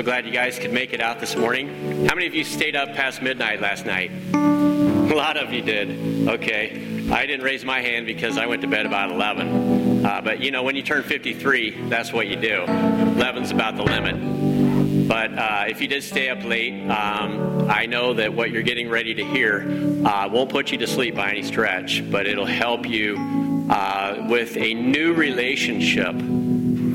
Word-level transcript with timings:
So 0.00 0.04
glad 0.04 0.24
you 0.24 0.32
guys 0.32 0.58
could 0.58 0.72
make 0.72 0.94
it 0.94 1.02
out 1.02 1.20
this 1.20 1.36
morning. 1.36 2.06
How 2.06 2.14
many 2.14 2.26
of 2.26 2.34
you 2.34 2.42
stayed 2.42 2.74
up 2.74 2.94
past 2.94 3.20
midnight 3.20 3.60
last 3.60 3.84
night? 3.84 4.10
A 4.32 5.14
lot 5.14 5.36
of 5.36 5.52
you 5.52 5.60
did. 5.60 6.26
Okay. 6.26 7.10
I 7.12 7.26
didn't 7.26 7.44
raise 7.44 7.66
my 7.66 7.82
hand 7.82 8.06
because 8.06 8.38
I 8.38 8.46
went 8.46 8.62
to 8.62 8.66
bed 8.66 8.86
about 8.86 9.10
11. 9.10 10.06
Uh, 10.06 10.22
but 10.22 10.40
you 10.40 10.52
know, 10.52 10.62
when 10.62 10.74
you 10.74 10.82
turn 10.82 11.02
53, 11.02 11.90
that's 11.90 12.14
what 12.14 12.28
you 12.28 12.36
do. 12.36 12.64
11's 12.64 13.50
about 13.50 13.76
the 13.76 13.82
limit. 13.82 15.06
But 15.06 15.38
uh, 15.38 15.64
if 15.68 15.82
you 15.82 15.86
did 15.86 16.02
stay 16.02 16.30
up 16.30 16.42
late, 16.44 16.88
um, 16.88 17.70
I 17.70 17.84
know 17.84 18.14
that 18.14 18.32
what 18.32 18.52
you're 18.52 18.62
getting 18.62 18.88
ready 18.88 19.12
to 19.12 19.22
hear 19.22 20.00
uh, 20.06 20.30
won't 20.32 20.48
put 20.48 20.72
you 20.72 20.78
to 20.78 20.86
sleep 20.86 21.16
by 21.16 21.32
any 21.32 21.42
stretch, 21.42 22.10
but 22.10 22.26
it'll 22.26 22.46
help 22.46 22.88
you 22.88 23.66
uh, 23.68 24.24
with 24.30 24.56
a 24.56 24.72
new 24.72 25.12
relationship 25.12 26.14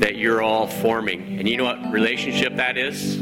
that 0.00 0.16
you're 0.16 0.42
all 0.42 0.66
forming. 0.66 1.38
And 1.38 1.48
you 1.48 1.56
know 1.56 1.64
what 1.64 1.92
relationship 1.92 2.56
that 2.56 2.76
is? 2.76 3.20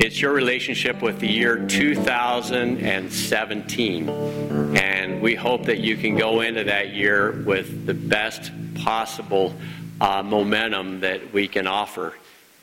It's 0.00 0.20
your 0.20 0.32
relationship 0.32 1.02
with 1.02 1.20
the 1.20 1.28
year 1.28 1.66
2017. 1.66 4.08
And 4.08 5.20
we 5.20 5.34
hope 5.34 5.66
that 5.66 5.78
you 5.78 5.96
can 5.96 6.16
go 6.16 6.40
into 6.40 6.64
that 6.64 6.94
year 6.94 7.32
with 7.32 7.86
the 7.86 7.94
best 7.94 8.50
possible 8.74 9.54
uh, 10.00 10.22
momentum 10.22 11.00
that 11.00 11.32
we 11.32 11.48
can 11.48 11.66
offer. 11.66 12.14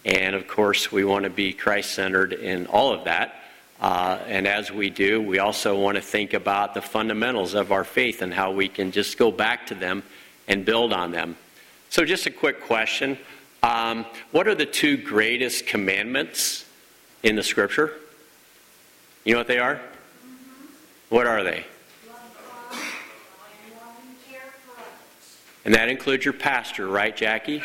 And 0.06 0.36
of 0.36 0.48
course, 0.48 0.92
we 0.92 1.04
want 1.04 1.24
to 1.24 1.30
be 1.30 1.54
Christ 1.54 1.92
centered 1.92 2.34
in 2.34 2.68
all 2.68 2.94
of 2.94 3.06
that. 3.06 3.42
Uh, 3.82 4.20
and 4.28 4.48
as 4.48 4.72
we 4.72 4.90
do, 4.90 5.22
we 5.22 5.40
also 5.40 5.78
want 5.78 5.96
to 5.96 6.02
think 6.02 6.34
about 6.34 6.74
the 6.74 6.82
fundamentals 6.82 7.54
of 7.54 7.72
our 7.72 7.84
faith 7.84 8.22
and 8.22 8.34
how 8.34 8.52
we 8.52 8.70
can 8.70 8.92
just 8.92 9.18
go 9.18 9.32
back 9.32 9.68
to 9.68 9.76
them 9.76 10.04
and 10.48 10.64
build 10.64 10.94
on 10.94 11.12
them. 11.12 11.36
So, 11.90 12.04
just 12.04 12.26
a 12.26 12.32
quick 12.32 12.62
question 12.62 13.18
um, 13.64 14.06
What 14.32 14.48
are 14.48 14.56
the 14.56 14.66
two 14.66 14.98
greatest 14.98 15.66
commandments 15.68 16.66
in 17.24 17.36
the 17.36 17.44
scripture? 17.44 17.94
You 19.24 19.34
know 19.34 19.40
what 19.40 19.48
they 19.48 19.60
are? 19.60 19.82
What 21.10 21.28
are 21.28 21.44
they? 21.44 21.66
And 25.66 25.74
that 25.74 25.90
includes 25.90 26.24
your 26.24 26.34
pastor, 26.36 26.88
right, 26.88 27.16
Jackie? 27.16 27.64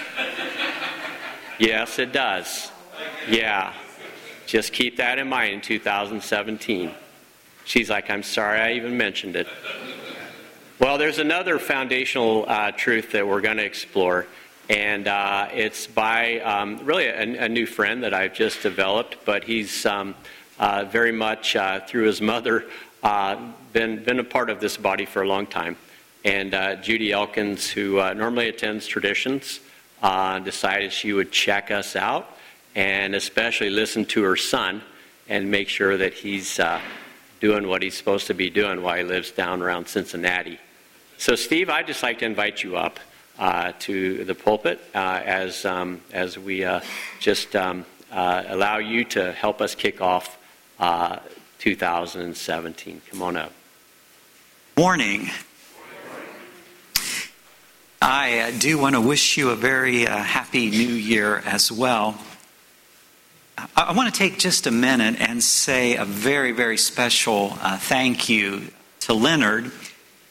yes, 1.58 1.98
it 1.98 2.12
does. 2.12 2.70
Yeah. 3.28 3.74
Just 4.46 4.72
keep 4.72 4.96
that 4.96 5.18
in 5.18 5.28
mind 5.28 5.52
in 5.52 5.60
2017. 5.60 6.92
She's 7.64 7.90
like, 7.90 8.10
I'm 8.10 8.22
sorry 8.22 8.58
I 8.58 8.72
even 8.72 8.96
mentioned 8.96 9.36
it. 9.36 9.46
Well, 10.80 10.96
there's 10.96 11.18
another 11.18 11.58
foundational 11.58 12.46
uh, 12.48 12.70
truth 12.70 13.12
that 13.12 13.28
we're 13.28 13.42
going 13.42 13.58
to 13.58 13.64
explore, 13.66 14.26
and 14.70 15.06
uh, 15.06 15.48
it's 15.52 15.86
by 15.86 16.40
um, 16.40 16.80
really 16.86 17.04
a, 17.04 17.44
a, 17.44 17.48
new 17.50 17.66
friend 17.66 18.02
that 18.02 18.14
I've 18.14 18.32
just 18.32 18.62
developed, 18.62 19.26
but 19.26 19.44
he's 19.44 19.84
um, 19.84 20.14
uh, 20.58 20.86
very 20.90 21.12
much 21.12 21.54
uh, 21.54 21.80
through 21.80 22.04
his 22.04 22.22
mother 22.22 22.64
uh, 23.02 23.52
been 23.74 24.02
been 24.04 24.20
a 24.20 24.24
part 24.24 24.48
of 24.48 24.58
this 24.58 24.78
body 24.78 25.04
for 25.04 25.20
a 25.20 25.28
long 25.28 25.46
time. 25.46 25.76
And 26.24 26.54
uh, 26.54 26.76
Judy 26.76 27.12
Elkins, 27.12 27.68
who 27.68 27.96
normally 28.14 28.48
attends 28.48 28.86
traditions, 28.86 29.60
decided 30.00 30.94
she 30.94 31.12
would 31.12 31.30
check 31.30 31.70
us 31.70 31.94
out 31.94 32.38
and 32.74 33.14
especially 33.14 33.68
listen 33.68 34.06
to 34.06 34.22
her 34.22 34.36
son 34.36 34.80
and 35.28 35.50
make 35.50 35.68
sure 35.68 35.98
that 35.98 36.14
he's 36.14 36.58
doing 37.38 37.68
what 37.68 37.82
he's 37.82 37.98
supposed 37.98 38.28
to 38.28 38.34
be 38.34 38.48
doing 38.48 38.80
while 38.80 38.96
he 38.96 39.04
lives 39.04 39.30
down 39.30 39.60
around 39.60 39.86
Cincinnati. 39.86 40.58
So, 41.20 41.34
Steve, 41.36 41.68
I'd 41.68 41.86
just 41.86 42.02
like 42.02 42.20
to 42.20 42.24
invite 42.24 42.62
you 42.62 42.78
up 42.78 42.98
uh, 43.38 43.72
to 43.80 44.24
the 44.24 44.34
pulpit 44.34 44.80
uh, 44.94 45.20
as, 45.22 45.66
um, 45.66 46.00
as 46.14 46.38
we 46.38 46.64
uh, 46.64 46.80
just 47.18 47.54
um, 47.54 47.84
uh, 48.10 48.44
allow 48.46 48.78
you 48.78 49.04
to 49.04 49.30
help 49.32 49.60
us 49.60 49.74
kick 49.74 50.00
off 50.00 50.38
uh, 50.78 51.18
2017. 51.58 53.02
Come 53.10 53.20
on 53.20 53.36
up. 53.36 53.52
Morning. 54.78 55.28
I 58.00 58.38
uh, 58.38 58.52
do 58.58 58.78
want 58.78 58.94
to 58.94 59.02
wish 59.02 59.36
you 59.36 59.50
a 59.50 59.56
very 59.56 60.06
happy 60.06 60.70
new 60.70 60.94
year 60.94 61.42
as 61.44 61.70
well. 61.70 62.18
I 63.76 63.92
want 63.92 64.10
to 64.10 64.18
take 64.18 64.38
just 64.38 64.66
a 64.66 64.70
minute 64.70 65.20
and 65.20 65.42
say 65.42 65.96
a 65.96 66.06
very, 66.06 66.52
very 66.52 66.78
special 66.78 67.50
thank 67.50 68.30
you 68.30 68.68
to 69.00 69.12
Leonard 69.12 69.70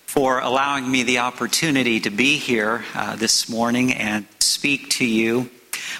for 0.09 0.39
allowing 0.39 0.89
me 0.89 1.03
the 1.03 1.19
opportunity 1.19 1.99
to 1.99 2.09
be 2.09 2.37
here 2.37 2.83
uh, 2.95 3.15
this 3.15 3.47
morning 3.47 3.93
and 3.93 4.25
speak 4.39 4.89
to 4.89 5.05
you. 5.05 5.47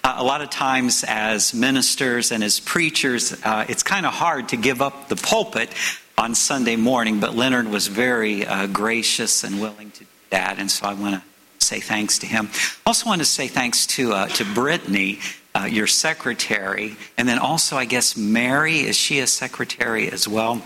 Uh, 0.03 0.15
a 0.17 0.23
lot 0.23 0.41
of 0.41 0.49
times, 0.49 1.05
as 1.07 1.53
ministers 1.53 2.31
and 2.31 2.43
as 2.43 2.59
preachers, 2.59 3.39
uh, 3.43 3.67
it's 3.69 3.83
kind 3.83 4.07
of 4.07 4.11
hard 4.11 4.49
to 4.49 4.57
give 4.57 4.81
up 4.81 5.09
the 5.09 5.15
pulpit 5.15 5.69
on 6.17 6.33
Sunday 6.33 6.75
morning, 6.75 7.19
but 7.19 7.35
Leonard 7.35 7.67
was 7.67 7.85
very 7.85 8.47
uh, 8.47 8.65
gracious 8.65 9.43
and 9.43 9.61
willing 9.61 9.91
to 9.91 9.99
do 9.99 10.09
that, 10.31 10.57
and 10.57 10.71
so 10.71 10.87
I 10.87 10.95
want 10.95 11.21
to 11.21 11.63
say 11.63 11.79
thanks 11.79 12.17
to 12.19 12.25
him. 12.25 12.49
I 12.51 12.89
also 12.89 13.07
want 13.07 13.21
to 13.21 13.25
say 13.25 13.47
thanks 13.47 13.85
to, 13.85 14.13
uh, 14.13 14.27
to 14.29 14.43
Brittany. 14.43 15.19
Uh, 15.55 15.65
your 15.65 15.87
secretary, 15.87 16.95
and 17.17 17.27
then 17.27 17.39
also, 17.39 17.75
I 17.75 17.85
guess, 17.85 18.15
Mary, 18.15 18.81
is 18.81 18.95
she 18.95 19.19
a 19.19 19.25
secretary 19.25 20.07
as 20.09 20.27
well? 20.27 20.61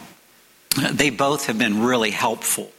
They 0.92 1.10
both 1.10 1.48
have 1.48 1.58
been 1.58 1.82
really 1.82 2.12
helpful 2.12 2.70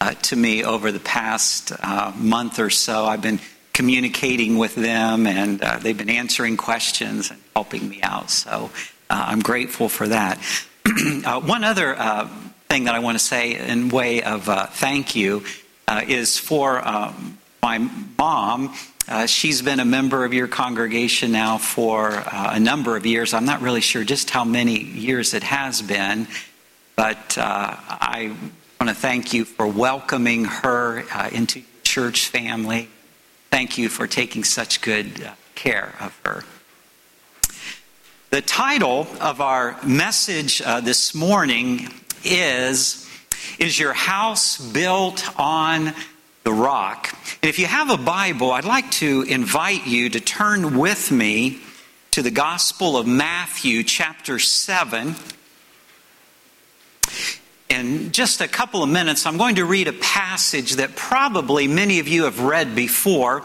uh, 0.00 0.14
to 0.22 0.36
me 0.36 0.64
over 0.64 0.92
the 0.92 1.00
past 1.00 1.72
uh, 1.82 2.12
month 2.16 2.58
or 2.58 2.70
so. 2.70 3.04
I've 3.04 3.22
been 3.22 3.40
communicating 3.72 4.58
with 4.58 4.74
them, 4.74 5.26
and 5.26 5.62
uh, 5.62 5.78
they've 5.78 5.96
been 5.96 6.10
answering 6.10 6.56
questions 6.56 7.30
and 7.30 7.40
helping 7.54 7.88
me 7.88 8.00
out. 8.02 8.30
So 8.30 8.70
uh, 9.10 9.24
I'm 9.28 9.40
grateful 9.40 9.88
for 9.88 10.08
that. 10.08 10.38
Uh, 11.24 11.38
one 11.40 11.64
other 11.64 11.94
uh, 11.96 12.26
thing 12.68 12.84
that 12.84 12.94
I 12.94 13.00
want 13.00 13.18
to 13.18 13.24
say 13.24 13.54
in 13.54 13.90
way 13.90 14.22
of 14.22 14.44
thank 14.72 15.14
you 15.14 15.44
is 16.08 16.38
for 16.38 16.86
um, 16.86 17.36
my 17.62 17.78
mom. 18.16 18.74
She's 19.26 19.60
been 19.60 19.80
a 19.80 19.84
member 19.84 20.24
of 20.24 20.32
your 20.32 20.48
congregation 20.48 21.30
now 21.30 21.58
for 21.58 22.22
a 22.26 22.58
number 22.58 22.96
of 22.96 23.04
years. 23.04 23.34
I'm 23.34 23.44
not 23.44 23.60
really 23.60 23.82
sure 23.82 24.02
just 24.02 24.30
how 24.30 24.44
many 24.44 24.80
years 24.82 25.34
it 25.34 25.42
has 25.42 25.82
been, 25.82 26.26
but 26.96 27.36
I 27.36 28.34
I 28.80 28.84
want 28.84 28.96
to 28.96 29.02
thank 29.02 29.34
you 29.34 29.44
for 29.44 29.66
welcoming 29.66 30.44
her 30.44 31.02
uh, 31.12 31.30
into 31.32 31.62
church 31.82 32.28
family. 32.28 32.88
Thank 33.50 33.76
you 33.76 33.88
for 33.88 34.06
taking 34.06 34.44
such 34.44 34.82
good 34.82 35.20
uh, 35.20 35.32
care 35.56 35.94
of 35.98 36.16
her. 36.24 36.44
The 38.30 38.40
title 38.40 39.08
of 39.20 39.40
our 39.40 39.76
message 39.84 40.62
uh, 40.62 40.80
this 40.80 41.12
morning 41.12 41.88
is 42.22 43.10
Is 43.58 43.80
Your 43.80 43.94
House 43.94 44.58
Built 44.58 45.28
on 45.36 45.92
the 46.44 46.52
Rock? 46.52 47.12
And 47.42 47.48
if 47.48 47.58
you 47.58 47.66
have 47.66 47.90
a 47.90 48.00
Bible, 48.00 48.52
I'd 48.52 48.64
like 48.64 48.92
to 48.92 49.22
invite 49.22 49.88
you 49.88 50.08
to 50.10 50.20
turn 50.20 50.78
with 50.78 51.10
me 51.10 51.58
to 52.12 52.22
the 52.22 52.30
Gospel 52.30 52.96
of 52.96 53.08
Matthew, 53.08 53.82
chapter 53.82 54.38
7 54.38 55.16
in 57.68 58.12
just 58.12 58.40
a 58.40 58.48
couple 58.48 58.82
of 58.82 58.88
minutes, 58.88 59.26
I'm 59.26 59.36
going 59.36 59.56
to 59.56 59.64
read 59.64 59.88
a 59.88 59.92
passage 59.92 60.76
that 60.76 60.96
probably 60.96 61.68
many 61.68 61.98
of 61.98 62.08
you 62.08 62.24
have 62.24 62.40
read 62.40 62.74
before, 62.74 63.44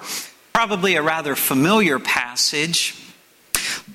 probably 0.53 0.95
a 0.95 1.01
rather 1.01 1.35
familiar 1.35 1.99
passage, 1.99 2.95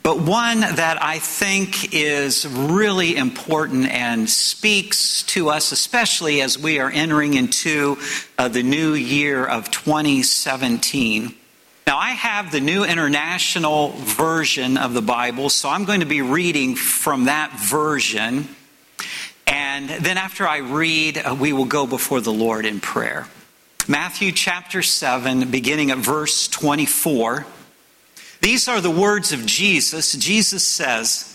but 0.03 0.21
one 0.21 0.61
that 0.61 1.03
I 1.03 1.19
think 1.19 1.95
is 1.95 2.47
really 2.47 3.17
important 3.17 3.89
and 3.91 4.29
speaks 4.29 5.23
to 5.25 5.49
us, 5.49 5.73
especially 5.73 6.43
as 6.43 6.59
we 6.59 6.79
are 6.79 6.91
entering 6.91 7.35
into 7.35 7.99
uh, 8.39 8.49
the 8.49 8.63
new 8.63 8.95
year 8.95 9.45
of 9.45 9.71
2017. 9.71 11.35
Now, 11.87 11.97
I 11.97 12.11
have 12.11 12.53
the 12.53 12.61
New 12.61 12.85
International 12.85 13.93
Version 13.93 14.77
of 14.77 14.93
the 14.93 15.01
Bible, 15.01 15.49
so 15.49 15.71
I'm 15.71 15.87
going 15.87 16.01
to 16.01 16.07
be 16.07 16.21
reading 16.21 16.77
from 16.77 17.25
that 17.25 17.59
version. 17.59 18.47
And 19.49 19.89
then 19.89 20.19
after 20.19 20.47
I 20.47 20.59
read, 20.59 21.17
uh, 21.19 21.35
we 21.39 21.53
will 21.53 21.65
go 21.65 21.87
before 21.87 22.21
the 22.21 22.33
Lord 22.33 22.67
in 22.67 22.81
prayer. 22.81 23.27
Matthew 23.89 24.33
chapter 24.33 24.83
7, 24.83 25.51
beginning 25.51 25.91
at 25.91 25.99
verse 25.99 26.47
24. 26.49 27.47
These 28.43 28.69
are 28.69 28.83
the 28.83 28.91
words 28.91 29.33
of 29.33 29.47
Jesus. 29.47 30.13
Jesus 30.13 30.67
says, 30.67 31.35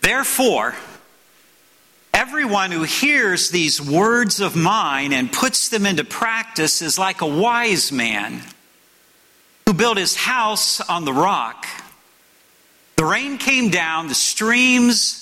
Therefore, 0.00 0.76
everyone 2.14 2.70
who 2.70 2.84
hears 2.84 3.50
these 3.50 3.80
words 3.80 4.40
of 4.40 4.54
mine 4.54 5.12
and 5.12 5.32
puts 5.32 5.68
them 5.68 5.84
into 5.84 6.04
practice 6.04 6.82
is 6.82 6.98
like 6.98 7.20
a 7.20 7.26
wise 7.26 7.90
man 7.90 8.40
who 9.66 9.74
built 9.74 9.98
his 9.98 10.14
house 10.14 10.80
on 10.80 11.04
the 11.04 11.12
rock. 11.12 11.66
The 12.96 13.04
rain 13.04 13.38
came 13.38 13.70
down, 13.70 14.06
the 14.06 14.14
streams 14.14 15.21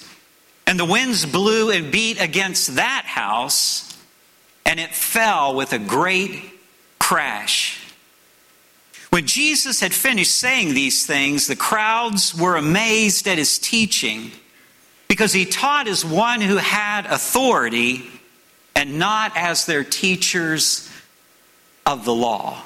and 0.71 0.79
the 0.79 0.85
winds 0.85 1.25
blew 1.25 1.69
and 1.69 1.91
beat 1.91 2.21
against 2.21 2.75
that 2.75 3.03
house, 3.05 3.93
and 4.65 4.79
it 4.79 4.95
fell 4.95 5.53
with 5.53 5.73
a 5.73 5.77
great 5.77 6.41
crash. 6.97 7.85
When 9.09 9.27
Jesus 9.27 9.81
had 9.81 9.93
finished 9.93 10.33
saying 10.33 10.73
these 10.73 11.05
things, 11.05 11.47
the 11.47 11.57
crowds 11.57 12.33
were 12.33 12.55
amazed 12.55 13.27
at 13.27 13.37
his 13.37 13.59
teaching 13.59 14.31
because 15.09 15.33
he 15.33 15.43
taught 15.43 15.89
as 15.89 16.05
one 16.05 16.39
who 16.39 16.55
had 16.55 17.05
authority 17.05 18.05
and 18.73 18.97
not 18.97 19.35
as 19.35 19.65
their 19.65 19.83
teachers 19.83 20.89
of 21.85 22.05
the 22.05 22.15
law. 22.15 22.63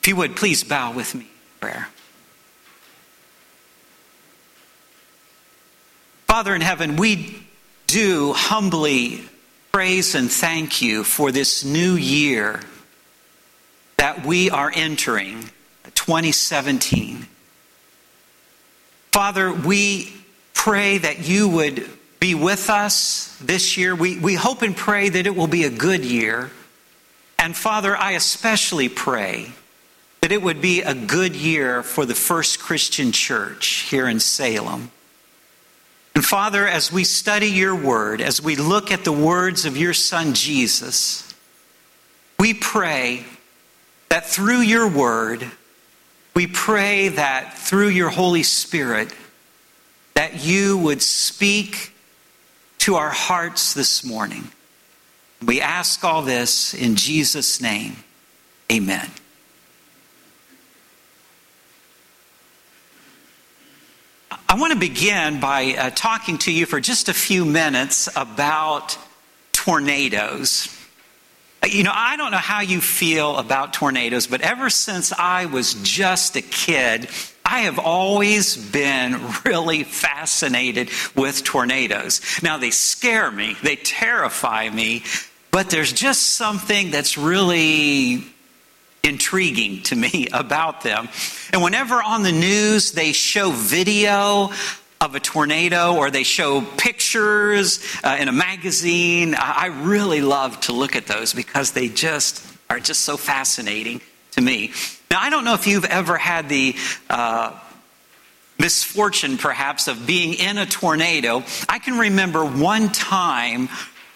If 0.00 0.08
you 0.08 0.16
would, 0.16 0.34
please 0.34 0.64
bow 0.64 0.92
with 0.92 1.14
me 1.14 1.26
in 1.26 1.60
prayer. 1.60 1.88
Father 6.34 6.56
in 6.56 6.62
heaven, 6.62 6.96
we 6.96 7.40
do 7.86 8.32
humbly 8.32 9.22
praise 9.70 10.16
and 10.16 10.28
thank 10.28 10.82
you 10.82 11.04
for 11.04 11.30
this 11.30 11.64
new 11.64 11.94
year 11.94 12.58
that 13.98 14.26
we 14.26 14.50
are 14.50 14.72
entering, 14.74 15.48
2017. 15.94 17.28
Father, 19.12 19.52
we 19.52 20.12
pray 20.54 20.98
that 20.98 21.20
you 21.20 21.48
would 21.50 21.88
be 22.18 22.34
with 22.34 22.68
us 22.68 23.38
this 23.40 23.76
year. 23.76 23.94
We, 23.94 24.18
we 24.18 24.34
hope 24.34 24.62
and 24.62 24.76
pray 24.76 25.08
that 25.10 25.28
it 25.28 25.36
will 25.36 25.46
be 25.46 25.62
a 25.62 25.70
good 25.70 26.04
year. 26.04 26.50
And 27.38 27.56
Father, 27.56 27.96
I 27.96 28.10
especially 28.14 28.88
pray 28.88 29.52
that 30.20 30.32
it 30.32 30.42
would 30.42 30.60
be 30.60 30.82
a 30.82 30.94
good 30.94 31.36
year 31.36 31.84
for 31.84 32.04
the 32.04 32.16
First 32.16 32.58
Christian 32.58 33.12
Church 33.12 33.86
here 33.88 34.08
in 34.08 34.18
Salem. 34.18 34.90
And 36.14 36.24
Father, 36.24 36.66
as 36.66 36.92
we 36.92 37.04
study 37.04 37.48
your 37.48 37.74
word, 37.74 38.20
as 38.20 38.40
we 38.40 38.56
look 38.56 38.92
at 38.92 39.04
the 39.04 39.12
words 39.12 39.64
of 39.64 39.76
your 39.76 39.94
Son 39.94 40.34
Jesus, 40.34 41.34
we 42.38 42.54
pray 42.54 43.24
that 44.10 44.26
through 44.26 44.60
your 44.60 44.88
word, 44.88 45.50
we 46.34 46.46
pray 46.46 47.08
that 47.08 47.58
through 47.58 47.88
your 47.88 48.10
Holy 48.10 48.42
Spirit, 48.42 49.12
that 50.14 50.44
you 50.44 50.78
would 50.78 51.02
speak 51.02 51.92
to 52.78 52.94
our 52.94 53.10
hearts 53.10 53.74
this 53.74 54.04
morning. 54.04 54.48
We 55.44 55.60
ask 55.60 56.04
all 56.04 56.22
this 56.22 56.74
in 56.74 56.96
Jesus' 56.96 57.60
name. 57.60 57.96
Amen. 58.70 59.10
I 64.54 64.56
want 64.56 64.72
to 64.72 64.78
begin 64.78 65.40
by 65.40 65.74
uh, 65.76 65.90
talking 65.90 66.38
to 66.38 66.52
you 66.52 66.64
for 66.64 66.78
just 66.78 67.08
a 67.08 67.12
few 67.12 67.44
minutes 67.44 68.08
about 68.14 68.96
tornadoes. 69.50 70.68
You 71.68 71.82
know, 71.82 71.90
I 71.92 72.16
don't 72.16 72.30
know 72.30 72.36
how 72.36 72.60
you 72.60 72.80
feel 72.80 73.36
about 73.36 73.72
tornadoes, 73.72 74.28
but 74.28 74.42
ever 74.42 74.70
since 74.70 75.12
I 75.12 75.46
was 75.46 75.74
just 75.82 76.36
a 76.36 76.40
kid, 76.40 77.08
I 77.44 77.62
have 77.62 77.80
always 77.80 78.56
been 78.56 79.20
really 79.44 79.82
fascinated 79.82 80.88
with 81.16 81.42
tornadoes. 81.42 82.20
Now, 82.40 82.56
they 82.56 82.70
scare 82.70 83.32
me, 83.32 83.56
they 83.64 83.74
terrify 83.74 84.70
me, 84.70 85.02
but 85.50 85.68
there's 85.68 85.92
just 85.92 86.34
something 86.34 86.92
that's 86.92 87.18
really 87.18 88.24
intriguing 89.04 89.82
to 89.84 89.96
me 89.96 90.28
about 90.32 90.82
them. 90.82 91.08
And 91.52 91.62
whenever 91.62 92.02
on 92.02 92.22
the 92.22 92.32
news 92.32 92.92
they 92.92 93.12
show 93.12 93.50
video 93.50 94.50
of 95.04 95.14
a 95.14 95.20
tornado 95.20 95.94
or 95.96 96.10
they 96.10 96.22
show 96.22 96.62
pictures 96.62 97.84
uh, 98.02 98.16
in 98.18 98.28
a 98.28 98.32
magazine. 98.32 99.34
I 99.36 99.66
really 99.66 100.22
love 100.22 100.58
to 100.60 100.72
look 100.72 100.96
at 100.96 101.06
those 101.06 101.34
because 101.34 101.72
they 101.72 101.88
just 101.88 102.44
are 102.70 102.80
just 102.80 103.02
so 103.02 103.18
fascinating 103.18 104.00
to 104.32 104.40
me. 104.40 104.72
Now, 105.10 105.20
I 105.20 105.30
don't 105.30 105.44
know 105.44 105.54
if 105.54 105.66
you've 105.66 105.84
ever 105.84 106.16
had 106.16 106.48
the 106.48 106.74
uh, 107.10 107.52
misfortune, 108.58 109.36
perhaps, 109.36 109.88
of 109.88 110.06
being 110.06 110.34
in 110.34 110.58
a 110.58 110.66
tornado. 110.66 111.44
I 111.68 111.78
can 111.78 111.98
remember 111.98 112.44
one 112.44 112.90
time 112.90 113.68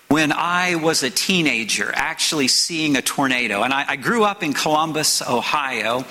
when 0.08 0.32
I 0.32 0.76
was 0.76 1.02
a 1.02 1.10
teenager 1.10 1.92
actually 1.94 2.48
seeing 2.48 2.96
a 2.96 3.02
tornado. 3.02 3.62
And 3.62 3.74
I, 3.74 3.84
I 3.88 3.96
grew 3.96 4.24
up 4.24 4.42
in 4.42 4.54
Columbus, 4.54 5.20
Ohio. 5.22 6.04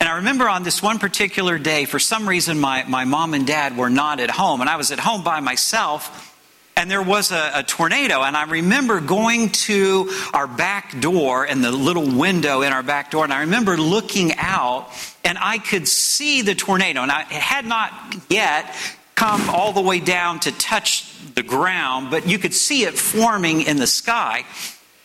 And 0.00 0.08
I 0.08 0.16
remember 0.16 0.48
on 0.48 0.64
this 0.64 0.82
one 0.82 0.98
particular 0.98 1.56
day, 1.56 1.84
for 1.84 2.00
some 2.00 2.28
reason, 2.28 2.58
my, 2.58 2.84
my 2.88 3.04
mom 3.04 3.32
and 3.32 3.46
dad 3.46 3.76
were 3.76 3.90
not 3.90 4.18
at 4.18 4.30
home, 4.30 4.60
and 4.60 4.68
I 4.68 4.76
was 4.76 4.90
at 4.90 4.98
home 4.98 5.22
by 5.22 5.40
myself. 5.40 6.32
And 6.76 6.90
there 6.90 7.00
was 7.00 7.30
a, 7.30 7.52
a, 7.54 7.62
tornado, 7.62 8.22
and 8.22 8.36
I 8.36 8.42
remember 8.50 9.00
going 9.00 9.50
to 9.50 10.10
our 10.32 10.48
back 10.48 11.00
door 11.00 11.44
and 11.46 11.62
the 11.62 11.70
little 11.70 12.18
window 12.18 12.62
in 12.62 12.72
our 12.72 12.82
back 12.82 13.12
door, 13.12 13.22
and 13.22 13.32
I 13.32 13.42
remember 13.42 13.76
looking 13.76 14.32
out, 14.36 14.90
and 15.24 15.38
I 15.40 15.58
could 15.58 15.86
see 15.86 16.42
the 16.42 16.56
tornado. 16.56 17.02
And 17.02 17.12
I, 17.12 17.20
it 17.20 17.28
had 17.30 17.64
not 17.64 17.92
yet 18.28 18.74
come 19.14 19.48
all 19.50 19.72
the 19.72 19.80
way 19.80 20.00
down 20.00 20.40
to 20.40 20.50
touch 20.50 21.13
the 21.34 21.42
ground, 21.42 22.10
but 22.10 22.28
you 22.28 22.38
could 22.38 22.54
see 22.54 22.84
it 22.84 22.98
forming 22.98 23.62
in 23.62 23.76
the 23.76 23.86
sky. 23.86 24.44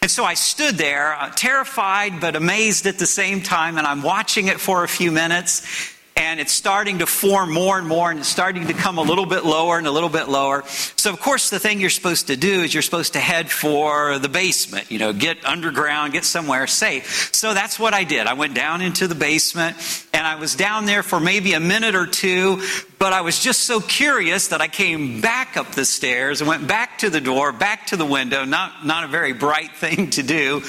And 0.02 0.10
so 0.10 0.24
I 0.24 0.34
stood 0.34 0.76
there, 0.76 1.14
uh, 1.14 1.32
terrified 1.36 2.22
but 2.22 2.36
amazed 2.36 2.86
at 2.86 3.00
the 3.00 3.06
same 3.06 3.42
time, 3.42 3.78
and 3.78 3.86
I'm 3.86 4.02
watching 4.02 4.48
it 4.48 4.60
for 4.60 4.84
a 4.84 4.88
few 4.88 5.12
minutes 5.12 5.62
and 6.20 6.42
it's 6.42 6.52
starting 6.52 7.00
to 7.00 7.06
form 7.06 7.52
more 7.52 7.80
and 7.80 7.88
more 7.88 8.12
and 8.12 8.20
it's 8.20 8.28
starting 8.28 8.68
to 8.68 8.74
come 8.74 8.98
a 8.98 9.02
little 9.02 9.26
bit 9.26 9.46
lower 9.46 9.78
and 9.78 9.88
a 9.88 9.92
little 9.92 10.10
bit 10.10 10.28
lower. 10.28 10.64
So, 10.68 11.14
of 11.14 11.20
course, 11.22 11.50
the 11.50 11.60
thing 11.60 11.80
you're 11.80 11.90
supposed 11.90 12.28
to 12.28 12.36
do 12.36 12.62
is 12.62 12.74
you're 12.74 12.84
supposed 12.84 13.14
to 13.14 13.20
head 13.20 13.50
for 13.50 14.20
the 14.20 14.28
basement, 14.28 14.92
you 14.92 15.00
know, 15.00 15.14
get 15.14 15.46
underground, 15.46 16.12
get 16.12 16.26
somewhere 16.26 16.68
safe. 16.68 17.34
So 17.34 17.54
that's 17.54 17.80
what 17.80 17.94
I 17.94 18.04
did. 18.04 18.28
I 18.28 18.34
went 18.34 18.54
down 18.54 18.82
into 18.82 19.08
the 19.08 19.16
basement 19.16 19.78
and 20.14 20.28
I 20.28 20.36
was 20.36 20.56
down 20.56 20.86
there 20.86 21.04
for 21.04 21.22
maybe 21.22 21.54
a 21.54 21.60
minute 21.62 21.96
or 21.96 22.06
two, 22.06 22.62
but 23.00 23.14
I 23.14 23.22
was 23.22 23.40
just 23.40 23.62
so 23.62 23.80
curious 23.80 24.50
that 24.50 24.60
I 24.60 24.68
came 24.68 25.22
back 25.22 25.56
up 25.56 25.72
the 25.72 25.86
stairs 25.86 26.42
and 26.42 26.50
went 26.50 26.68
back 26.68 26.98
to 26.98 27.10
the 27.10 27.22
door, 27.22 27.54
back 27.54 27.88
to 27.88 27.98
the 27.98 28.06
window. 28.06 28.44
Not, 28.44 28.86
not 28.86 29.06
a 29.06 29.08
very 29.08 29.32
bright 29.32 29.72
thing 29.78 30.10
to 30.12 30.24
do 30.24 30.64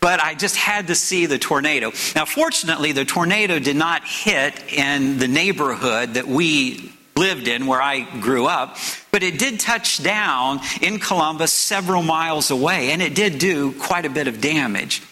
but 0.00 0.20
I 0.22 0.34
just 0.34 0.56
had 0.56 0.88
to 0.88 0.94
see 0.94 1.26
the 1.26 1.38
tornado. 1.38 1.92
Now, 2.14 2.24
fortunately, 2.24 2.92
the 2.92 3.04
tornado 3.04 3.58
did 3.58 3.76
not 3.76 4.06
hit 4.06 4.72
in 4.72 5.18
the 5.18 5.28
neighborhood 5.28 6.14
that 6.14 6.26
we 6.26 6.92
lived 7.16 7.48
in 7.48 7.66
where 7.66 7.82
I 7.82 8.00
grew 8.20 8.46
up, 8.46 8.76
but 9.10 9.22
it 9.22 9.38
did 9.38 9.58
touch 9.58 10.02
down 10.02 10.60
in 10.80 11.00
Columbus 11.00 11.52
several 11.52 12.02
miles 12.02 12.50
away, 12.50 12.92
and 12.92 13.02
it 13.02 13.14
did 13.14 13.38
do 13.38 13.72
quite 13.72 14.06
a 14.06 14.10
bit 14.10 14.28
of 14.28 14.40
damage. 14.40 15.02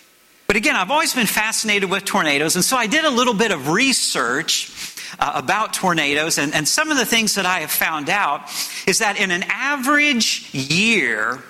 But 0.47 0.57
again, 0.57 0.77
I've 0.77 0.93
always 0.93 1.13
been 1.13 1.27
fascinated 1.27 1.91
with 1.91 2.05
tornadoes, 2.05 2.55
and 2.55 2.65
so 2.65 2.77
I 2.77 2.87
did 2.87 3.05
a 3.05 3.11
little 3.11 3.35
bit 3.35 3.51
of 3.51 3.69
research 3.69 4.71
uh, 5.19 5.33
about 5.35 5.75
tornadoes, 5.75 6.39
and, 6.39 6.55
and 6.55 6.67
some 6.67 6.93
of 6.93 6.97
the 6.97 7.05
things 7.05 7.35
that 7.35 7.47
I 7.47 7.61
have 7.61 7.73
found 7.73 8.09
out 8.09 8.49
is 8.87 8.99
that 9.01 9.19
in 9.19 9.33
an 9.33 9.45
average 9.49 10.49
year, 10.55 11.43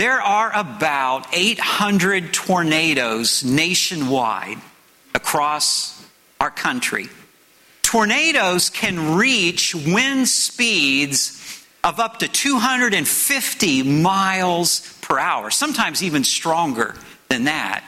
there 0.00 0.22
are 0.22 0.50
about 0.54 1.26
800 1.30 2.32
tornadoes 2.32 3.44
nationwide 3.44 4.56
across 5.14 6.02
our 6.40 6.50
country. 6.50 7.10
Tornadoes 7.82 8.70
can 8.70 9.18
reach 9.18 9.74
wind 9.74 10.26
speeds 10.26 11.66
of 11.84 12.00
up 12.00 12.20
to 12.20 12.28
250 12.28 13.82
miles 13.82 14.90
per 15.02 15.18
hour, 15.18 15.50
sometimes 15.50 16.02
even 16.02 16.24
stronger 16.24 16.94
than 17.28 17.44
that. 17.44 17.84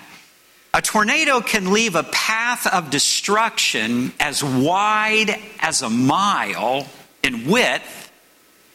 A 0.75 0.83
tornado 0.83 1.41
can 1.41 1.73
leave 1.73 1.95
a 1.95 2.03
path 2.03 2.67
of 2.67 2.91
destruction 2.91 4.13
as 4.21 4.45
wide 4.45 5.35
as 5.61 5.81
a 5.81 5.89
mile 5.89 6.87
in 7.23 7.47
width 7.51 8.12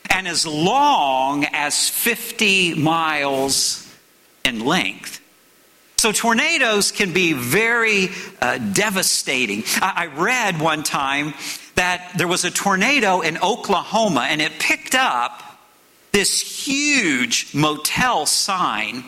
and 0.09 0.27
as 0.27 0.45
long 0.45 1.45
as 1.45 1.89
50 1.89 2.75
miles 2.75 3.87
in 4.43 4.65
length. 4.65 5.21
So, 5.97 6.11
tornadoes 6.11 6.91
can 6.91 7.11
be 7.11 7.33
very 7.33 8.09
uh, 8.39 8.59
devastating. 8.59 9.63
I-, 9.81 10.03
I 10.03 10.05
read 10.07 10.61
one 10.61 10.83
time 10.83 11.33
that 11.75 12.11
there 12.17 12.27
was 12.27 12.45
a 12.45 12.51
tornado 12.51 13.21
in 13.21 13.37
Oklahoma 13.39 14.27
and 14.29 14.41
it 14.41 14.59
picked 14.59 14.95
up 14.95 15.43
this 16.11 16.65
huge 16.65 17.53
motel 17.53 18.25
sign 18.25 19.03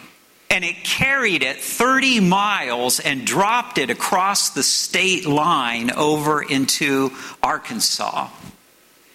and 0.50 0.66
it 0.66 0.84
carried 0.84 1.44
it 1.44 1.58
30 1.58 2.22
miles 2.22 3.00
and 3.00 3.26
dropped 3.26 3.78
it 3.78 3.90
across 3.90 4.50
the 4.50 4.64
state 4.64 5.26
line 5.26 5.92
over 5.92 6.42
into 6.42 7.12
Arkansas. 7.44 8.30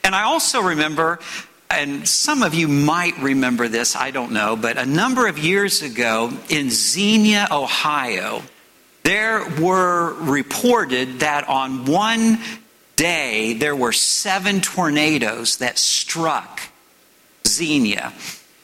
And 0.04 0.14
I 0.14 0.22
also 0.22 0.60
remember, 0.60 1.18
and 1.74 2.08
some 2.08 2.42
of 2.42 2.54
you 2.54 2.68
might 2.68 3.16
remember 3.18 3.68
this, 3.68 3.96
I 3.96 4.10
don't 4.10 4.32
know, 4.32 4.56
but 4.56 4.78
a 4.78 4.86
number 4.86 5.26
of 5.26 5.38
years 5.38 5.82
ago 5.82 6.32
in 6.48 6.70
Xenia, 6.70 7.48
Ohio, 7.50 8.42
there 9.02 9.48
were 9.60 10.14
reported 10.14 11.20
that 11.20 11.48
on 11.48 11.84
one 11.84 12.38
day 12.96 13.54
there 13.54 13.76
were 13.76 13.92
seven 13.92 14.60
tornadoes 14.60 15.58
that 15.58 15.78
struck 15.78 16.60
Xenia. 17.46 18.12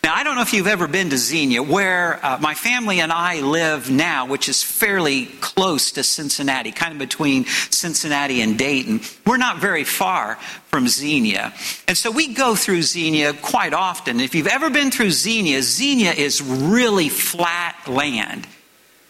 Now, 0.02 0.14
I 0.14 0.24
don't 0.24 0.34
know 0.34 0.40
if 0.40 0.54
you've 0.54 0.66
ever 0.66 0.88
been 0.88 1.10
to 1.10 1.18
Xenia, 1.18 1.62
where 1.62 2.24
uh, 2.24 2.38
my 2.40 2.54
family 2.54 3.00
and 3.00 3.12
I 3.12 3.42
live 3.42 3.90
now, 3.90 4.26
which 4.26 4.48
is 4.48 4.62
fairly 4.62 5.26
close 5.26 5.92
to 5.92 6.02
Cincinnati, 6.02 6.72
kind 6.72 6.92
of 6.92 6.98
between 6.98 7.44
Cincinnati 7.44 8.40
and 8.40 8.58
Dayton. 8.58 9.02
We're 9.26 9.36
not 9.36 9.58
very 9.58 9.84
far 9.84 10.36
from 10.68 10.88
Xenia. 10.88 11.52
And 11.86 11.96
so 11.98 12.10
we 12.10 12.32
go 12.32 12.54
through 12.54 12.82
Xenia 12.82 13.34
quite 13.34 13.74
often. 13.74 14.20
If 14.20 14.34
you've 14.34 14.46
ever 14.46 14.70
been 14.70 14.90
through 14.90 15.10
Xenia, 15.10 15.60
Xenia 15.62 16.12
is 16.12 16.40
really 16.42 17.08
flat 17.08 17.76
land 17.86 18.46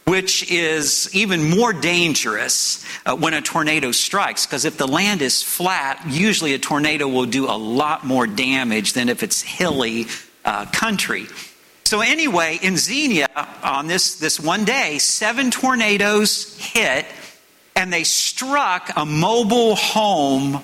which 0.07 0.51
is 0.51 1.09
even 1.15 1.49
more 1.51 1.73
dangerous 1.73 2.85
uh, 3.07 3.15
when 3.15 3.33
a 3.33 3.41
tornado 3.41 3.93
strikes. 3.93 4.45
Because 4.45 4.65
if 4.65 4.77
the 4.77 4.89
land 4.89 5.23
is 5.23 5.41
flat, 5.41 6.05
usually 6.09 6.53
a 6.53 6.59
tornado 6.59 7.07
will 7.07 7.27
do 7.27 7.47
a 7.47 7.55
lot 7.55 8.05
more 8.05 8.27
damage 8.27 8.95
than 8.95 9.09
if 9.09 9.23
it's 9.23 9.41
hilly 9.41 10.09
uh, 10.45 10.67
country. 10.67 11.27
So, 11.85 12.01
anyway, 12.01 12.59
in 12.63 12.77
Xenia, 12.77 13.27
on 13.65 13.89
this, 13.89 14.17
this 14.17 14.39
one 14.39 14.65
day, 14.65 14.99
seven 14.99 15.51
tornadoes 15.51 16.57
hit 16.59 17.07
and 17.75 17.93
they 17.93 18.05
struck 18.05 18.91
a 18.97 19.05
mobile 19.07 19.75
home 19.75 20.63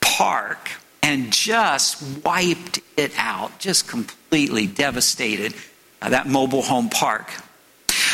park 0.00 0.70
and 1.02 1.32
just 1.32 2.02
wiped 2.24 2.80
it 2.96 3.12
out, 3.16 3.58
just 3.58 3.86
completely 3.86 4.66
devastated 4.66 5.54
uh, 6.02 6.08
that 6.08 6.26
mobile 6.26 6.62
home 6.62 6.88
park. 6.88 7.30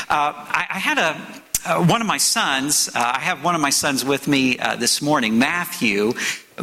Uh, 0.09 0.33
I, 0.35 0.67
I, 0.71 0.79
had 0.79 0.99
a, 0.99 1.17
uh, 1.65 1.85
one 1.85 2.01
of 2.01 2.07
my 2.07 2.19
sons, 2.19 2.91
uh, 2.95 3.13
I 3.17 3.21
have 3.21 3.43
one 3.43 3.55
of 3.55 3.61
my 3.61 3.71
sons 3.71 4.05
with 4.05 4.29
me 4.29 4.59
uh, 4.59 4.77
this 4.77 5.01
morning, 5.01 5.39
Matthew, 5.39 6.13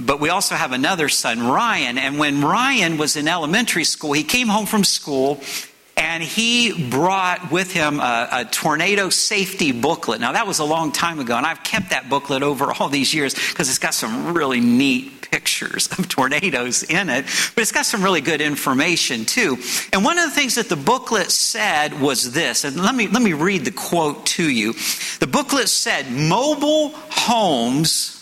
but 0.05 0.19
we 0.19 0.29
also 0.29 0.55
have 0.55 0.71
another 0.71 1.09
son, 1.09 1.45
Ryan. 1.47 1.97
And 1.97 2.17
when 2.17 2.41
Ryan 2.41 2.97
was 2.97 3.15
in 3.15 3.27
elementary 3.27 3.83
school, 3.83 4.13
he 4.13 4.23
came 4.23 4.47
home 4.47 4.65
from 4.65 4.83
school 4.83 5.41
and 5.99 6.23
he 6.23 6.89
brought 6.89 7.51
with 7.51 7.73
him 7.73 7.99
a, 7.99 8.29
a, 8.31 8.45
tornado 8.45 9.09
safety 9.09 9.73
booklet. 9.73 10.21
Now, 10.21 10.31
that 10.31 10.47
was 10.47 10.59
a 10.59 10.63
long 10.63 10.93
time 10.93 11.19
ago, 11.19 11.35
and 11.35 11.45
I've 11.45 11.61
kept 11.61 11.89
that 11.89 12.09
booklet 12.09 12.41
over 12.41 12.71
all 12.79 12.87
these 12.87 13.13
years 13.13 13.33
because 13.33 13.69
it's 13.69 13.79
got 13.79 13.93
some 13.93 14.33
really 14.33 14.61
neat 14.61 15.29
pictures 15.29 15.87
of 15.99 16.07
tornadoes 16.09 16.83
in 16.83 17.09
it, 17.09 17.25
but 17.53 17.61
it's 17.61 17.73
got 17.73 17.85
some 17.85 18.01
really 18.01 18.21
good 18.21 18.39
information 18.39 19.25
too. 19.25 19.57
And 19.91 20.05
one 20.05 20.17
of 20.17 20.23
the 20.23 20.31
things 20.31 20.55
that 20.55 20.69
the 20.69 20.77
booklet 20.77 21.31
said 21.31 21.99
was 21.99 22.31
this, 22.31 22.63
and 22.63 22.77
let 22.77 22.95
me, 22.95 23.07
let 23.07 23.21
me 23.21 23.33
read 23.33 23.65
the 23.65 23.71
quote 23.71 24.25
to 24.27 24.49
you. 24.49 24.73
The 25.19 25.27
booklet 25.27 25.67
said, 25.67 26.09
Mobile 26.09 26.89
homes 27.09 28.18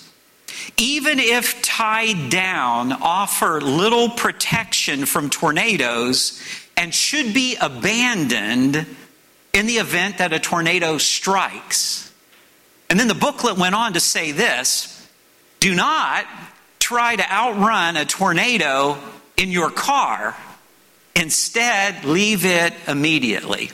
even 0.77 1.19
if 1.19 1.61
tied 1.61 2.29
down, 2.29 2.91
offer 2.91 3.61
little 3.61 4.09
protection 4.09 5.05
from 5.05 5.29
tornadoes 5.29 6.41
and 6.75 6.93
should 6.93 7.33
be 7.33 7.55
abandoned 7.59 8.85
in 9.53 9.65
the 9.65 9.77
event 9.77 10.19
that 10.19 10.33
a 10.33 10.39
tornado 10.39 10.97
strikes. 10.97 12.11
And 12.89 12.99
then 12.99 13.07
the 13.07 13.15
booklet 13.15 13.57
went 13.57 13.75
on 13.75 13.93
to 13.93 13.99
say 13.99 14.31
this 14.31 14.93
do 15.59 15.73
not 15.73 16.25
try 16.79 17.15
to 17.15 17.31
outrun 17.31 17.97
a 17.97 18.05
tornado 18.05 18.97
in 19.35 19.51
your 19.51 19.71
car. 19.71 20.35
Instead, 21.15 22.05
leave 22.05 22.45
it 22.45 22.73
immediately. 22.87 23.71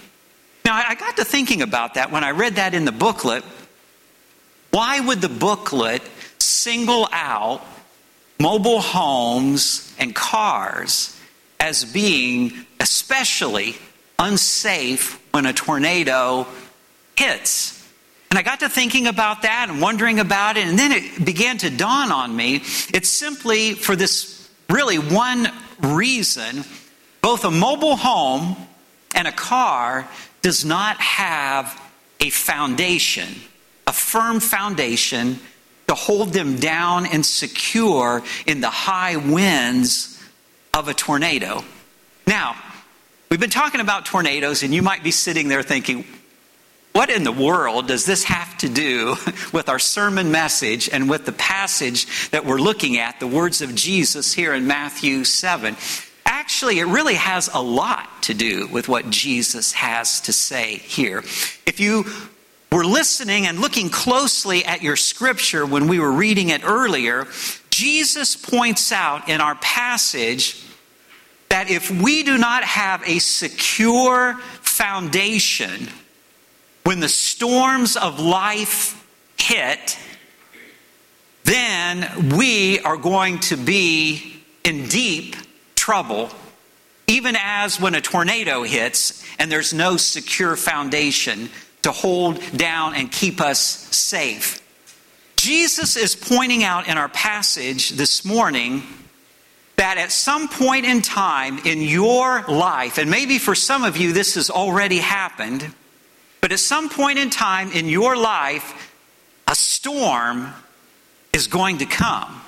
Now, 0.66 0.82
I 0.88 0.96
got 0.96 1.18
to 1.18 1.26
thinking 1.26 1.62
about 1.62 1.96
that 1.96 2.10
when 2.10 2.24
I 2.24 2.32
read 2.32 2.56
that 2.56 2.74
in 2.74 2.86
the 2.86 2.94
booklet. 2.94 3.44
Why 4.72 5.00
would 5.00 5.20
the 5.20 5.30
booklet 5.30 6.02
single 6.44 7.08
out 7.12 7.62
mobile 8.40 8.82
homes 8.82 9.94
and 9.98 10.14
cars 10.14 11.18
as 11.60 11.86
being 11.86 12.66
especially 12.80 13.76
unsafe 14.20 15.22
when 15.32 15.46
a 15.46 15.54
tornado 15.54 16.46
hits. 17.16 17.80
And 18.30 18.40
I 18.40 18.42
got 18.42 18.62
to 18.62 18.70
thinking 18.70 19.08
about 19.08 19.44
that 19.44 19.68
and 19.70 19.80
wondering 19.80 20.20
about 20.20 20.58
it, 20.58 20.66
and 20.66 20.78
then 20.78 20.92
it 20.92 21.24
began 21.24 21.58
to 21.60 21.70
dawn 21.70 22.12
on 22.12 22.36
me. 22.36 22.56
It's 22.94 23.10
simply 23.10 23.74
for 23.74 23.96
this 23.96 24.50
really 24.70 24.98
one 24.98 25.48
reason 25.80 26.64
both 27.22 27.46
a 27.46 27.52
mobile 27.52 27.96
home 27.96 28.58
and 29.16 29.28
a 29.28 29.32
car 29.32 30.08
does 30.42 30.66
not 30.66 30.98
have 30.98 31.80
a 32.20 32.30
foundation, 32.30 33.30
a 33.88 33.94
firm 33.94 34.42
foundation 34.42 35.40
to 35.94 36.02
hold 36.02 36.30
them 36.30 36.56
down 36.56 37.06
and 37.06 37.24
secure 37.24 38.24
in 38.48 38.62
the 38.62 38.70
high 38.70 39.16
winds 39.16 40.20
of 40.74 40.88
a 40.88 40.94
tornado. 40.94 41.64
Now, 42.26 42.56
we've 43.30 43.40
been 43.40 43.52
talking 43.52 43.80
about 43.80 44.08
tornadoes, 44.08 44.64
and 44.64 44.74
you 44.74 44.82
might 44.82 45.04
be 45.04 45.12
sitting 45.12 45.50
there 45.50 45.62
thinking, 45.62 46.06
what 46.94 47.12
in 47.12 47.24
the 47.24 47.32
world 47.32 47.88
does 47.88 48.08
this 48.08 48.24
have 48.24 48.58
to 48.60 48.70
do 48.70 49.16
with 49.54 49.70
our 49.70 49.78
sermon 49.78 50.32
message 50.32 50.90
and 50.92 51.08
with 51.08 51.26
the 51.26 51.32
passage 51.32 52.30
that 52.32 52.44
we're 52.44 52.60
looking 52.60 52.98
at, 52.98 53.20
the 53.20 53.28
words 53.28 53.62
of 53.62 53.76
Jesus 53.76 54.34
here 54.34 54.56
in 54.56 54.66
Matthew 54.66 55.24
7? 55.24 55.78
Actually, 56.26 56.80
it 56.80 56.86
really 56.86 57.16
has 57.16 57.52
a 57.54 57.62
lot 57.62 58.24
to 58.24 58.34
do 58.34 58.68
with 58.68 58.90
what 58.90 59.12
Jesus 59.12 59.74
has 59.74 60.22
to 60.22 60.34
say 60.34 60.78
here. 60.78 61.20
If 61.68 61.80
you 61.80 62.06
were 62.74 62.86
listening 62.86 63.46
and 63.46 63.60
looking 63.60 63.90
closely 63.90 64.66
at 64.66 64.82
your 64.82 64.96
scripture 64.96 65.64
when 65.64 65.88
we 65.88 66.00
were 66.00 66.12
reading 66.12 66.50
it 66.50 66.64
earlier, 66.66 67.28
Jesus 67.70 68.36
points 68.36 68.92
out 68.92 69.30
in 69.30 69.42
our 69.42 69.56
passage 69.56 70.64
that 71.50 71.70
if 71.70 71.92
we 71.92 72.24
do 72.24 72.36
not 72.36 72.64
have 72.64 73.08
a 73.08 73.20
secure 73.20 74.40
foundation 74.62 75.88
when 76.84 77.00
the 77.00 77.10
storms 77.10 77.96
of 77.96 78.20
life 78.20 79.00
hit, 79.38 80.00
then 81.44 82.36
we 82.36 82.80
are 82.80 82.98
going 82.98 83.40
to 83.40 83.56
be 83.56 84.42
in 84.64 84.88
deep 84.88 85.36
trouble, 85.76 86.32
even 87.06 87.38
as 87.40 87.80
when 87.80 87.94
a 87.94 88.02
tornado 88.02 88.64
hits 88.64 89.24
and 89.38 89.52
there's 89.52 89.74
no 89.74 89.96
secure 89.96 90.56
foundation 90.56 91.50
to 91.84 91.92
hold 91.92 92.40
down 92.58 92.96
and 92.96 93.12
keep 93.12 93.40
us 93.40 93.60
safe. 93.96 94.62
Jesus 95.36 95.96
is 95.96 96.16
pointing 96.16 96.64
out 96.64 96.88
in 96.88 96.98
our 96.98 97.10
passage 97.10 97.92
this 97.92 98.26
morning 98.26 98.84
that 99.76 99.98
at 99.98 100.12
some 100.12 100.48
point 100.48 100.86
in 100.86 101.02
time 101.02 101.60
in 101.66 101.82
your 101.82 102.44
life, 102.44 102.98
and 102.98 103.10
maybe 103.10 103.38
for 103.38 103.56
some 103.56 103.84
of 103.84 103.98
you 103.98 104.14
this 104.14 104.36
has 104.36 104.50
already 104.50 105.00
happened, 105.00 105.74
but 106.42 106.52
at 106.52 106.60
some 106.60 106.90
point 106.90 107.20
in 107.20 107.30
time 107.30 107.72
in 107.72 107.88
your 107.88 108.16
life, 108.16 108.92
a 109.48 109.56
storm 109.56 110.54
is 111.34 111.48
going 111.48 111.80
to 111.80 111.86
come. 111.86 112.43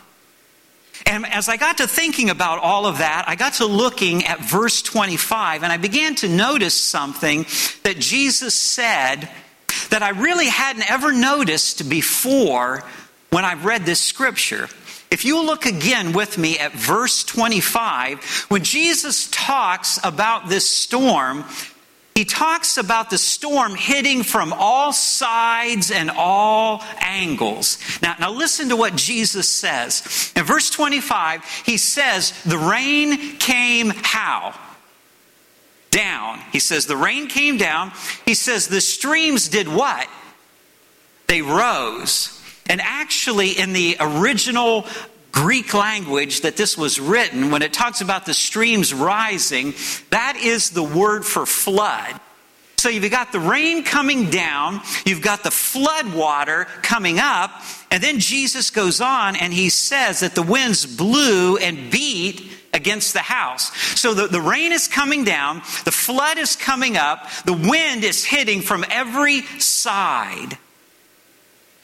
And 1.06 1.26
as 1.26 1.48
I 1.50 1.58
got 1.58 1.78
to 1.78 1.88
thinking 1.88 2.30
about 2.30 2.60
all 2.60 2.88
of 2.88 2.98
that, 2.98 3.26
I 3.28 3.36
got 3.36 3.54
to 3.56 3.66
looking 3.66 4.26
at 4.26 4.40
verse 4.40 4.82
25, 4.82 5.64
and 5.64 5.72
I 5.72 5.78
began 5.78 6.16
to 6.16 6.28
notice 6.28 6.74
something 6.74 7.46
that 7.84 7.98
Jesus 8.00 8.56
said 8.56 9.30
that 9.90 10.02
I 10.02 10.10
really 10.10 10.48
hadn't 10.48 10.90
ever 10.90 11.12
noticed 11.12 11.90
before 11.90 12.84
when 13.30 13.46
I 13.46 13.54
read 13.54 13.86
this 13.86 14.02
scripture. 14.02 14.68
If 15.12 15.24
you 15.24 15.46
look 15.46 15.66
again 15.66 16.14
with 16.14 16.38
me 16.38 16.58
at 16.58 16.74
verse 16.74 17.24
25, 17.24 18.48
when 18.50 18.64
Jesus 18.64 19.30
talks 19.30 20.00
about 20.04 20.50
this 20.50 20.68
storm, 20.68 21.46
he 22.16 22.24
talks 22.24 22.78
about 22.78 23.10
the 23.10 23.18
storm 23.18 23.76
hitting 23.76 24.24
from 24.24 24.54
all 24.54 24.94
sides 24.94 25.92
and 25.92 26.10
all 26.10 26.82
angles. 27.00 27.78
Now, 28.02 28.16
now 28.18 28.32
listen 28.32 28.70
to 28.70 28.78
what 28.78 28.96
Jesus 28.96 29.50
says. 29.50 30.32
In 30.34 30.46
verse 30.46 30.70
25, 30.70 31.44
he 31.66 31.76
says, 31.76 32.32
The 32.44 32.58
rain 32.58 33.36
came 33.36 33.90
how? 33.90 34.58
Down. 35.92 36.40
He 36.54 36.60
says, 36.60 36.86
The 36.86 36.96
rain 36.96 37.28
came 37.28 37.58
down. 37.58 37.92
He 38.26 38.34
says, 38.34 38.70
The 38.70 38.80
streams 38.80 39.50
did 39.50 39.68
what? 39.68 40.08
They 41.28 41.42
rose. 41.42 42.42
And 42.68 42.80
actually, 42.82 43.52
in 43.52 43.74
the 43.74 43.98
original 44.00 44.88
Greek 45.36 45.74
language 45.74 46.42
that 46.42 46.56
this 46.56 46.78
was 46.78 46.98
written, 46.98 47.52
when 47.52 47.62
it 47.62 47.74
talks 47.74 48.00
about 48.00 48.26
the 48.26 48.34
streams 48.34 48.94
rising, 48.94 49.74
that 50.10 50.38
is 50.38 50.70
the 50.70 50.82
word 50.82 51.26
for 51.26 51.46
flood. 51.46 52.20
So 52.78 52.88
you've 52.88 53.12
got 53.12 53.34
the 53.34 53.40
rain 53.40 53.84
coming 53.84 54.30
down, 54.30 54.80
you've 55.06 55.22
got 55.22 55.44
the 55.44 55.52
flood 55.52 56.14
water 56.14 56.66
coming 56.84 57.20
up, 57.20 57.52
and 57.92 58.02
then 58.02 58.20
Jesus 58.20 58.70
goes 58.70 59.02
on 59.02 59.36
and 59.36 59.54
he 59.54 59.70
says 59.70 60.22
that 60.22 60.36
the 60.36 60.44
winds 60.44 60.86
blew 60.86 61.58
and 61.58 61.92
beat 61.92 62.50
against 62.74 63.14
the 63.14 63.20
house. 63.20 63.76
So 64.00 64.14
the, 64.14 64.28
the 64.28 64.42
rain 64.42 64.72
is 64.72 64.88
coming 64.88 65.26
down, 65.26 65.58
the 65.84 65.92
flood 65.92 66.38
is 66.38 66.56
coming 66.56 66.96
up, 66.96 67.30
the 67.44 67.54
wind 67.54 68.06
is 68.06 68.24
hitting 68.24 68.62
from 68.62 68.86
every 68.90 69.42
side. 69.60 70.58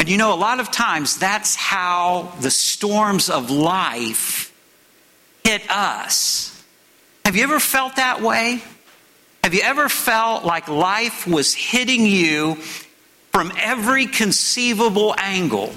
And 0.02 0.10
you 0.10 0.18
know, 0.18 0.34
a 0.34 0.36
lot 0.36 0.60
of 0.60 0.72
times 0.72 1.18
that's 1.18 1.56
how 1.56 2.34
the 2.40 2.50
storms 2.50 3.30
of 3.30 3.52
life 3.52 4.52
hit 5.44 5.62
us. 5.70 6.60
Have 7.24 7.36
you 7.36 7.44
ever 7.44 7.60
felt 7.60 7.98
that 7.98 8.20
way? 8.20 8.64
Have 9.44 9.54
you 9.54 9.62
ever 9.62 9.90
felt 9.90 10.44
like 10.44 10.68
life 10.68 11.28
was 11.28 11.54
hitting 11.54 12.08
you 12.08 12.56
from 13.32 13.54
every 13.56 14.08
conceivable 14.08 15.14
angle 15.20 15.72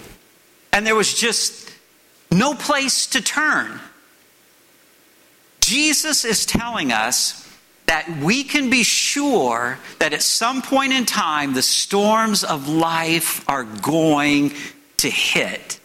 and 0.72 0.86
there 0.86 0.94
was 0.94 1.12
just 1.12 1.70
no 2.30 2.54
place 2.54 3.08
to 3.08 3.20
turn? 3.20 3.78
Jesus 5.60 6.24
is 6.24 6.46
telling 6.46 6.92
us 6.92 7.43
that 7.94 8.10
we 8.18 8.42
can 8.42 8.70
be 8.70 8.82
sure 8.82 9.78
that 10.00 10.12
at 10.12 10.20
some 10.20 10.62
point 10.62 10.92
in 10.92 11.06
time 11.06 11.54
the 11.54 11.62
storms 11.62 12.42
of 12.42 12.68
life 12.68 13.48
are 13.48 13.62
going 13.62 14.52
to 14.96 15.08
hit. 15.08 15.78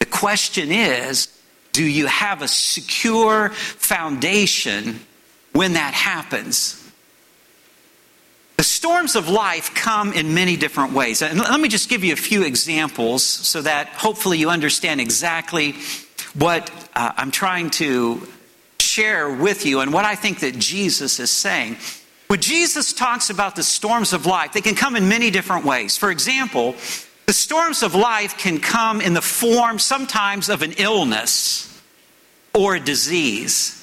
The 0.00 0.06
question 0.06 0.72
is 0.72 1.28
do 1.70 1.84
you 1.84 2.06
have 2.06 2.42
a 2.42 2.48
secure 2.48 3.50
foundation 3.50 4.98
when 5.52 5.74
that 5.74 5.94
happens? 5.94 6.74
The 8.56 8.64
storms 8.64 9.14
of 9.14 9.28
life 9.28 9.76
come 9.76 10.12
in 10.12 10.34
many 10.34 10.56
different 10.56 10.92
ways. 10.92 11.22
And 11.22 11.38
let 11.38 11.60
me 11.60 11.68
just 11.68 11.88
give 11.88 12.02
you 12.02 12.14
a 12.14 12.16
few 12.16 12.42
examples 12.42 13.22
so 13.22 13.62
that 13.62 13.86
hopefully 13.90 14.38
you 14.38 14.50
understand 14.50 15.00
exactly 15.00 15.76
what 16.34 16.68
uh, 16.96 17.12
I'm 17.16 17.30
trying 17.30 17.70
to 17.78 18.26
share 18.98 19.30
with 19.30 19.64
you 19.64 19.80
and 19.80 19.92
what 19.92 20.04
I 20.04 20.14
think 20.14 20.40
that 20.40 20.58
Jesus 20.58 21.20
is 21.20 21.30
saying. 21.30 21.76
When 22.26 22.40
Jesus 22.40 22.92
talks 22.92 23.30
about 23.30 23.56
the 23.56 23.62
storms 23.62 24.12
of 24.12 24.26
life, 24.26 24.52
they 24.52 24.60
can 24.60 24.74
come 24.74 24.96
in 24.96 25.08
many 25.08 25.30
different 25.30 25.64
ways. 25.64 25.96
For 25.96 26.10
example, 26.10 26.74
the 27.26 27.32
storms 27.32 27.82
of 27.82 27.94
life 27.94 28.36
can 28.36 28.58
come 28.58 29.00
in 29.00 29.14
the 29.14 29.22
form 29.22 29.78
sometimes 29.78 30.48
of 30.48 30.62
an 30.62 30.72
illness 30.78 31.64
or 32.54 32.74
a 32.74 32.80
disease. 32.80 33.74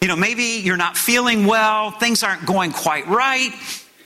You 0.00 0.08
know, 0.08 0.16
maybe 0.16 0.60
you're 0.62 0.76
not 0.76 0.96
feeling 0.96 1.46
well, 1.46 1.90
things 1.90 2.22
aren't 2.22 2.46
going 2.46 2.72
quite 2.72 3.06
right 3.08 3.52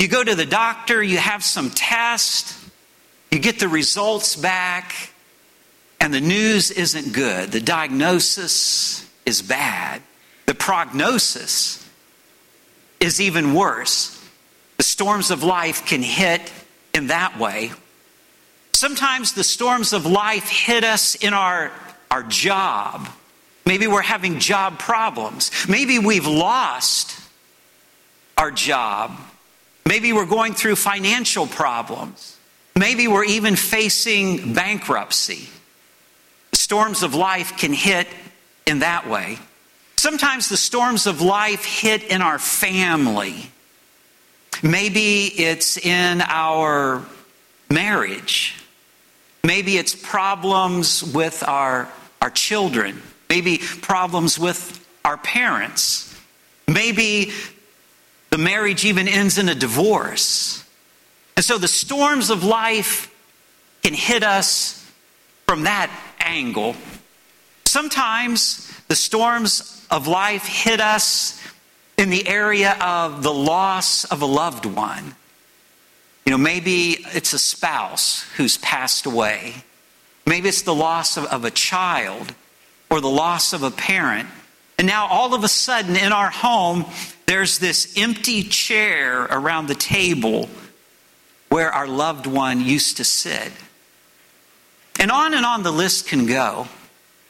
you 0.03 0.09
go 0.09 0.25
to 0.25 0.35
the 0.35 0.45
doctor, 0.45 1.01
you 1.01 1.19
have 1.19 1.45
some 1.45 1.71
test, 1.71 2.59
you 3.31 3.39
get 3.39 3.61
the 3.61 3.69
results 3.69 4.35
back, 4.35 5.11
and 6.01 6.13
the 6.13 6.21
news 6.21 6.73
isn't 6.73 7.13
good. 7.13 7.53
The 7.53 7.61
diagnosis 7.61 9.09
is 9.25 9.41
bad. 9.43 10.03
The 10.53 10.59
prognosis 10.59 11.83
is 13.01 13.23
even 13.23 13.55
worse. 13.55 14.23
The 14.77 14.83
storms 14.83 15.31
of 15.31 15.43
life 15.43 15.87
can 15.87 16.03
hit 16.03 16.53
in 16.93 17.07
that 17.07 17.39
way. 17.39 17.73
Sometimes 18.75 19.33
the 19.33 19.45
storms 19.45 19.95
of 19.95 20.05
life 20.05 20.51
hit 20.51 20.85
us 20.85 21.15
in 21.15 21.33
our, 21.33 21.73
our 22.11 22.23
job. 22.25 23.09
Maybe 23.65 23.87
we're 23.87 24.03
having 24.03 24.41
job 24.41 24.79
problems. 24.79 25.53
Maybe 25.71 25.99
we've 25.99 26.27
lost 26.27 27.19
our 28.37 28.51
job. 28.51 29.19
Maybe 29.87 30.13
we're 30.13 30.27
going 30.27 30.53
through 30.53 30.77
financial 30.77 31.47
problems. 31.47 32.37
Maybe 32.77 33.09
we're 33.09 33.25
even 33.25 33.57
facing 33.57 34.53
bankruptcy. 34.53 35.49
Storms 36.53 37.03
of 37.03 37.15
life 37.15 37.57
can 37.57 37.73
hit 37.73 38.07
in 38.67 38.81
that 38.81 39.09
way. 39.09 39.39
Sometimes 40.03 40.49
the 40.49 40.57
storms 40.57 41.07
of 41.07 41.21
life 41.21 41.65
hit 41.65 42.03
in 42.03 42.23
our 42.23 42.41
family. 42.41 43.53
Maybe 44.61 45.27
it's 45.27 45.77
in 45.77 46.21
our 46.23 47.07
marriage. 47.71 48.57
Maybe 49.45 49.79
it's 49.79 49.95
problems 49.95 51.05
with 51.05 51.45
our, 51.47 51.89
our 52.21 52.31
children. 52.31 53.01
Maybe 53.31 53.59
problems 53.59 54.41
with 54.41 54.85
our 55.05 55.19
parents. 55.19 56.13
Maybe 56.67 57.31
the 58.31 58.39
marriage 58.39 58.85
even 58.85 59.07
ends 59.07 59.39
in 59.39 59.49
a 59.49 59.55
divorce. 59.55 60.65
And 61.37 61.45
so 61.45 61.59
the 61.59 61.69
storms 61.69 62.29
of 62.29 62.43
life 62.43 63.09
can 63.85 63.95
hit 63.95 64.25
us 64.25 64.85
from 65.47 65.63
that 65.63 65.93
angle. 66.19 66.75
Sometimes 67.67 68.69
the 68.89 68.97
storms 68.97 69.82
of 69.93 70.09
life 70.09 70.47
hit 70.47 70.81
us 70.81 71.39
in 71.99 72.09
the 72.09 72.27
area 72.27 72.77
of 72.81 73.23
the 73.23 73.33
loss 73.33 74.07
of 74.07 74.23
a 74.23 74.27
loved 74.27 74.65
one. 74.65 75.15
You 76.25 76.33
know, 76.33 76.39
maybe 76.39 76.97
it's 77.13 77.35
a 77.35 77.39
spouse 77.39 78.23
who's 78.37 78.57
passed 78.57 79.05
away. 79.05 79.55
Maybe 80.27 80.49
it's 80.49 80.63
the 80.63 80.75
loss 80.75 81.19
of, 81.19 81.27
of 81.27 81.45
a 81.45 81.51
child 81.51 82.35
or 82.91 83.01
the 83.03 83.11
loss 83.11 83.53
of 83.53 83.63
a 83.63 83.71
parent. 83.71 84.29
And 84.79 84.87
now 84.87 85.07
all 85.09 85.35
of 85.35 85.45
a 85.45 85.49
sudden 85.49 85.95
in 85.95 86.11
our 86.11 86.31
home, 86.31 86.87
there's 87.27 87.59
this 87.59 87.93
empty 87.97 88.45
chair 88.45 89.25
around 89.25 89.67
the 89.67 89.75
table 89.75 90.49
where 91.51 91.71
our 91.71 91.87
loved 91.87 92.27
one 92.27 92.63
used 92.63 92.97
to 92.97 93.05
sit. 93.05 93.53
And 94.99 95.11
on 95.11 95.35
and 95.35 95.45
on 95.45 95.63
the 95.63 95.73
list 95.73 96.09
can 96.09 96.25
go. 96.25 96.67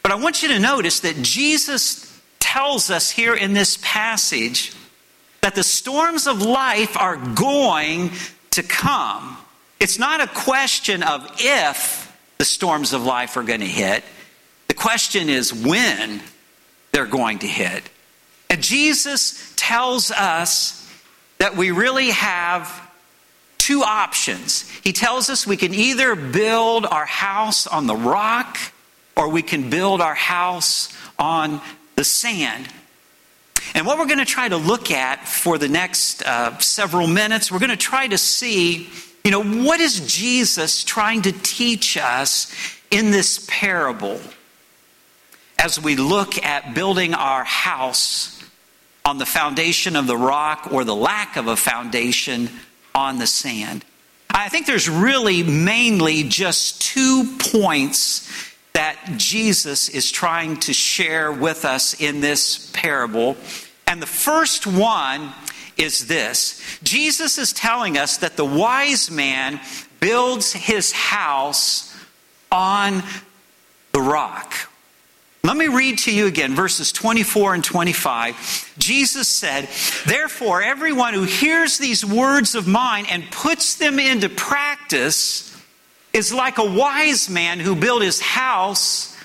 But 0.02 0.12
I 0.12 0.14
want 0.14 0.42
you 0.42 0.48
to 0.50 0.60
notice 0.60 1.00
that 1.00 1.16
Jesus 1.22 2.11
tells 2.52 2.90
us 2.90 3.10
here 3.10 3.34
in 3.34 3.54
this 3.54 3.78
passage 3.80 4.74
that 5.40 5.54
the 5.54 5.62
storms 5.62 6.26
of 6.26 6.42
life 6.42 6.98
are 6.98 7.16
going 7.16 8.10
to 8.50 8.62
come. 8.62 9.38
It's 9.80 9.98
not 9.98 10.20
a 10.20 10.26
question 10.26 11.02
of 11.02 11.26
if 11.38 12.14
the 12.36 12.44
storms 12.44 12.92
of 12.92 13.04
life 13.04 13.38
are 13.38 13.42
going 13.42 13.60
to 13.60 13.66
hit, 13.66 14.04
the 14.68 14.74
question 14.74 15.30
is 15.30 15.54
when 15.54 16.20
they're 16.92 17.06
going 17.06 17.38
to 17.38 17.46
hit. 17.46 17.88
And 18.50 18.62
Jesus 18.62 19.54
tells 19.56 20.10
us 20.10 20.86
that 21.38 21.56
we 21.56 21.70
really 21.70 22.10
have 22.10 22.68
two 23.56 23.82
options. 23.82 24.68
He 24.84 24.92
tells 24.92 25.30
us 25.30 25.46
we 25.46 25.56
can 25.56 25.72
either 25.72 26.14
build 26.14 26.84
our 26.84 27.06
house 27.06 27.66
on 27.66 27.86
the 27.86 27.96
rock 27.96 28.58
or 29.16 29.30
we 29.30 29.40
can 29.40 29.70
build 29.70 30.02
our 30.02 30.14
house 30.14 30.94
on 31.18 31.62
the 32.02 32.06
sand. 32.06 32.66
And 33.74 33.86
what 33.86 33.96
we're 33.96 34.06
going 34.06 34.18
to 34.18 34.24
try 34.24 34.48
to 34.48 34.56
look 34.56 34.90
at 34.90 35.28
for 35.28 35.56
the 35.56 35.68
next 35.68 36.20
uh, 36.24 36.58
several 36.58 37.06
minutes, 37.06 37.52
we're 37.52 37.60
going 37.60 37.70
to 37.70 37.76
try 37.76 38.08
to 38.08 38.18
see, 38.18 38.88
you 39.22 39.30
know, 39.30 39.44
what 39.44 39.78
is 39.78 40.00
Jesus 40.12 40.82
trying 40.82 41.22
to 41.22 41.30
teach 41.30 41.96
us 41.96 42.52
in 42.90 43.12
this 43.12 43.46
parable 43.48 44.20
as 45.60 45.80
we 45.80 45.94
look 45.94 46.44
at 46.44 46.74
building 46.74 47.14
our 47.14 47.44
house 47.44 48.42
on 49.04 49.18
the 49.18 49.26
foundation 49.26 49.94
of 49.94 50.08
the 50.08 50.16
rock 50.16 50.72
or 50.72 50.82
the 50.82 50.96
lack 50.96 51.36
of 51.36 51.46
a 51.46 51.54
foundation 51.54 52.50
on 52.96 53.18
the 53.18 53.28
sand. 53.28 53.84
I 54.28 54.48
think 54.48 54.66
there's 54.66 54.88
really 54.88 55.44
mainly 55.44 56.24
just 56.24 56.82
two 56.82 57.36
points 57.38 58.51
that 58.72 58.98
Jesus 59.16 59.88
is 59.88 60.10
trying 60.10 60.56
to 60.60 60.72
share 60.72 61.30
with 61.30 61.64
us 61.64 62.00
in 62.00 62.20
this 62.20 62.70
parable. 62.72 63.36
And 63.86 64.00
the 64.00 64.06
first 64.06 64.66
one 64.66 65.32
is 65.76 66.06
this 66.06 66.78
Jesus 66.82 67.38
is 67.38 67.52
telling 67.52 67.98
us 67.98 68.18
that 68.18 68.36
the 68.36 68.44
wise 68.44 69.10
man 69.10 69.60
builds 70.00 70.52
his 70.52 70.92
house 70.92 71.94
on 72.50 73.02
the 73.92 74.00
rock. 74.00 74.54
Let 75.44 75.56
me 75.56 75.66
read 75.66 75.98
to 76.00 76.14
you 76.14 76.26
again 76.26 76.54
verses 76.54 76.92
24 76.92 77.54
and 77.54 77.64
25. 77.64 78.74
Jesus 78.78 79.28
said, 79.28 79.68
Therefore, 80.06 80.62
everyone 80.62 81.14
who 81.14 81.24
hears 81.24 81.78
these 81.78 82.04
words 82.04 82.54
of 82.54 82.68
mine 82.68 83.06
and 83.10 83.28
puts 83.30 83.74
them 83.74 83.98
into 83.98 84.28
practice 84.28 85.51
is 86.12 86.32
like 86.32 86.58
a 86.58 86.64
wise 86.64 87.30
man 87.30 87.60
who 87.60 87.74
built 87.74 88.02
his 88.02 88.20
house 88.20 89.16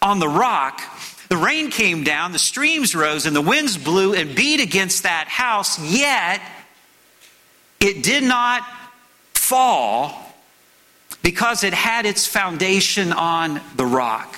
on 0.00 0.18
the 0.18 0.28
rock. 0.28 0.80
The 1.28 1.36
rain 1.36 1.70
came 1.70 2.02
down, 2.02 2.32
the 2.32 2.38
streams 2.38 2.94
rose, 2.94 3.26
and 3.26 3.36
the 3.36 3.40
winds 3.40 3.76
blew 3.76 4.14
and 4.14 4.34
beat 4.34 4.60
against 4.60 5.04
that 5.04 5.28
house, 5.28 5.78
yet 5.78 6.40
it 7.78 8.02
did 8.02 8.24
not 8.24 8.66
fall 9.34 10.34
because 11.22 11.64
it 11.64 11.74
had 11.74 12.06
its 12.06 12.26
foundation 12.26 13.12
on 13.12 13.60
the 13.76 13.86
rock. 13.86 14.36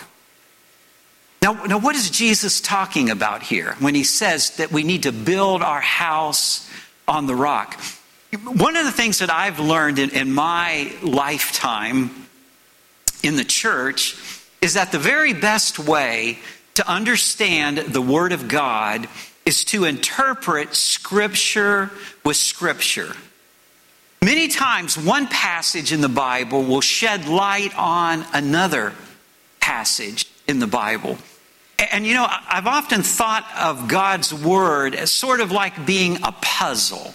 Now, 1.40 1.52
now, 1.64 1.78
what 1.78 1.96
is 1.96 2.08
Jesus 2.08 2.60
talking 2.60 3.10
about 3.10 3.42
here 3.42 3.74
when 3.80 3.96
he 3.96 4.04
says 4.04 4.50
that 4.56 4.70
we 4.70 4.84
need 4.84 5.02
to 5.04 5.12
build 5.12 5.60
our 5.60 5.80
house 5.80 6.68
on 7.08 7.26
the 7.26 7.34
rock? 7.34 7.80
One 8.40 8.76
of 8.76 8.84
the 8.84 8.92
things 8.92 9.18
that 9.18 9.30
I've 9.30 9.58
learned 9.58 9.98
in, 9.98 10.10
in 10.10 10.32
my 10.32 10.92
lifetime 11.02 12.26
in 13.22 13.36
the 13.36 13.44
church 13.44 14.16
is 14.62 14.74
that 14.74 14.90
the 14.90 14.98
very 14.98 15.34
best 15.34 15.78
way 15.78 16.38
to 16.74 16.88
understand 16.88 17.78
the 17.78 18.00
Word 18.00 18.32
of 18.32 18.48
God 18.48 19.06
is 19.44 19.64
to 19.66 19.84
interpret 19.84 20.74
Scripture 20.74 21.90
with 22.24 22.36
Scripture. 22.36 23.14
Many 24.22 24.48
times, 24.48 24.96
one 24.96 25.26
passage 25.26 25.92
in 25.92 26.00
the 26.00 26.08
Bible 26.08 26.62
will 26.62 26.80
shed 26.80 27.26
light 27.28 27.76
on 27.76 28.24
another 28.32 28.94
passage 29.60 30.26
in 30.46 30.58
the 30.58 30.66
Bible. 30.66 31.18
And 31.90 32.06
you 32.06 32.14
know, 32.14 32.26
I've 32.28 32.68
often 32.68 33.02
thought 33.02 33.44
of 33.58 33.88
God's 33.88 34.32
Word 34.32 34.94
as 34.94 35.10
sort 35.10 35.40
of 35.40 35.50
like 35.50 35.84
being 35.84 36.22
a 36.22 36.32
puzzle. 36.32 37.12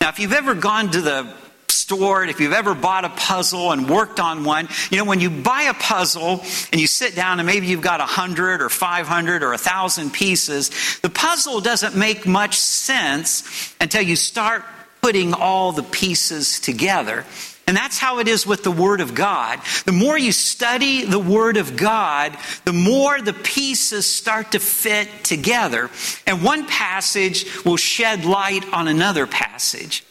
Now, 0.00 0.08
if 0.08 0.18
you've 0.18 0.32
ever 0.32 0.54
gone 0.54 0.90
to 0.92 1.02
the 1.02 1.30
store, 1.68 2.24
if 2.24 2.40
you've 2.40 2.54
ever 2.54 2.74
bought 2.74 3.04
a 3.04 3.10
puzzle 3.10 3.70
and 3.70 3.86
worked 3.86 4.18
on 4.18 4.44
one, 4.44 4.66
you 4.90 4.96
know, 4.96 5.04
when 5.04 5.20
you 5.20 5.28
buy 5.28 5.64
a 5.64 5.74
puzzle 5.74 6.40
and 6.72 6.80
you 6.80 6.86
sit 6.86 7.14
down 7.14 7.38
and 7.38 7.46
maybe 7.46 7.66
you've 7.66 7.82
got 7.82 8.00
a 8.00 8.06
hundred 8.06 8.62
or 8.62 8.70
500 8.70 9.42
or 9.42 9.52
a 9.52 9.58
thousand 9.58 10.14
pieces, 10.14 10.70
the 11.02 11.10
puzzle 11.10 11.60
doesn't 11.60 11.94
make 11.94 12.26
much 12.26 12.56
sense 12.58 13.74
until 13.78 14.00
you 14.00 14.16
start 14.16 14.64
putting 15.02 15.34
all 15.34 15.72
the 15.72 15.82
pieces 15.82 16.60
together. 16.60 17.26
And 17.70 17.76
that's 17.76 17.98
how 17.98 18.18
it 18.18 18.26
is 18.26 18.44
with 18.44 18.64
the 18.64 18.72
Word 18.72 19.00
of 19.00 19.14
God. 19.14 19.60
The 19.84 19.92
more 19.92 20.18
you 20.18 20.32
study 20.32 21.04
the 21.04 21.20
Word 21.20 21.56
of 21.56 21.76
God, 21.76 22.36
the 22.64 22.72
more 22.72 23.20
the 23.20 23.32
pieces 23.32 24.06
start 24.06 24.50
to 24.50 24.58
fit 24.58 25.22
together. 25.22 25.88
And 26.26 26.42
one 26.42 26.66
passage 26.66 27.46
will 27.64 27.76
shed 27.76 28.24
light 28.24 28.64
on 28.72 28.88
another 28.88 29.24
passage. 29.24 30.04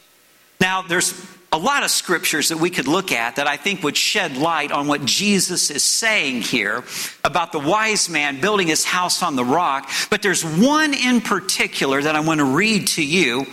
Now, 0.58 0.80
there's 0.80 1.12
a 1.52 1.58
lot 1.58 1.82
of 1.82 1.90
scriptures 1.90 2.48
that 2.48 2.56
we 2.56 2.70
could 2.70 2.88
look 2.88 3.12
at 3.12 3.36
that 3.36 3.46
I 3.46 3.58
think 3.58 3.82
would 3.82 3.96
shed 3.96 4.38
light 4.38 4.72
on 4.72 4.86
what 4.86 5.04
Jesus 5.04 5.70
is 5.70 5.82
saying 5.82 6.40
here 6.40 6.82
about 7.24 7.52
the 7.52 7.58
wise 7.58 8.08
man 8.08 8.40
building 8.40 8.68
his 8.68 8.86
house 8.86 9.22
on 9.22 9.36
the 9.36 9.44
rock. 9.44 9.90
But 10.08 10.22
there's 10.22 10.42
one 10.42 10.94
in 10.94 11.20
particular 11.20 12.00
that 12.00 12.16
I 12.16 12.20
want 12.20 12.38
to 12.38 12.46
read 12.46 12.86
to 12.88 13.04
you 13.04 13.44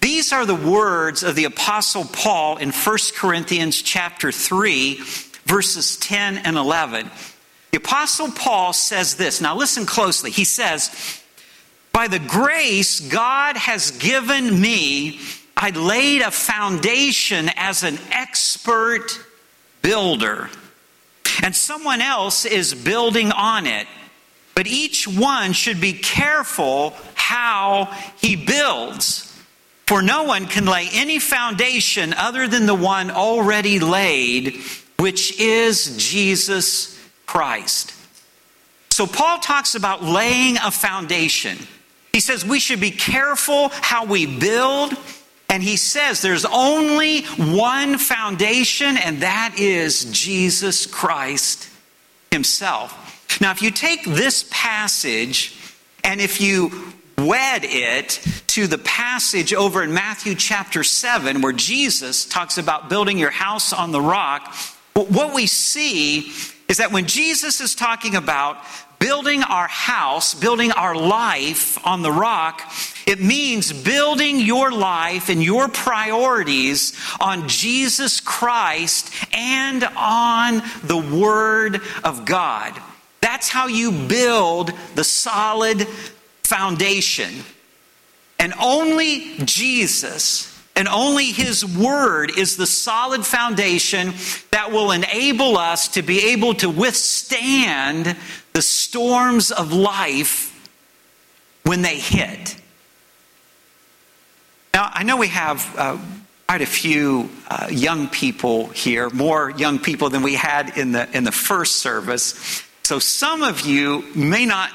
these 0.00 0.32
are 0.32 0.46
the 0.46 0.54
words 0.54 1.22
of 1.22 1.34
the 1.34 1.44
apostle 1.44 2.04
Paul 2.04 2.56
in 2.56 2.70
1 2.72 2.98
Corinthians 3.14 3.82
chapter 3.82 4.32
3 4.32 5.00
verses 5.46 5.96
10 5.96 6.38
and 6.38 6.56
11. 6.56 7.10
The 7.72 7.78
apostle 7.78 8.30
Paul 8.30 8.72
says 8.72 9.16
this. 9.16 9.40
Now 9.40 9.56
listen 9.56 9.86
closely. 9.86 10.30
He 10.30 10.44
says, 10.44 10.90
"By 11.92 12.08
the 12.08 12.18
grace 12.18 13.00
God 13.00 13.56
has 13.56 13.90
given 13.90 14.60
me, 14.60 15.20
I 15.56 15.70
laid 15.70 16.22
a 16.22 16.30
foundation 16.30 17.50
as 17.56 17.82
an 17.82 17.98
expert 18.10 19.18
builder, 19.82 20.50
and 21.42 21.54
someone 21.54 22.00
else 22.00 22.44
is 22.44 22.74
building 22.74 23.32
on 23.32 23.66
it. 23.66 23.86
But 24.54 24.66
each 24.66 25.06
one 25.06 25.52
should 25.52 25.80
be 25.80 25.92
careful 25.92 26.96
how 27.14 27.94
he 28.20 28.36
builds." 28.36 29.29
For 29.90 30.02
no 30.02 30.22
one 30.22 30.46
can 30.46 30.66
lay 30.66 30.88
any 30.92 31.18
foundation 31.18 32.14
other 32.14 32.46
than 32.46 32.66
the 32.66 32.76
one 32.76 33.10
already 33.10 33.80
laid, 33.80 34.62
which 35.00 35.40
is 35.40 35.96
Jesus 35.96 36.96
Christ. 37.26 37.92
So 38.90 39.04
Paul 39.04 39.40
talks 39.40 39.74
about 39.74 40.00
laying 40.00 40.58
a 40.58 40.70
foundation. 40.70 41.58
He 42.12 42.20
says 42.20 42.44
we 42.44 42.60
should 42.60 42.78
be 42.78 42.92
careful 42.92 43.70
how 43.72 44.04
we 44.04 44.26
build. 44.26 44.96
And 45.48 45.60
he 45.60 45.76
says 45.76 46.22
there's 46.22 46.44
only 46.44 47.22
one 47.24 47.98
foundation, 47.98 48.96
and 48.96 49.22
that 49.22 49.56
is 49.58 50.04
Jesus 50.12 50.86
Christ 50.86 51.68
himself. 52.30 53.40
Now, 53.40 53.50
if 53.50 53.60
you 53.60 53.72
take 53.72 54.04
this 54.04 54.48
passage 54.52 55.56
and 56.04 56.20
if 56.20 56.40
you 56.40 56.92
wed 57.26 57.62
it 57.64 58.20
to 58.48 58.66
the 58.66 58.78
passage 58.78 59.54
over 59.54 59.82
in 59.82 59.94
Matthew 59.94 60.34
chapter 60.34 60.82
7 60.82 61.40
where 61.40 61.52
Jesus 61.52 62.24
talks 62.24 62.58
about 62.58 62.88
building 62.88 63.18
your 63.18 63.30
house 63.30 63.72
on 63.72 63.92
the 63.92 64.00
rock. 64.00 64.54
What 64.94 65.34
we 65.34 65.46
see 65.46 66.32
is 66.68 66.78
that 66.78 66.92
when 66.92 67.06
Jesus 67.06 67.60
is 67.60 67.74
talking 67.74 68.16
about 68.16 68.58
building 69.00 69.42
our 69.42 69.66
house, 69.66 70.34
building 70.34 70.70
our 70.72 70.94
life 70.94 71.84
on 71.86 72.02
the 72.02 72.12
rock, 72.12 72.62
it 73.06 73.20
means 73.20 73.72
building 73.72 74.38
your 74.38 74.70
life 74.70 75.30
and 75.30 75.42
your 75.42 75.68
priorities 75.68 76.96
on 77.18 77.48
Jesus 77.48 78.20
Christ 78.20 79.12
and 79.32 79.82
on 79.82 80.62
the 80.84 80.98
Word 80.98 81.80
of 82.04 82.24
God. 82.24 82.80
That's 83.20 83.48
how 83.48 83.66
you 83.66 83.90
build 83.90 84.70
the 84.94 85.04
solid 85.04 85.86
foundation. 86.50 87.44
And 88.40 88.52
only 88.60 89.36
Jesus 89.44 90.46
and 90.74 90.88
only 90.88 91.26
His 91.26 91.64
Word 91.64 92.36
is 92.36 92.56
the 92.56 92.66
solid 92.66 93.24
foundation 93.24 94.14
that 94.50 94.72
will 94.72 94.90
enable 94.90 95.56
us 95.56 95.88
to 95.88 96.02
be 96.02 96.32
able 96.32 96.54
to 96.54 96.68
withstand 96.68 98.16
the 98.52 98.62
storms 98.62 99.52
of 99.52 99.72
life 99.72 100.48
when 101.64 101.82
they 101.82 101.98
hit. 101.98 102.56
Now, 104.74 104.90
I 104.92 105.02
know 105.02 105.16
we 105.16 105.28
have 105.28 105.74
uh, 105.76 105.98
quite 106.48 106.62
a 106.62 106.66
few 106.66 107.30
uh, 107.48 107.68
young 107.70 108.08
people 108.08 108.68
here, 108.68 109.10
more 109.10 109.50
young 109.50 109.78
people 109.78 110.10
than 110.10 110.22
we 110.22 110.34
had 110.34 110.76
in 110.78 110.92
the, 110.92 111.08
in 111.16 111.24
the 111.24 111.32
first 111.32 111.76
service. 111.76 112.64
So 112.82 112.98
some 112.98 113.42
of 113.42 113.60
you 113.60 114.04
may 114.14 114.46
not 114.46 114.70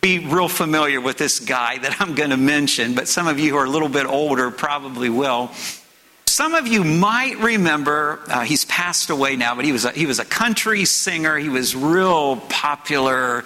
be 0.00 0.18
real 0.18 0.48
familiar 0.48 1.00
with 1.00 1.18
this 1.18 1.40
guy 1.40 1.78
that 1.78 2.00
I'm 2.00 2.14
going 2.14 2.30
to 2.30 2.36
mention, 2.36 2.94
but 2.94 3.08
some 3.08 3.26
of 3.26 3.38
you 3.38 3.50
who 3.50 3.56
are 3.56 3.64
a 3.64 3.70
little 3.70 3.88
bit 3.88 4.06
older 4.06 4.50
probably 4.50 5.10
will. 5.10 5.50
Some 6.26 6.54
of 6.54 6.66
you 6.66 6.84
might 6.84 7.38
remember, 7.38 8.20
uh, 8.28 8.40
he's 8.42 8.64
passed 8.64 9.10
away 9.10 9.36
now, 9.36 9.54
but 9.54 9.64
he 9.64 9.72
was, 9.72 9.84
a, 9.84 9.90
he 9.90 10.06
was 10.06 10.18
a 10.18 10.24
country 10.24 10.84
singer. 10.84 11.36
He 11.36 11.48
was 11.48 11.76
real 11.76 12.36
popular 12.36 13.44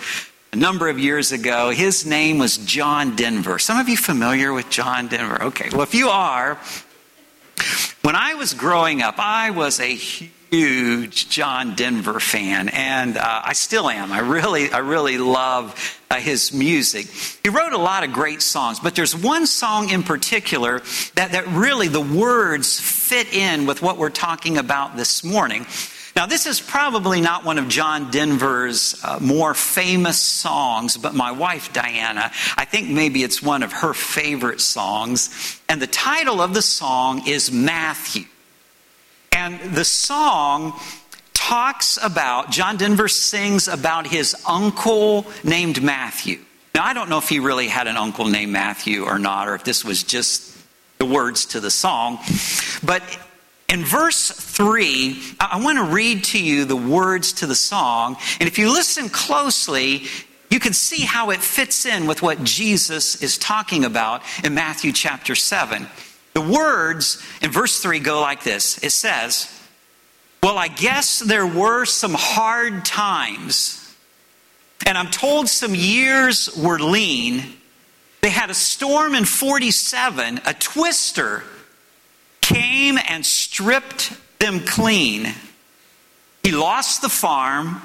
a 0.53 0.57
number 0.57 0.89
of 0.89 0.99
years 0.99 1.33
ago. 1.33 1.71
His 1.71 2.07
name 2.07 2.39
was 2.39 2.59
John 2.59 3.17
Denver. 3.17 3.59
Some 3.59 3.79
of 3.79 3.89
you 3.89 3.97
familiar 3.97 4.53
with 4.53 4.71
John 4.71 5.09
Denver? 5.09 5.43
Okay, 5.45 5.71
well, 5.73 5.83
if 5.83 5.95
you 5.95 6.09
are, 6.09 6.57
when 8.03 8.15
I 8.15 8.35
was 8.35 8.55
growing 8.55 9.03
up, 9.03 9.17
I 9.19 9.51
was 9.51 9.81
a 9.81 9.93
huge 9.93 10.31
John 11.07 11.75
Denver 11.75 12.21
fan, 12.21 12.69
and 12.69 13.17
uh, 13.17 13.43
I 13.45 13.55
still 13.55 13.89
am. 13.89 14.13
I 14.13 14.21
really, 14.21 14.71
I 14.71 14.79
really 14.79 15.19
love 15.19 15.99
uh, 16.11 16.17
his 16.17 16.53
music. 16.53 17.07
He 17.43 17.49
wrote 17.49 17.73
a 17.73 17.79
lot 17.79 18.05
of 18.05 18.13
great 18.13 18.41
songs, 18.41 18.79
but 18.79 18.95
there's 18.95 19.17
one 19.17 19.47
song 19.47 19.91
in 19.91 20.03
particular 20.03 20.81
that, 21.15 21.33
that 21.33 21.47
really 21.49 21.89
the 21.89 22.01
words 22.01 22.79
fit 22.79 23.35
in 23.35 23.67
with 23.67 23.83
what 23.83 23.99
we're 23.99 24.11
talking 24.11 24.57
about 24.59 24.97
this 24.97 25.25
morning. 25.25 25.67
Now, 26.17 26.27
this 26.27 26.47
is 26.47 26.61
probably 26.61 27.21
not 27.21 27.45
one 27.45 27.59
of 27.59 27.67
John 27.69 28.13
Denver's 28.13 28.95
uh, 29.03 29.19
more 29.21 29.53
famous 29.53 30.21
songs, 30.21 30.97
but 30.97 31.13
my 31.13 31.33
wife 31.33 31.73
Diana, 31.73 32.31
I 32.57 32.65
think 32.65 32.89
maybe 32.89 33.25
it's 33.25 33.43
one 33.43 33.65
of 33.65 33.73
her 33.73 33.93
favorite 33.93 34.61
songs. 34.61 35.61
And 35.69 35.83
the 35.83 35.89
title 35.89 36.41
of 36.41 36.55
the 36.55 36.63
song 36.63 37.27
is 37.27 37.51
Matthew. 37.51 38.27
And 39.35 39.75
the 39.75 39.85
song 39.85 40.79
talks 41.33 41.99
about, 42.03 42.51
John 42.51 42.77
Denver 42.77 43.09
sings 43.09 43.69
about 43.69 44.07
his 44.07 44.35
uncle 44.47 45.27
named 45.43 45.83
Matthew. 45.83 46.39
Now, 46.75 46.85
I 46.85 46.95
don't 46.95 47.11
know 47.11 47.19
if 47.19 47.29
he 47.29 47.41
really 47.41 47.69
had 47.69 47.87
an 47.87 47.97
uncle 47.97 48.27
named 48.27 48.53
Matthew 48.53 49.05
or 49.05 49.19
not, 49.19 49.49
or 49.49 49.55
if 49.55 49.65
this 49.65 49.85
was 49.85 50.03
just 50.03 50.57
the 50.99 51.05
words 51.05 51.47
to 51.47 51.61
the 51.61 51.71
song. 51.71 52.19
But 52.83 53.03
in 53.69 53.85
verse 53.85 54.31
3, 54.31 55.21
I 55.41 55.63
want 55.63 55.79
to 55.79 55.85
read 55.85 56.25
to 56.25 56.43
you 56.43 56.65
the 56.65 56.77
words 56.77 57.33
to 57.35 57.47
the 57.47 57.55
song. 57.55 58.17
And 58.41 58.47
if 58.47 58.59
you 58.59 58.73
listen 58.73 59.09
closely, 59.09 60.05
you 60.51 60.61
can 60.61 60.73
see 60.73 61.03
how 61.03 61.31
it 61.31 61.41
fits 61.41 61.85
in 61.85 62.07
with 62.07 62.23
what 62.23 62.45
Jesus 62.45 63.23
is 63.23 63.37
talking 63.37 63.85
about 63.85 64.23
in 64.45 64.55
Matthew 64.55 64.93
chapter 64.93 65.35
7. 65.35 65.89
The 66.35 66.41
words 66.41 67.25
in 67.43 67.51
verse 67.51 67.81
3 67.81 68.01
go 68.01 68.21
like 68.21 68.43
this. 68.43 68.83
It 68.83 68.91
says, 68.91 69.51
Well, 70.43 70.59
I 70.59 70.69
guess 70.69 71.21
there 71.21 71.47
were 71.47 71.85
some 71.85 72.15
hard 72.15 72.85
times, 72.85 73.95
and 74.85 74.99
I'm 74.99 75.11
told 75.11 75.49
some 75.49 75.75
years 75.75 76.55
were 76.57 76.79
lean. 76.79 77.45
They 78.21 78.31
had 78.31 78.51
a 78.51 78.55
storm 78.55 79.15
in 79.15 79.25
47, 79.25 80.41
a 80.45 80.55
twister 80.55 81.45
came 82.41 82.99
and 83.09 83.25
stripped 83.25 84.13
them 84.39 84.61
clean. 84.61 85.33
He 86.43 86.53
lost 86.53 87.01
the 87.01 87.09
farm, 87.09 87.81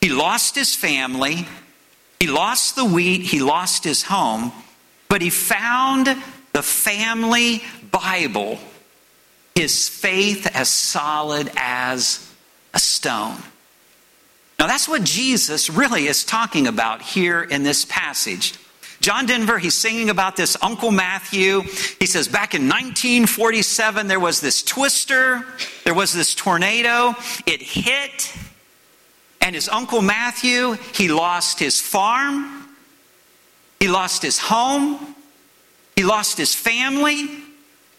he 0.00 0.08
lost 0.08 0.54
his 0.54 0.74
family, 0.74 1.46
he 2.20 2.26
lost 2.26 2.76
the 2.76 2.84
wheat, 2.84 3.22
he 3.22 3.40
lost 3.40 3.84
his 3.84 4.02
home, 4.04 4.52
but 5.08 5.20
he 5.20 5.30
found 5.30 6.08
the 6.56 6.62
family 6.62 7.62
Bible, 7.90 8.58
his 9.54 9.90
faith 9.90 10.48
as 10.54 10.70
solid 10.70 11.52
as 11.54 12.32
a 12.72 12.78
stone. 12.78 13.36
Now, 14.58 14.66
that's 14.66 14.88
what 14.88 15.04
Jesus 15.04 15.68
really 15.68 16.06
is 16.06 16.24
talking 16.24 16.66
about 16.66 17.02
here 17.02 17.42
in 17.42 17.62
this 17.62 17.84
passage. 17.84 18.54
John 19.02 19.26
Denver, 19.26 19.58
he's 19.58 19.74
singing 19.74 20.08
about 20.08 20.36
this 20.36 20.56
Uncle 20.62 20.90
Matthew. 20.90 21.60
He 22.00 22.06
says, 22.06 22.26
back 22.26 22.54
in 22.54 22.62
1947, 22.62 24.06
there 24.06 24.18
was 24.18 24.40
this 24.40 24.62
twister, 24.62 25.44
there 25.84 25.92
was 25.92 26.14
this 26.14 26.34
tornado. 26.34 27.14
It 27.44 27.60
hit, 27.60 28.32
and 29.42 29.54
his 29.54 29.68
Uncle 29.68 30.00
Matthew, 30.00 30.78
he 30.94 31.08
lost 31.08 31.58
his 31.58 31.78
farm, 31.82 32.66
he 33.78 33.88
lost 33.88 34.22
his 34.22 34.38
home, 34.38 35.15
he 35.96 36.04
lost 36.04 36.38
his 36.38 36.54
family, 36.54 37.28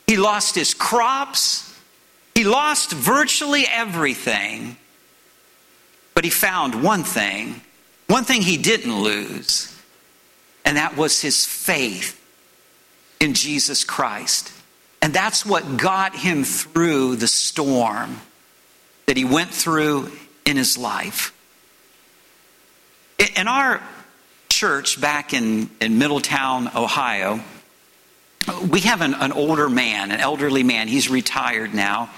he 0.06 0.18
lost 0.18 0.56
his 0.56 0.74
crops, 0.74 1.76
he 2.34 2.44
lost 2.44 2.92
virtually 2.94 3.66
everything. 3.70 4.78
But 6.14 6.24
he 6.24 6.30
found 6.32 6.84
one 6.84 7.04
thing, 7.04 7.62
one 8.08 8.24
thing 8.24 8.42
he 8.42 8.58
didn't 8.58 9.04
lose 9.04 9.78
and 10.68 10.76
that 10.76 10.98
was 10.98 11.22
his 11.22 11.46
faith 11.46 12.22
in 13.22 13.34
Jesus 13.34 13.86
Christ. 13.86 14.52
And 15.02 15.14
that's 15.14 15.46
what 15.46 15.78
got 15.78 16.14
him 16.14 16.44
through 16.44 17.16
the 17.16 17.28
storm 17.30 18.20
that 19.06 19.16
he 19.16 19.24
went 19.24 19.52
through 19.52 20.12
in 20.46 20.58
his 20.58 20.78
life. 20.78 21.34
In 23.38 23.48
our 23.48 23.82
church 24.50 25.00
back 25.00 25.34
in, 25.34 25.70
in 25.80 26.00
Middletown, 26.00 26.70
Ohio, 26.76 27.40
we 28.70 28.82
have 28.82 29.02
an, 29.02 29.14
an 29.14 29.32
older 29.32 29.70
man, 29.70 30.12
an 30.12 30.20
elderly 30.20 30.64
man. 30.64 30.88
He's 30.88 31.10
retired 31.10 31.74
now. 31.74 32.10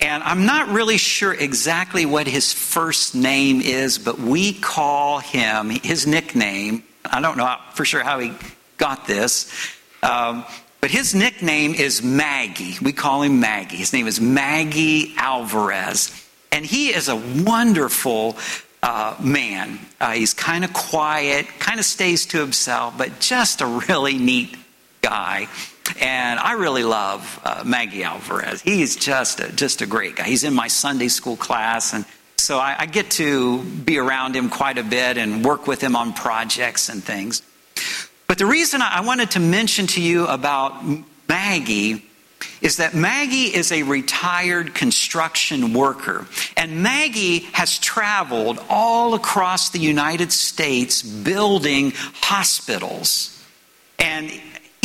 And 0.00 0.22
I'm 0.22 0.46
not 0.46 0.68
really 0.68 0.98
sure 0.98 1.32
exactly 1.32 2.06
what 2.06 2.26
his 2.26 2.52
first 2.52 3.14
name 3.14 3.60
is, 3.60 3.98
but 3.98 4.18
we 4.18 4.52
call 4.52 5.18
him, 5.18 5.70
his 5.70 6.06
nickname 6.06 6.82
I 7.10 7.20
don't 7.20 7.36
know 7.36 7.56
for 7.74 7.84
sure 7.84 8.02
how 8.02 8.18
he 8.18 8.32
got 8.78 9.06
this. 9.06 9.50
Um, 10.02 10.44
but 10.80 10.90
his 10.90 11.14
nickname 11.14 11.74
is 11.74 12.02
Maggie. 12.02 12.76
We 12.82 12.92
call 12.92 13.22
him 13.22 13.40
Maggie. 13.40 13.76
His 13.76 13.92
name 13.92 14.06
is 14.06 14.20
Maggie 14.20 15.14
Alvarez. 15.16 16.10
And 16.52 16.64
he 16.64 16.88
is 16.88 17.08
a 17.08 17.16
wonderful 17.16 18.36
uh, 18.82 19.16
man. 19.20 19.78
Uh, 20.00 20.12
he's 20.12 20.34
kind 20.34 20.64
of 20.64 20.72
quiet, 20.72 21.46
kind 21.58 21.80
of 21.80 21.86
stays 21.86 22.26
to 22.26 22.38
himself, 22.38 22.96
but 22.96 23.18
just 23.20 23.60
a 23.60 23.66
really 23.66 24.18
neat 24.18 24.56
guy. 25.06 25.46
And 26.00 26.40
I 26.40 26.52
really 26.54 26.82
love 26.82 27.40
uh, 27.44 27.62
Maggie 27.64 28.02
Alvarez. 28.02 28.60
He's 28.60 28.96
just 28.96 29.38
a, 29.38 29.52
just 29.52 29.82
a 29.82 29.86
great 29.86 30.16
guy. 30.16 30.24
He's 30.24 30.42
in 30.42 30.52
my 30.52 30.66
Sunday 30.66 31.06
school 31.08 31.36
class, 31.36 31.94
and 31.94 32.04
so 32.38 32.58
I, 32.58 32.74
I 32.80 32.86
get 32.86 33.10
to 33.12 33.62
be 33.62 33.98
around 33.98 34.34
him 34.34 34.48
quite 34.50 34.78
a 34.78 34.82
bit 34.82 35.16
and 35.16 35.44
work 35.44 35.68
with 35.68 35.80
him 35.80 35.94
on 35.94 36.12
projects 36.12 36.88
and 36.88 37.02
things. 37.02 37.42
But 38.26 38.38
the 38.38 38.46
reason 38.46 38.82
I 38.82 39.02
wanted 39.02 39.30
to 39.32 39.40
mention 39.40 39.86
to 39.88 40.02
you 40.02 40.26
about 40.26 40.84
Maggie 41.28 42.02
is 42.60 42.78
that 42.78 42.94
Maggie 42.94 43.54
is 43.54 43.70
a 43.70 43.82
retired 43.84 44.74
construction 44.74 45.72
worker. 45.72 46.26
And 46.56 46.82
Maggie 46.82 47.40
has 47.52 47.78
traveled 47.78 48.58
all 48.68 49.14
across 49.14 49.70
the 49.70 49.78
United 49.78 50.32
States 50.32 51.02
building 51.02 51.92
hospitals. 52.20 53.32
And 53.98 54.32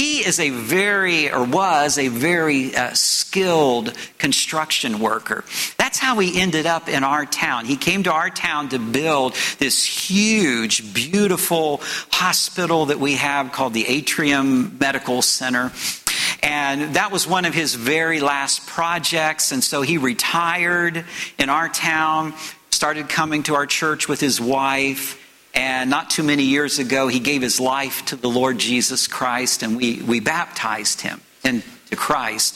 he 0.01 0.25
is 0.25 0.39
a 0.39 0.49
very, 0.49 1.31
or 1.31 1.43
was 1.43 1.99
a 1.99 2.07
very 2.07 2.75
uh, 2.75 2.91
skilled 2.95 3.93
construction 4.17 4.97
worker. 4.97 5.43
That's 5.77 5.99
how 5.99 6.17
he 6.17 6.41
ended 6.41 6.65
up 6.65 6.89
in 6.89 7.03
our 7.03 7.27
town. 7.27 7.65
He 7.65 7.77
came 7.77 8.01
to 8.05 8.11
our 8.11 8.31
town 8.31 8.69
to 8.69 8.79
build 8.79 9.35
this 9.59 9.85
huge, 9.85 10.91
beautiful 10.95 11.81
hospital 12.09 12.87
that 12.87 12.99
we 12.99 13.13
have 13.13 13.51
called 13.51 13.73
the 13.73 13.87
Atrium 13.87 14.79
Medical 14.79 15.21
Center. 15.21 15.71
And 16.41 16.95
that 16.95 17.11
was 17.11 17.27
one 17.27 17.45
of 17.45 17.53
his 17.53 17.75
very 17.75 18.21
last 18.21 18.65
projects. 18.65 19.51
And 19.51 19.63
so 19.63 19.83
he 19.83 19.99
retired 19.99 21.05
in 21.37 21.49
our 21.49 21.69
town, 21.69 22.33
started 22.71 23.07
coming 23.07 23.43
to 23.43 23.53
our 23.53 23.67
church 23.67 24.07
with 24.07 24.19
his 24.19 24.41
wife. 24.41 25.20
And 25.53 25.89
not 25.89 26.09
too 26.09 26.23
many 26.23 26.43
years 26.43 26.79
ago, 26.79 27.07
he 27.07 27.19
gave 27.19 27.41
his 27.41 27.59
life 27.59 28.05
to 28.05 28.15
the 28.15 28.29
Lord 28.29 28.57
Jesus 28.57 29.07
Christ, 29.07 29.63
and 29.63 29.75
we, 29.75 30.01
we 30.01 30.19
baptized 30.19 31.01
him 31.01 31.19
into 31.43 31.95
Christ. 31.95 32.55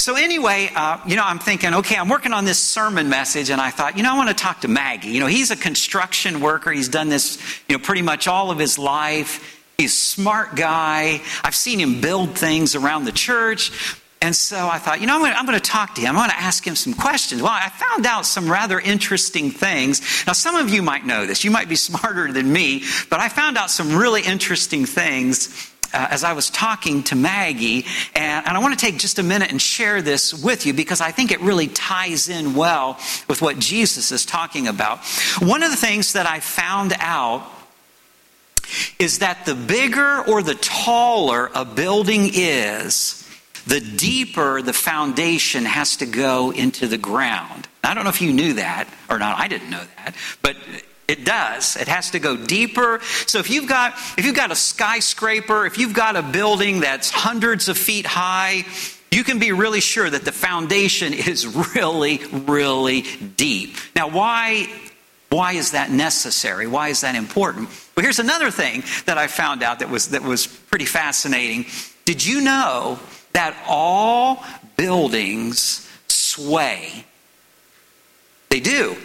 So, 0.00 0.16
anyway, 0.16 0.70
uh, 0.74 0.98
you 1.06 1.14
know, 1.14 1.22
I'm 1.22 1.38
thinking, 1.38 1.74
okay, 1.74 1.94
I'm 1.94 2.08
working 2.08 2.32
on 2.32 2.44
this 2.44 2.58
sermon 2.58 3.10
message, 3.10 3.50
and 3.50 3.60
I 3.60 3.70
thought, 3.70 3.96
you 3.96 4.02
know, 4.02 4.12
I 4.12 4.16
want 4.16 4.28
to 4.30 4.34
talk 4.34 4.62
to 4.62 4.68
Maggie. 4.68 5.10
You 5.10 5.20
know, 5.20 5.26
he's 5.26 5.50
a 5.50 5.56
construction 5.56 6.40
worker, 6.40 6.72
he's 6.72 6.88
done 6.88 7.10
this, 7.10 7.38
you 7.68 7.76
know, 7.76 7.84
pretty 7.84 8.02
much 8.02 8.26
all 8.26 8.50
of 8.50 8.58
his 8.58 8.78
life. 8.78 9.62
He's 9.76 9.92
a 9.92 9.96
smart 9.96 10.56
guy. 10.56 11.22
I've 11.44 11.54
seen 11.54 11.78
him 11.78 12.00
build 12.00 12.36
things 12.36 12.74
around 12.74 13.04
the 13.04 13.12
church. 13.12 13.99
And 14.22 14.36
so 14.36 14.68
I 14.68 14.78
thought, 14.78 15.00
you 15.00 15.06
know, 15.06 15.14
I'm 15.14 15.46
going, 15.46 15.58
to, 15.58 15.60
talk 15.60 15.94
to 15.94 16.02
him. 16.02 16.10
I'm 16.10 16.28
going 16.28 16.30
to 16.30 16.44
ask 16.44 16.66
him 16.66 16.76
some 16.76 16.92
questions. 16.92 17.40
Well, 17.40 17.52
I 17.52 17.70
found 17.70 18.04
out 18.04 18.26
some 18.26 18.50
rather 18.50 18.78
interesting 18.78 19.50
things. 19.50 20.26
Now, 20.26 20.34
some 20.34 20.56
of 20.56 20.68
you 20.68 20.82
might 20.82 21.06
know 21.06 21.24
this. 21.24 21.42
You 21.42 21.50
might 21.50 21.70
be 21.70 21.76
smarter 21.76 22.30
than 22.30 22.52
me, 22.52 22.84
but 23.08 23.18
I 23.18 23.30
found 23.30 23.56
out 23.56 23.70
some 23.70 23.96
really 23.96 24.20
interesting 24.20 24.84
things 24.84 25.70
uh, 25.94 26.08
as 26.10 26.22
I 26.22 26.34
was 26.34 26.50
talking 26.50 27.02
to 27.04 27.16
Maggie. 27.16 27.86
And, 28.14 28.46
and 28.46 28.56
I 28.56 28.60
want 28.60 28.78
to 28.78 28.84
take 28.84 28.98
just 28.98 29.18
a 29.18 29.22
minute 29.22 29.50
and 29.50 29.60
share 29.60 30.02
this 30.02 30.34
with 30.34 30.66
you 30.66 30.74
because 30.74 31.00
I 31.00 31.12
think 31.12 31.30
it 31.30 31.40
really 31.40 31.68
ties 31.68 32.28
in 32.28 32.54
well 32.54 32.98
with 33.26 33.40
what 33.40 33.58
Jesus 33.58 34.12
is 34.12 34.26
talking 34.26 34.68
about. 34.68 34.98
One 35.40 35.62
of 35.62 35.70
the 35.70 35.76
things 35.76 36.12
that 36.12 36.26
I 36.26 36.40
found 36.40 36.92
out 36.98 37.50
is 38.98 39.20
that 39.20 39.46
the 39.46 39.54
bigger 39.54 40.22
or 40.28 40.42
the 40.42 40.54
taller 40.54 41.50
a 41.54 41.64
building 41.64 42.30
is, 42.32 43.26
the 43.70 43.80
deeper 43.80 44.60
the 44.62 44.72
foundation 44.72 45.64
has 45.64 45.98
to 45.98 46.06
go 46.06 46.50
into 46.50 46.88
the 46.88 46.98
ground. 46.98 47.68
I 47.84 47.94
don't 47.94 48.02
know 48.02 48.10
if 48.10 48.20
you 48.20 48.32
knew 48.32 48.54
that 48.54 48.88
or 49.08 49.20
not. 49.20 49.38
I 49.38 49.46
didn't 49.46 49.70
know 49.70 49.84
that. 49.96 50.16
But 50.42 50.56
it 51.06 51.24
does. 51.24 51.76
It 51.76 51.86
has 51.86 52.10
to 52.10 52.18
go 52.18 52.36
deeper. 52.36 52.98
So 53.26 53.38
if 53.38 53.48
you've 53.48 53.68
got 53.68 53.94
if 54.18 54.26
you've 54.26 54.34
got 54.34 54.50
a 54.50 54.56
skyscraper, 54.56 55.66
if 55.66 55.78
you've 55.78 55.94
got 55.94 56.16
a 56.16 56.22
building 56.22 56.80
that's 56.80 57.10
hundreds 57.12 57.68
of 57.68 57.78
feet 57.78 58.06
high, 58.06 58.64
you 59.12 59.22
can 59.22 59.38
be 59.38 59.52
really 59.52 59.80
sure 59.80 60.10
that 60.10 60.24
the 60.24 60.32
foundation 60.32 61.14
is 61.32 61.46
really 61.76 62.18
really 62.32 63.02
deep. 63.36 63.76
Now 63.94 64.08
why 64.10 64.66
why 65.28 65.52
is 65.52 65.70
that 65.70 65.92
necessary? 65.92 66.66
Why 66.66 66.88
is 66.88 67.02
that 67.02 67.14
important? 67.14 67.68
Well, 67.96 68.02
here's 68.02 68.18
another 68.18 68.50
thing 68.50 68.82
that 69.06 69.16
I 69.16 69.28
found 69.28 69.62
out 69.62 69.78
that 69.78 69.90
was 69.90 70.08
that 70.08 70.22
was 70.22 70.48
pretty 70.48 70.86
fascinating. 70.86 71.66
Did 72.04 72.26
you 72.26 72.40
know 72.40 72.98
that 73.32 73.56
all 73.66 74.44
buildings 74.76 75.88
sway. 76.08 77.04
They 78.48 78.60
do. 78.60 78.96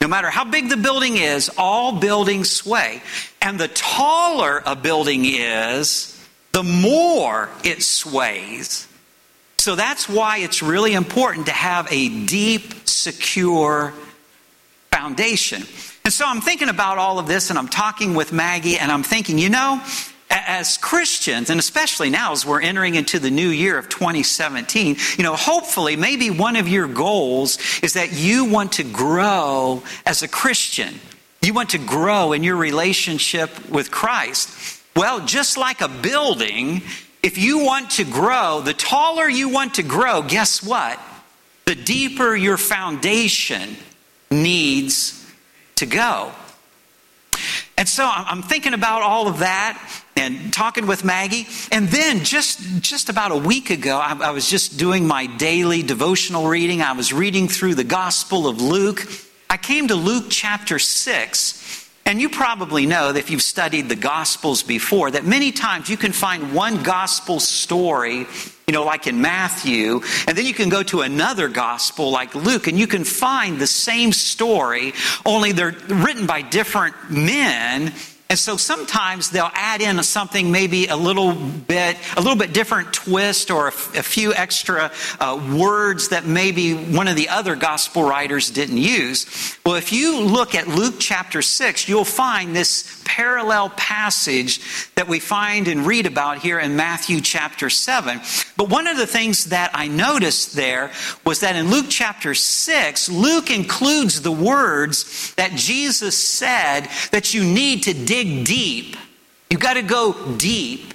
No 0.00 0.08
matter 0.08 0.30
how 0.30 0.44
big 0.44 0.68
the 0.68 0.76
building 0.76 1.16
is, 1.16 1.50
all 1.58 1.98
buildings 1.98 2.50
sway. 2.50 3.02
And 3.42 3.58
the 3.58 3.68
taller 3.68 4.62
a 4.64 4.76
building 4.76 5.24
is, 5.24 6.12
the 6.52 6.62
more 6.62 7.48
it 7.64 7.82
sways. 7.82 8.86
So 9.58 9.74
that's 9.74 10.08
why 10.08 10.38
it's 10.38 10.62
really 10.62 10.94
important 10.94 11.46
to 11.46 11.52
have 11.52 11.88
a 11.90 12.08
deep, 12.26 12.86
secure 12.86 13.92
foundation. 14.92 15.64
And 16.04 16.12
so 16.12 16.24
I'm 16.24 16.40
thinking 16.40 16.68
about 16.68 16.98
all 16.98 17.18
of 17.18 17.26
this 17.26 17.50
and 17.50 17.58
I'm 17.58 17.66
talking 17.66 18.14
with 18.14 18.32
Maggie 18.32 18.78
and 18.78 18.92
I'm 18.92 19.02
thinking, 19.02 19.38
you 19.38 19.50
know, 19.50 19.82
as 20.30 20.76
Christians, 20.76 21.50
and 21.50 21.60
especially 21.60 22.10
now 22.10 22.32
as 22.32 22.44
we're 22.44 22.60
entering 22.60 22.94
into 22.94 23.18
the 23.18 23.30
new 23.30 23.48
year 23.48 23.78
of 23.78 23.88
2017, 23.88 24.96
you 25.16 25.24
know, 25.24 25.36
hopefully, 25.36 25.96
maybe 25.96 26.30
one 26.30 26.56
of 26.56 26.68
your 26.68 26.88
goals 26.88 27.58
is 27.82 27.94
that 27.94 28.12
you 28.12 28.44
want 28.44 28.72
to 28.72 28.84
grow 28.84 29.82
as 30.04 30.22
a 30.22 30.28
Christian. 30.28 31.00
You 31.42 31.54
want 31.54 31.70
to 31.70 31.78
grow 31.78 32.32
in 32.32 32.42
your 32.42 32.56
relationship 32.56 33.68
with 33.68 33.90
Christ. 33.90 34.82
Well, 34.96 35.24
just 35.24 35.56
like 35.56 35.80
a 35.80 35.88
building, 35.88 36.82
if 37.22 37.38
you 37.38 37.64
want 37.64 37.90
to 37.92 38.04
grow, 38.04 38.62
the 38.62 38.74
taller 38.74 39.28
you 39.28 39.48
want 39.48 39.74
to 39.74 39.82
grow, 39.82 40.22
guess 40.22 40.62
what? 40.62 40.98
The 41.66 41.74
deeper 41.74 42.34
your 42.34 42.56
foundation 42.56 43.76
needs 44.30 45.24
to 45.76 45.86
go. 45.86 46.32
And 47.78 47.88
so 47.88 48.10
I'm 48.10 48.42
thinking 48.42 48.72
about 48.72 49.02
all 49.02 49.28
of 49.28 49.40
that 49.40 49.78
and 50.16 50.52
talking 50.52 50.86
with 50.86 51.04
Maggie. 51.04 51.46
And 51.70 51.88
then 51.88 52.24
just, 52.24 52.58
just 52.80 53.10
about 53.10 53.32
a 53.32 53.36
week 53.36 53.68
ago, 53.68 53.98
I, 53.98 54.16
I, 54.18 54.30
was 54.30 54.48
just 54.48 54.78
doing 54.78 55.06
my 55.06 55.26
daily 55.26 55.82
devotional 55.82 56.48
reading. 56.48 56.80
I 56.80 56.92
was 56.92 57.12
reading 57.12 57.48
through 57.48 57.74
the 57.74 57.84
Gospel 57.84 58.48
of 58.48 58.62
Luke. 58.62 59.06
I 59.50 59.58
came 59.58 59.88
to 59.88 59.94
Luke 59.94 60.26
chapter 60.30 60.78
6. 60.78 61.86
And 62.06 62.20
you 62.20 62.30
probably 62.30 62.86
know 62.86 63.12
that 63.12 63.18
if 63.18 63.30
you've 63.30 63.42
studied 63.42 63.88
the 63.88 63.96
Gospels 63.96 64.62
before, 64.62 65.10
that 65.10 65.26
many 65.26 65.52
times 65.52 65.90
you 65.90 65.96
can 65.96 66.12
find 66.12 66.54
one 66.54 66.82
Gospel 66.82 67.40
story, 67.40 68.26
you 68.68 68.72
know, 68.72 68.82
like 68.82 69.06
in 69.06 69.20
Matthew, 69.20 70.00
and 70.26 70.36
then 70.36 70.44
you 70.44 70.52
can 70.52 70.68
go 70.68 70.82
to 70.82 71.02
another 71.02 71.46
Gospel 71.46 72.10
like 72.10 72.34
Luke, 72.34 72.66
and 72.66 72.76
you 72.76 72.88
can 72.88 73.04
find 73.04 73.60
the 73.60 73.66
same 73.68 74.12
story, 74.12 74.92
only 75.24 75.52
they're 75.52 75.76
written 75.86 76.26
by 76.26 76.42
different 76.42 76.96
men 77.08 77.94
and 78.28 78.38
so 78.38 78.56
sometimes 78.56 79.30
they'll 79.30 79.50
add 79.54 79.80
in 79.80 80.02
something 80.02 80.50
maybe 80.50 80.88
a 80.88 80.96
little 80.96 81.32
bit, 81.32 81.96
a 82.16 82.20
little 82.20 82.36
bit 82.36 82.52
different 82.52 82.92
twist 82.92 83.52
or 83.52 83.68
a, 83.68 83.70
few 83.70 84.34
extra 84.34 84.90
uh, 85.20 85.56
words 85.56 86.08
that 86.08 86.26
maybe 86.26 86.74
one 86.74 87.06
of 87.06 87.14
the 87.14 87.28
other 87.28 87.54
gospel 87.54 88.02
writers 88.02 88.50
didn't 88.50 88.78
use. 88.78 89.56
Well, 89.64 89.76
if 89.76 89.92
you 89.92 90.20
look 90.22 90.56
at 90.56 90.66
Luke 90.66 90.96
chapter 90.98 91.40
6, 91.40 91.88
you'll 91.88 92.04
find 92.04 92.54
this 92.54 93.00
parallel 93.04 93.70
passage 93.70 94.60
that 94.96 95.06
we 95.06 95.20
find 95.20 95.68
and 95.68 95.86
read 95.86 96.06
about 96.06 96.38
here 96.38 96.58
in 96.58 96.76
Matthew 96.76 97.20
chapter 97.20 97.70
7. 97.70 98.20
But 98.56 98.68
one 98.68 98.88
of 98.88 98.96
the 98.96 99.06
things 99.06 99.46
that 99.46 99.70
I 99.72 99.86
noticed 99.86 100.56
there 100.56 100.90
was 101.24 101.40
that 101.40 101.54
in 101.54 101.70
Luke 101.70 101.86
chapter 101.88 102.34
6, 102.34 103.08
Luke 103.08 103.50
includes 103.50 104.22
the 104.22 104.32
words 104.32 105.32
that 105.36 105.52
Jesus 105.52 106.18
said 106.18 106.88
that 107.12 107.32
you 107.32 107.44
need 107.44 107.84
to 107.84 107.94
dig 108.24 108.44
deep. 108.44 108.96
You've 109.50 109.60
got 109.60 109.74
to 109.74 109.82
go 109.82 110.36
deep 110.36 110.94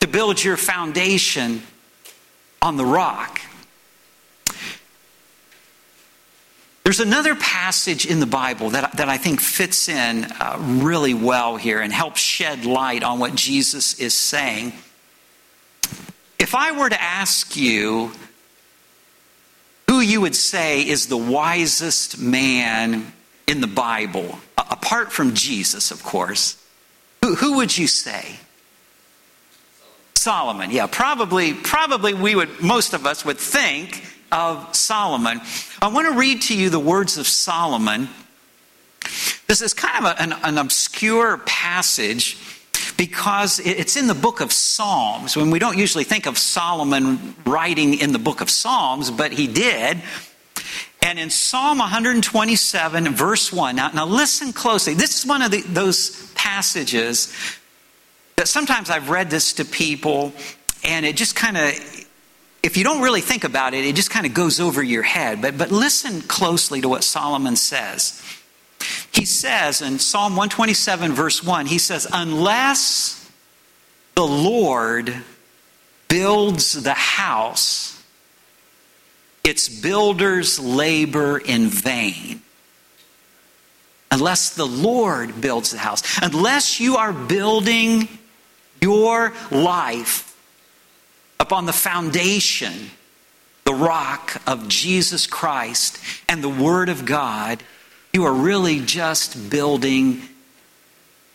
to 0.00 0.08
build 0.08 0.42
your 0.42 0.56
foundation 0.56 1.62
on 2.60 2.76
the 2.76 2.84
rock. 2.84 3.40
There's 6.84 7.00
another 7.00 7.36
passage 7.36 8.04
in 8.06 8.18
the 8.18 8.26
Bible 8.26 8.70
that, 8.70 8.96
that 8.96 9.08
I 9.08 9.16
think 9.16 9.40
fits 9.40 9.88
in 9.88 10.24
uh, 10.24 10.56
really 10.58 11.14
well 11.14 11.56
here 11.56 11.80
and 11.80 11.92
helps 11.92 12.20
shed 12.20 12.64
light 12.64 13.04
on 13.04 13.20
what 13.20 13.36
Jesus 13.36 13.98
is 14.00 14.14
saying. 14.14 14.72
If 16.38 16.56
I 16.56 16.72
were 16.72 16.90
to 16.90 17.00
ask 17.00 17.56
you 17.56 18.10
who 19.88 20.00
you 20.00 20.20
would 20.20 20.34
say 20.34 20.86
is 20.86 21.06
the 21.06 21.16
wisest 21.16 22.18
man 22.18 23.12
in 23.52 23.60
the 23.60 23.66
Bible, 23.68 24.38
apart 24.56 25.12
from 25.12 25.34
Jesus, 25.34 25.90
of 25.90 26.02
course, 26.02 26.56
who, 27.22 27.34
who 27.36 27.56
would 27.58 27.76
you 27.76 27.86
say? 27.86 28.36
Solomon. 30.14 30.70
Yeah, 30.70 30.86
probably, 30.90 31.52
probably 31.52 32.14
we 32.14 32.34
would, 32.34 32.62
most 32.62 32.94
of 32.94 33.06
us 33.06 33.24
would 33.24 33.38
think 33.38 34.04
of 34.32 34.74
Solomon. 34.74 35.40
I 35.82 35.88
want 35.88 36.08
to 36.12 36.18
read 36.18 36.42
to 36.42 36.56
you 36.56 36.70
the 36.70 36.80
words 36.80 37.18
of 37.18 37.28
Solomon. 37.28 38.08
This 39.46 39.60
is 39.60 39.74
kind 39.74 40.06
of 40.06 40.12
a, 40.12 40.22
an, 40.22 40.32
an 40.44 40.58
obscure 40.58 41.38
passage 41.38 42.38
because 42.96 43.58
it's 43.58 43.96
in 43.96 44.06
the 44.06 44.14
book 44.14 44.40
of 44.40 44.50
Psalms. 44.50 45.36
When 45.36 45.50
we 45.50 45.58
don't 45.58 45.76
usually 45.76 46.04
think 46.04 46.26
of 46.26 46.38
Solomon 46.38 47.34
writing 47.44 47.98
in 47.98 48.12
the 48.12 48.18
book 48.18 48.40
of 48.40 48.48
Psalms, 48.48 49.10
but 49.10 49.32
he 49.32 49.46
did. 49.46 50.00
And 51.02 51.18
in 51.18 51.30
Psalm 51.30 51.78
127, 51.78 53.08
verse 53.14 53.52
1, 53.52 53.76
now, 53.76 53.88
now 53.88 54.06
listen 54.06 54.52
closely. 54.52 54.94
This 54.94 55.18
is 55.18 55.26
one 55.26 55.42
of 55.42 55.50
the, 55.50 55.60
those 55.62 56.32
passages 56.34 57.32
that 58.36 58.48
sometimes 58.48 58.88
I've 58.88 59.10
read 59.10 59.28
this 59.28 59.54
to 59.54 59.64
people, 59.64 60.32
and 60.84 61.04
it 61.04 61.16
just 61.16 61.34
kind 61.34 61.56
of 61.56 61.74
if 62.62 62.76
you 62.76 62.84
don't 62.84 63.02
really 63.02 63.20
think 63.20 63.44
about 63.44 63.74
it, 63.74 63.84
it 63.84 63.96
just 63.96 64.10
kind 64.10 64.24
of 64.24 64.34
goes 64.34 64.60
over 64.60 64.82
your 64.82 65.02
head. 65.02 65.42
But, 65.42 65.58
but 65.58 65.72
listen 65.72 66.22
closely 66.22 66.80
to 66.80 66.88
what 66.88 67.02
Solomon 67.02 67.56
says. 67.56 68.22
He 69.12 69.24
says 69.24 69.82
in 69.82 69.98
Psalm 69.98 70.36
127, 70.36 71.12
verse 71.12 71.42
1, 71.42 71.66
he 71.66 71.78
says, 71.78 72.06
Unless 72.12 73.30
the 74.14 74.26
Lord 74.26 75.14
builds 76.08 76.80
the 76.80 76.94
house, 76.94 77.91
its 79.44 79.68
builders 79.68 80.58
labor 80.58 81.38
in 81.38 81.68
vain. 81.68 82.42
Unless 84.10 84.54
the 84.54 84.66
Lord 84.66 85.40
builds 85.40 85.70
the 85.70 85.78
house, 85.78 86.02
unless 86.22 86.78
you 86.78 86.96
are 86.96 87.12
building 87.12 88.08
your 88.80 89.32
life 89.50 90.36
upon 91.40 91.66
the 91.66 91.72
foundation, 91.72 92.90
the 93.64 93.72
rock 93.74 94.40
of 94.46 94.68
Jesus 94.68 95.26
Christ 95.26 95.98
and 96.28 96.42
the 96.42 96.48
Word 96.48 96.88
of 96.88 97.04
God, 97.04 97.62
you 98.12 98.24
are 98.24 98.32
really 98.32 98.80
just 98.80 99.50
building 99.50 100.22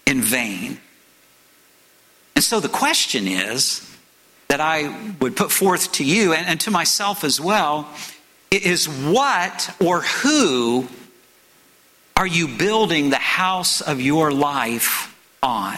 in 0.05 0.21
vain. 0.21 0.79
And 2.35 2.43
so 2.43 2.59
the 2.59 2.69
question 2.69 3.27
is 3.27 3.86
that 4.47 4.61
I 4.61 5.13
would 5.19 5.35
put 5.35 5.51
forth 5.51 5.91
to 5.93 6.05
you 6.05 6.33
and, 6.33 6.47
and 6.47 6.59
to 6.61 6.71
myself 6.71 7.23
as 7.23 7.39
well 7.39 7.87
is 8.51 8.87
what 8.87 9.75
or 9.79 10.01
who 10.01 10.87
are 12.15 12.27
you 12.27 12.47
building 12.47 13.09
the 13.09 13.17
house 13.17 13.81
of 13.81 14.01
your 14.01 14.31
life 14.31 15.15
on? 15.43 15.75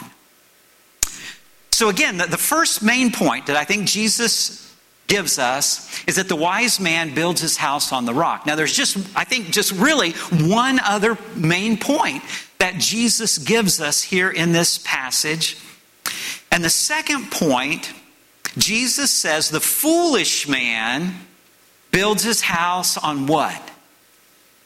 So, 1.72 1.88
again, 1.88 2.18
the, 2.18 2.26
the 2.26 2.38
first 2.38 2.82
main 2.82 3.10
point 3.10 3.46
that 3.46 3.56
I 3.56 3.64
think 3.64 3.88
Jesus 3.88 4.70
gives 5.06 5.38
us 5.38 6.04
is 6.06 6.16
that 6.16 6.28
the 6.28 6.36
wise 6.36 6.78
man 6.78 7.14
builds 7.14 7.40
his 7.40 7.56
house 7.56 7.92
on 7.92 8.04
the 8.04 8.14
rock. 8.14 8.46
Now, 8.46 8.54
there's 8.54 8.72
just, 8.72 8.96
I 9.16 9.24
think, 9.24 9.50
just 9.50 9.72
really 9.72 10.12
one 10.30 10.78
other 10.80 11.18
main 11.34 11.76
point 11.76 12.22
that 12.58 12.78
Jesus 12.78 13.38
gives 13.38 13.80
us 13.80 14.02
here 14.02 14.30
in 14.30 14.52
this 14.52 14.78
passage. 14.84 15.58
And 16.52 16.62
the 16.62 16.70
second 16.70 17.30
point, 17.30 17.92
Jesus 18.58 19.10
says 19.10 19.50
the 19.50 19.60
foolish 19.60 20.48
man 20.48 21.14
builds 21.90 22.22
his 22.22 22.40
house 22.40 22.96
on 22.96 23.26
what? 23.26 23.60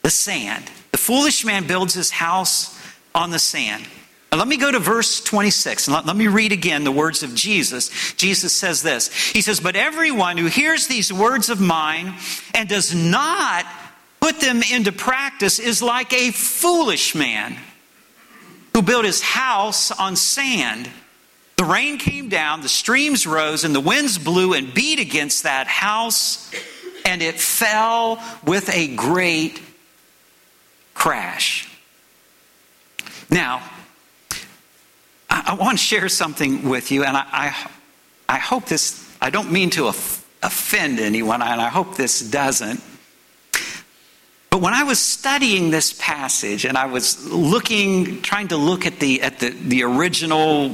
The 0.01 0.09
sand. 0.09 0.69
The 0.91 0.97
foolish 0.97 1.45
man 1.45 1.67
builds 1.67 1.93
his 1.93 2.11
house 2.11 2.79
on 3.13 3.31
the 3.31 3.39
sand. 3.39 3.85
Now, 4.31 4.39
let 4.39 4.47
me 4.47 4.57
go 4.57 4.71
to 4.71 4.79
verse 4.79 5.21
26 5.21 5.87
and 5.87 5.95
let, 5.95 6.05
let 6.05 6.15
me 6.15 6.27
read 6.27 6.51
again 6.51 6.83
the 6.83 6.91
words 6.91 7.23
of 7.23 7.33
Jesus. 7.33 8.13
Jesus 8.13 8.51
says 8.51 8.81
this 8.81 9.13
He 9.31 9.41
says, 9.41 9.59
But 9.59 9.75
everyone 9.75 10.37
who 10.37 10.47
hears 10.47 10.87
these 10.87 11.13
words 11.13 11.49
of 11.49 11.61
mine 11.61 12.15
and 12.53 12.67
does 12.67 12.93
not 12.93 13.65
put 14.19 14.39
them 14.39 14.61
into 14.73 14.91
practice 14.91 15.59
is 15.59 15.81
like 15.81 16.11
a 16.11 16.31
foolish 16.31 17.15
man 17.15 17.55
who 18.73 18.81
built 18.81 19.05
his 19.05 19.21
house 19.21 19.91
on 19.91 20.15
sand. 20.15 20.89
The 21.57 21.63
rain 21.63 21.97
came 21.97 22.27
down, 22.27 22.61
the 22.61 22.69
streams 22.69 23.25
rose, 23.25 23.63
and 23.63 23.73
the 23.73 23.79
winds 23.79 24.17
blew 24.17 24.53
and 24.53 24.73
beat 24.73 24.99
against 24.99 25.43
that 25.43 25.67
house, 25.67 26.51
and 27.05 27.21
it 27.21 27.39
fell 27.39 28.21
with 28.45 28.69
a 28.75 28.93
great 28.95 29.61
crash. 30.93 31.69
Now, 33.29 33.63
I, 35.29 35.43
I 35.47 35.53
want 35.53 35.77
to 35.77 35.83
share 35.83 36.09
something 36.09 36.67
with 36.67 36.91
you, 36.91 37.05
and 37.05 37.15
I, 37.15 37.25
I, 37.31 37.69
I 38.27 38.37
hope 38.37 38.65
this, 38.65 39.09
I 39.21 39.29
don't 39.29 39.51
mean 39.51 39.69
to 39.71 39.87
offend 39.87 40.99
anyone, 40.99 41.41
and 41.41 41.61
I 41.61 41.69
hope 41.69 41.95
this 41.95 42.19
doesn't. 42.19 42.81
But 44.49 44.61
when 44.61 44.73
I 44.73 44.83
was 44.83 44.99
studying 44.99 45.69
this 45.69 45.93
passage 45.99 46.65
and 46.65 46.77
I 46.77 46.85
was 46.85 47.29
looking, 47.29 48.21
trying 48.21 48.47
to 48.49 48.57
look 48.57 48.85
at 48.85 48.99
the, 48.99 49.21
at 49.21 49.39
the, 49.39 49.49
the 49.49 49.83
original 49.83 50.73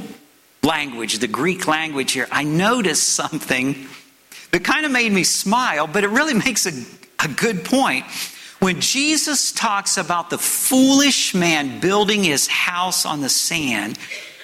language, 0.62 1.18
the 1.18 1.28
Greek 1.28 1.66
language 1.66 2.12
here, 2.12 2.28
I 2.30 2.44
noticed 2.44 3.08
something 3.08 3.86
that 4.52 4.64
kind 4.64 4.86
of 4.86 4.92
made 4.92 5.12
me 5.12 5.24
smile, 5.24 5.86
but 5.86 6.04
it 6.04 6.10
really 6.10 6.34
makes 6.46 6.66
a, 6.66 6.72
a 7.24 7.28
good 7.28 7.64
point. 7.64 8.04
When 8.60 8.80
Jesus 8.80 9.50
talks 9.50 9.96
about 9.96 10.30
the 10.30 10.38
foolish 10.38 11.34
man 11.34 11.80
building 11.80 12.22
his 12.22 12.46
house 12.46 13.04
on 13.04 13.20
the 13.20 13.28
sand, 13.28 13.98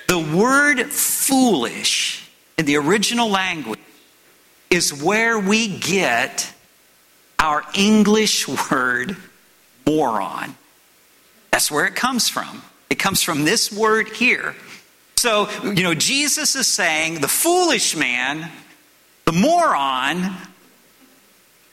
the 0.09 0.18
word 0.18 0.90
foolish 0.90 2.28
in 2.57 2.66
the 2.66 2.76
original 2.76 3.28
language 3.28 3.78
is 4.70 4.92
where 5.02 5.38
we 5.38 5.78
get 5.78 6.52
our 7.38 7.62
English 7.74 8.48
word 8.48 9.16
moron. 9.87 10.57
That's 11.52 11.71
where 11.71 11.87
it 11.87 11.94
comes 11.94 12.29
from. 12.29 12.62
It 12.90 12.98
comes 12.98 13.23
from 13.23 13.44
this 13.44 13.73
word 13.73 14.08
here. 14.08 14.56
So, 15.19 15.48
you 15.64 15.83
know, 15.83 15.94
Jesus 15.94 16.54
is 16.54 16.69
saying 16.69 17.23
the 17.23 17.27
foolish 17.27 17.96
man, 17.96 18.52
the 19.25 19.33
moron, 19.33 20.33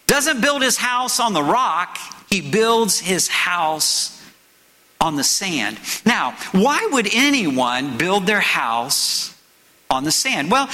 doesn't 0.07 0.41
build 0.41 0.63
his 0.63 0.77
house 0.77 1.19
on 1.19 1.33
the 1.33 1.43
rock, 1.43 1.99
he 2.27 2.41
builds 2.41 2.97
his 2.97 3.27
house 3.27 4.19
on 4.99 5.15
the 5.15 5.23
sand. 5.23 5.79
Now, 6.07 6.31
why 6.53 6.89
would 6.91 7.07
anyone 7.13 7.99
build 7.99 8.25
their 8.25 8.41
house 8.41 9.34
on 9.95 10.03
the 10.03 10.11
sand? 10.11 10.51
Well, 10.51 10.69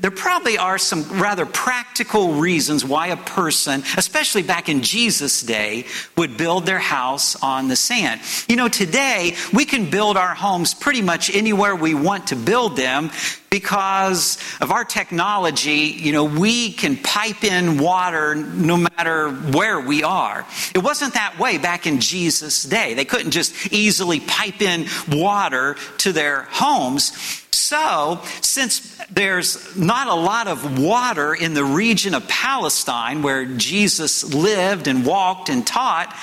there 0.00 0.10
probably 0.10 0.58
are 0.58 0.78
some 0.78 1.04
rather 1.20 1.46
practical 1.46 2.34
reasons 2.34 2.84
why 2.84 3.08
a 3.08 3.16
person, 3.16 3.82
especially 3.96 4.42
back 4.42 4.68
in 4.68 4.82
Jesus' 4.82 5.42
day, 5.42 5.86
would 6.16 6.36
build 6.36 6.66
their 6.66 6.78
house 6.78 7.36
on 7.42 7.68
the 7.68 7.76
sand. 7.76 8.20
You 8.48 8.56
know, 8.56 8.68
today 8.68 9.36
we 9.52 9.64
can 9.64 9.90
build 9.90 10.16
our 10.16 10.34
homes 10.34 10.74
pretty 10.74 11.02
much 11.02 11.34
anywhere 11.34 11.76
we 11.76 11.94
want 11.94 12.28
to 12.28 12.36
build 12.36 12.76
them 12.76 13.10
because 13.54 14.36
of 14.60 14.72
our 14.72 14.82
technology, 14.82 15.94
you 15.96 16.10
know, 16.10 16.24
we 16.24 16.72
can 16.72 16.96
pipe 16.96 17.44
in 17.44 17.78
water 17.78 18.34
no 18.34 18.76
matter 18.76 19.30
where 19.30 19.78
we 19.78 20.02
are. 20.02 20.44
It 20.74 20.82
wasn't 20.82 21.14
that 21.14 21.38
way 21.38 21.58
back 21.58 21.86
in 21.86 22.00
Jesus' 22.00 22.64
day. 22.64 22.94
They 22.94 23.04
couldn't 23.04 23.30
just 23.30 23.72
easily 23.72 24.18
pipe 24.18 24.60
in 24.60 24.86
water 25.08 25.76
to 25.98 26.12
their 26.12 26.48
homes. 26.50 27.43
So, 27.64 28.20
since 28.42 28.94
there's 29.10 29.74
not 29.74 30.06
a 30.06 30.14
lot 30.14 30.48
of 30.48 30.78
water 30.78 31.32
in 31.32 31.54
the 31.54 31.64
region 31.64 32.12
of 32.12 32.28
Palestine 32.28 33.22
where 33.22 33.46
Jesus 33.46 34.22
lived 34.34 34.86
and 34.86 35.06
walked 35.06 35.48
and 35.48 35.66
taught, 35.66 36.14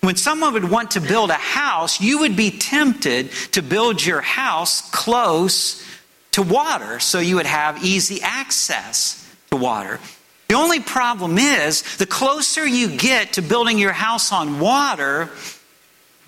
when 0.00 0.16
someone 0.16 0.54
would 0.54 0.70
want 0.70 0.92
to 0.92 1.02
build 1.02 1.28
a 1.28 1.34
house, 1.34 2.00
you 2.00 2.20
would 2.20 2.36
be 2.36 2.50
tempted 2.50 3.30
to 3.52 3.60
build 3.60 4.02
your 4.02 4.22
house 4.22 4.80
close 4.90 5.84
to 6.30 6.40
water 6.40 7.00
so 7.00 7.18
you 7.18 7.36
would 7.36 7.44
have 7.44 7.84
easy 7.84 8.22
access 8.22 9.30
to 9.50 9.58
water. 9.58 10.00
The 10.48 10.54
only 10.54 10.80
problem 10.80 11.36
is 11.36 11.82
the 11.98 12.06
closer 12.06 12.66
you 12.66 12.96
get 12.96 13.34
to 13.34 13.42
building 13.42 13.76
your 13.76 13.92
house 13.92 14.32
on 14.32 14.58
water, 14.58 15.28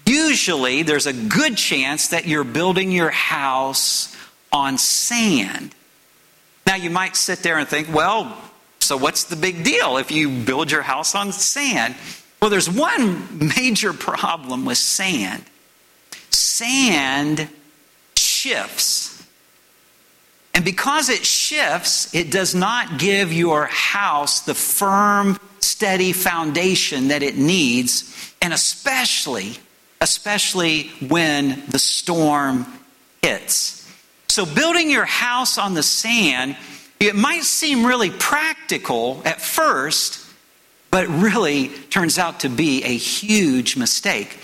usually 0.04 0.82
there's 0.82 1.06
a 1.06 1.14
good 1.14 1.56
chance 1.56 2.08
that 2.08 2.26
you're 2.26 2.44
building 2.44 2.92
your 2.92 3.08
house 3.08 4.14
on 4.52 4.78
sand. 4.78 5.74
Now 6.66 6.76
you 6.76 6.90
might 6.90 7.16
sit 7.16 7.40
there 7.40 7.58
and 7.58 7.68
think, 7.68 7.92
well, 7.92 8.36
so 8.80 8.96
what's 8.96 9.24
the 9.24 9.36
big 9.36 9.64
deal 9.64 9.96
if 9.96 10.10
you 10.10 10.28
build 10.28 10.70
your 10.70 10.82
house 10.82 11.14
on 11.14 11.32
sand? 11.32 11.94
Well, 12.40 12.50
there's 12.50 12.70
one 12.70 13.52
major 13.56 13.92
problem 13.92 14.64
with 14.64 14.78
sand 14.78 15.44
sand 16.60 17.48
shifts. 18.16 19.26
And 20.52 20.64
because 20.64 21.08
it 21.08 21.24
shifts, 21.24 22.14
it 22.14 22.30
does 22.30 22.54
not 22.54 22.98
give 22.98 23.32
your 23.32 23.64
house 23.66 24.40
the 24.40 24.54
firm, 24.54 25.38
steady 25.60 26.12
foundation 26.12 27.08
that 27.08 27.22
it 27.22 27.38
needs, 27.38 28.34
and 28.42 28.52
especially, 28.52 29.56
especially 30.02 30.88
when 31.08 31.62
the 31.68 31.78
storm 31.78 32.66
hits. 33.22 33.79
So, 34.30 34.46
building 34.46 34.90
your 34.90 35.04
house 35.04 35.58
on 35.58 35.74
the 35.74 35.82
sand, 35.82 36.56
it 36.98 37.16
might 37.16 37.42
seem 37.42 37.84
really 37.84 38.10
practical 38.10 39.20
at 39.24 39.40
first, 39.40 40.24
but 40.90 41.08
really 41.08 41.68
turns 41.68 42.18
out 42.18 42.40
to 42.40 42.48
be 42.48 42.84
a 42.84 42.96
huge 42.96 43.76
mistake. 43.76 44.38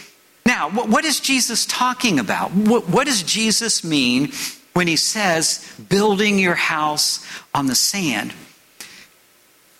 Now, 0.45 0.70
what 0.70 1.05
is 1.05 1.20
Jesus 1.20 1.66
talking 1.66 2.18
about? 2.18 2.51
What 2.51 3.07
does 3.07 3.22
Jesus 3.22 3.82
mean 3.82 4.32
when 4.76 4.87
he 4.87 4.97
says 4.97 5.66
building 5.89 6.39
your 6.39 6.55
house 6.55 7.26
on 7.55 7.66
the 7.66 7.74
sand. 7.74 8.34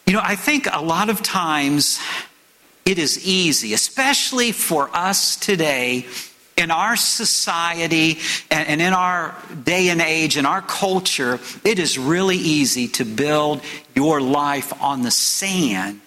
You 0.07 0.15
know, 0.15 0.23
I 0.23 0.37
think 0.37 0.67
a 0.73 0.83
lot 0.83 1.11
of 1.11 1.23
times 1.23 2.01
it 2.87 2.99
is 2.99 3.23
easy, 3.27 3.75
especially 3.75 4.53
for 4.53 4.89
us 4.97 5.37
today 5.37 6.07
in 6.57 6.71
our 6.71 6.97
society 6.97 8.19
and 8.51 8.81
in 8.81 8.93
our 8.93 9.35
day 9.65 9.91
and 9.91 10.01
age, 10.01 10.37
in 10.37 10.47
our 10.47 10.63
culture, 10.63 11.39
it 11.65 11.79
is 11.79 11.99
really 11.99 12.37
easy 12.37 12.89
to 12.89 13.05
build 13.05 13.61
your 13.95 14.21
life 14.21 14.73
on 14.83 15.03
the 15.03 15.11
sand 15.11 16.01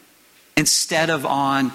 instead 0.57 1.09
of 1.09 1.25
on 1.25 1.71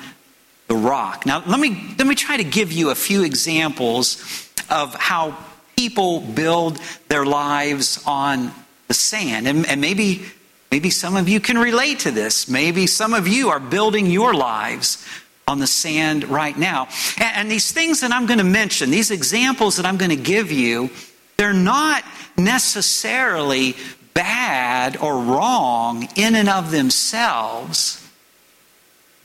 the 0.66 0.75
rock. 0.75 1.25
Now, 1.25 1.43
let 1.47 1.61
me, 1.61 1.95
let 1.99 2.07
me 2.07 2.14
try 2.14 2.37
to 2.37 2.45
give 2.45 2.72
you 2.72 2.91
a 2.91 2.95
few 2.95 3.22
examples 3.22 4.51
of 4.70 4.95
how 4.95 5.37
people 5.77 6.20
build 6.20 6.81
their 7.09 7.25
lives 7.25 8.03
on 8.07 8.53
the 8.89 8.95
sand. 8.95 9.47
And, 9.47 9.66
and, 9.66 9.81
maybe, 9.81 10.25
maybe 10.70 10.91
some 10.91 11.16
of 11.16 11.29
you 11.29 11.39
can 11.39 11.59
relate 11.59 12.01
to 12.01 12.11
this. 12.11 12.49
Maybe 12.49 12.87
some 12.87 13.14
of 13.14 13.29
you 13.29 13.51
are 13.51 13.61
building 13.61 14.07
your 14.07 14.35
lives 14.35 15.07
on 15.47 15.59
the 15.59 15.66
sand 15.66 16.24
right 16.28 16.57
now. 16.57 16.88
And, 17.18 17.36
and 17.36 17.51
these 17.51 17.72
things 17.72 18.01
that 18.01 18.12
I'm 18.12 18.26
going 18.26 18.38
to 18.38 18.45
mention, 18.45 18.90
these 18.90 19.11
examples 19.11 19.76
that 19.76 19.86
I'm 19.86 19.97
going 19.97 20.11
to 20.11 20.16
give 20.16 20.51
you, 20.51 20.90
they're 21.36 21.53
not 21.53 22.05
necessarily 22.36 23.76
bad 24.14 24.97
or 24.97 25.18
wrong 25.18 26.09
in 26.16 26.34
and 26.34 26.49
of 26.49 26.70
themselves, 26.70 28.01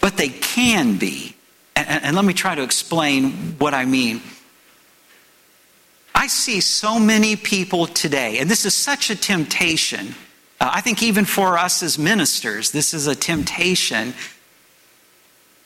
but 0.01 0.17
they 0.17 0.29
can 0.29 0.97
be. 0.97 1.35
And, 1.75 2.03
and 2.03 2.15
let 2.15 2.25
me 2.25 2.33
try 2.33 2.55
to 2.55 2.63
explain 2.63 3.55
what 3.59 3.73
I 3.73 3.85
mean. 3.85 4.21
I 6.13 6.27
see 6.27 6.59
so 6.59 6.99
many 6.99 7.35
people 7.35 7.87
today, 7.87 8.39
and 8.39 8.49
this 8.49 8.65
is 8.65 8.73
such 8.73 9.09
a 9.09 9.15
temptation. 9.15 10.15
Uh, 10.59 10.69
I 10.73 10.81
think 10.81 11.01
even 11.01 11.23
for 11.23 11.57
us 11.57 11.81
as 11.81 11.97
ministers, 11.97 12.71
this 12.71 12.93
is 12.93 13.07
a 13.07 13.15
temptation. 13.15 14.13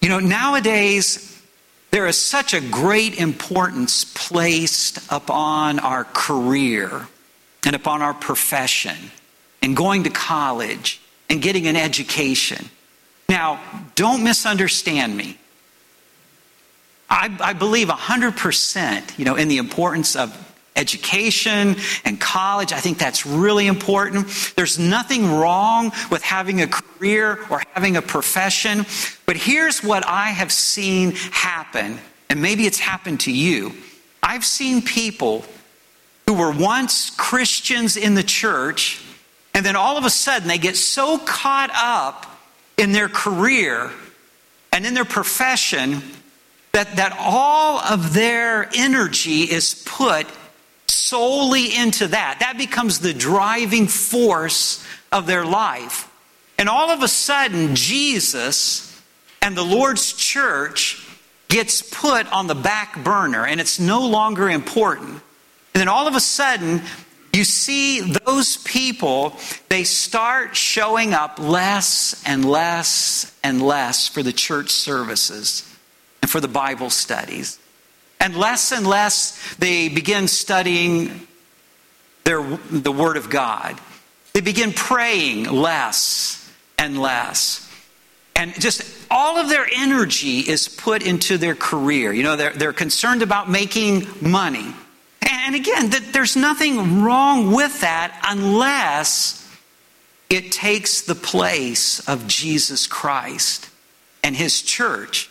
You 0.04 0.10
know, 0.10 0.20
nowadays, 0.20 1.42
there 1.92 2.08
is 2.08 2.18
such 2.18 2.54
a 2.54 2.60
great 2.60 3.18
importance 3.18 4.04
placed 4.04 5.00
upon 5.10 5.80
our 5.80 6.04
career 6.04 7.08
and 7.66 7.74
upon 7.74 8.02
our 8.02 8.14
profession 8.14 8.98
and 9.62 9.78
going 9.78 10.04
to 10.04 10.10
college 10.10 11.00
and 11.30 11.42
getting 11.42 11.68
an 11.68 11.78
education. 11.78 12.70
Now, 13.30 13.62
don't 13.96 14.26
misunderstand 14.26 15.16
me. 15.16 15.38
I, 17.10 17.34
I 17.40 17.54
believe 17.54 17.88
100%, 17.88 19.18
you 19.18 19.24
know, 19.24 19.36
in 19.38 19.48
the 19.48 19.58
importance 19.58 20.18
of 20.18 20.53
education 20.76 21.76
and 22.06 22.20
college. 22.20 22.74
I 22.74 22.80
think 22.80 22.98
that's 22.98 23.26
really 23.26 23.68
important. 23.68 24.28
There's 24.56 24.80
nothing 24.80 25.32
wrong 25.32 25.92
with 26.10 26.22
having 26.22 26.62
a 26.62 26.68
career 26.68 27.40
or 27.50 27.62
having 27.74 27.98
a 27.98 28.02
profession. 28.02 28.86
But 29.26 29.38
here's 29.38 29.84
what 29.84 30.06
I 30.08 30.28
have 30.28 30.52
seen 30.52 31.12
happen, 31.12 32.00
and 32.30 32.42
maybe 32.42 32.66
it's 32.66 32.80
happened 32.80 33.22
to 33.22 33.32
you. 33.32 33.74
I've 34.22 34.46
seen 34.46 34.82
people 34.82 35.46
who 36.28 36.34
were 36.34 36.52
once 36.52 37.10
Christians 37.12 37.98
in 37.98 38.16
the 38.16 38.24
church, 38.24 39.04
and 39.54 39.66
then 39.66 39.76
all 39.76 39.98
of 39.98 40.06
a 40.06 40.10
sudden 40.10 40.48
they 40.48 40.58
get 40.58 40.78
so 40.78 41.18
caught 41.18 41.70
up 41.74 42.26
in 42.78 42.92
their 42.92 43.10
career 43.10 43.92
and 44.72 44.86
in 44.86 44.94
their 44.94 45.06
profession 45.06 46.02
that, 46.72 46.96
that 46.96 47.16
all 47.20 47.80
of 47.80 48.14
their 48.14 48.70
energy 48.76 49.42
is 49.42 49.84
put 49.86 50.26
solely 50.94 51.76
into 51.76 52.08
that. 52.08 52.38
That 52.40 52.58
becomes 52.58 53.00
the 53.00 53.14
driving 53.14 53.88
force 53.88 54.86
of 55.12 55.28
their 55.28 55.46
life. 55.46 56.10
And 56.58 56.70
all 56.70 56.90
of 56.90 57.02
a 57.02 57.08
sudden, 57.08 57.76
Jesus 57.76 59.02
and 59.42 59.58
the 59.58 59.64
Lord's 59.64 60.14
church 60.14 61.06
gets 61.50 61.82
put 61.82 62.32
on 62.32 62.48
the 62.48 62.56
back 62.56 63.04
burner 63.04 63.46
and 63.46 63.60
it's 63.60 63.80
no 63.80 64.08
longer 64.08 64.50
important. 64.50 65.10
And 65.74 65.82
then 65.82 65.88
all 65.88 66.08
of 66.08 66.16
a 66.16 66.20
sudden, 66.20 66.82
you 67.34 67.44
see 67.44 68.02
those 68.02 68.58
people, 68.58 69.36
they 69.70 69.84
start 69.84 70.56
showing 70.56 71.14
up 71.14 71.40
less 71.40 72.24
and 72.26 72.46
less 72.46 73.36
and 73.44 73.62
less 73.62 74.08
for 74.08 74.22
the 74.22 74.34
church 74.34 74.70
services 74.70 75.68
and 76.22 76.30
for 76.30 76.40
the 76.40 76.48
Bible 76.48 76.92
studies. 76.92 77.60
And 78.24 78.38
less 78.38 78.72
and 78.72 78.88
less 78.88 79.56
they 79.56 79.90
begin 79.90 80.30
studying 80.30 81.28
their, 82.24 82.42
the 82.72 82.92
Word 82.92 83.18
of 83.18 83.30
God. 83.30 83.78
They 84.32 84.40
begin 84.40 84.72
praying 84.72 85.52
less 85.52 86.50
and 86.78 87.00
less. 87.00 87.70
And 88.34 88.54
just 88.54 88.82
all 89.12 89.38
of 89.38 89.50
their 89.50 89.68
energy 89.76 90.40
is 90.40 90.70
put 90.70 91.06
into 91.06 91.38
their 91.38 91.54
career. 91.54 92.14
You 92.14 92.24
know, 92.24 92.38
they're, 92.38 92.54
they're 92.54 92.74
concerned 92.74 93.22
about 93.24 93.50
making 93.50 94.08
money. 94.22 94.74
And 95.22 95.56
again, 95.56 95.92
there's 96.14 96.38
nothing 96.38 97.04
wrong 97.04 97.52
with 97.52 97.82
that 97.82 98.18
unless 98.26 99.46
it 100.30 100.54
takes 100.54 101.02
the 101.02 101.16
place 101.16 102.08
of 102.08 102.26
Jesus 102.26 102.88
Christ 102.88 103.70
and 104.24 104.34
His 104.34 104.62
church. 104.62 105.30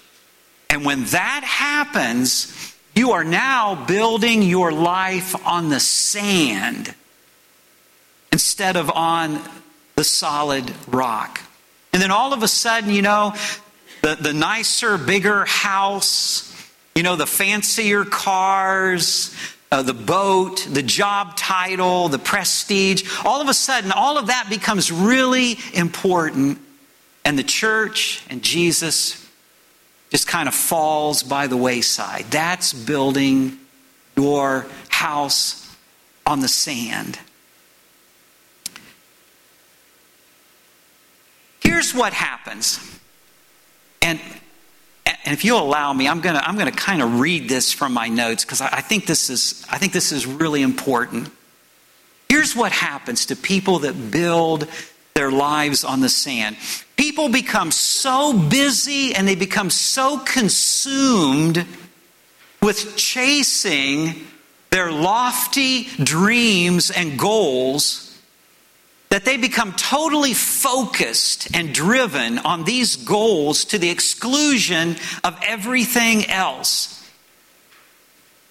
And 0.69 0.85
when 0.85 1.05
that 1.07 1.43
happens, 1.43 2.72
you 2.95 3.13
are 3.13 3.25
now 3.25 3.75
building 3.87 4.43
your 4.43 4.71
life 4.71 5.35
on 5.47 5.71
the 5.71 5.81
sand 5.81 6.95
instead 8.31 8.77
of 8.77 8.91
on 8.91 9.41
the 9.97 10.05
solid 10.05 10.71
rock. 10.89 11.41
And 11.93 12.03
then 12.03 12.11
all 12.11 12.33
of 12.33 12.43
a 12.43 12.49
sudden, 12.49 12.91
you 12.91 13.03
know, 13.03 13.35
the, 14.03 14.17
the 14.17 14.33
nicer, 14.33 14.99
bigger 14.99 15.45
house, 15.45 16.49
you 16.95 17.03
know, 17.03 17.17
the 17.17 17.27
fancier 17.27 18.05
cars, 18.05 19.35
uh, 19.71 19.83
the 19.83 19.95
boat, 19.95 20.67
the 20.71 20.83
job 20.83 21.37
title, 21.37 22.09
the 22.09 22.19
prestige, 22.19 23.09
all 23.25 23.41
of 23.41 23.49
a 23.49 23.55
sudden, 23.55 23.91
all 23.93 24.19
of 24.19 24.27
that 24.27 24.49
becomes 24.51 24.93
really 24.93 25.57
important. 25.73 26.59
And 27.25 27.39
the 27.39 27.45
church 27.45 28.23
and 28.29 28.43
Jesus 28.43 29.22
just 30.13 30.29
kind 30.29 30.47
of 30.47 30.55
falls 30.55 31.23
by 31.23 31.47
the 31.47 31.57
wayside. 31.57 32.27
That's 32.31 32.75
building 32.75 33.59
your 34.15 34.67
house 34.91 35.75
on 36.27 36.41
the 36.41 36.49
sand. 36.49 37.19
Here's 41.61 41.95
what 41.95 42.13
happens. 42.13 42.79
And, 44.03 44.21
and 45.07 45.33
if 45.33 45.47
you'll 45.47 45.63
allow 45.63 45.95
me, 45.95 46.07
I'm 46.07 46.21
going 46.21 46.35
to 46.35 46.47
I'm 46.47 46.59
to 46.59 46.71
kind 46.73 47.01
of 47.01 47.19
read 47.19 47.49
this 47.49 47.73
from 47.73 47.95
my 47.95 48.09
notes 48.09 48.45
because 48.45 48.61
I, 48.61 48.69
I, 48.71 48.81
think 48.83 49.07
this 49.07 49.31
is, 49.31 49.65
I 49.71 49.79
think 49.79 49.95
this 49.95 50.13
is 50.13 50.27
really 50.27 50.61
important. 50.61 51.31
Here's 52.29 52.55
what 52.55 52.73
happens 52.73 53.25
to 53.27 53.37
people 53.37 53.79
that 53.81 54.11
build 54.11 54.69
their 55.15 55.31
lives 55.31 55.85
on 55.85 56.01
the 56.01 56.09
sand. 56.09 56.57
People 56.97 57.29
become 57.29 57.71
so 57.71 58.33
busy 58.33 59.15
and 59.15 59.27
they 59.27 59.35
become 59.35 59.71
so 59.71 60.19
consumed 60.19 61.67
with 62.63 62.97
chasing 62.97 64.27
their 64.71 64.91
lofty 64.91 65.85
dreams 66.03 66.91
and 66.91 67.19
goals 67.19 68.19
that 69.11 69.27
they 69.27 69.37
become 69.37 69.73
totally 69.75 70.33
focused 70.33 71.55
and 71.55 71.75
driven 71.75 72.39
on 72.39 72.65
these 72.65 72.97
goals 72.97 73.67
to 73.67 73.79
the 73.79 73.91
exclusion 73.91 74.97
of 75.23 75.39
everything 75.47 76.25
else. 76.31 76.99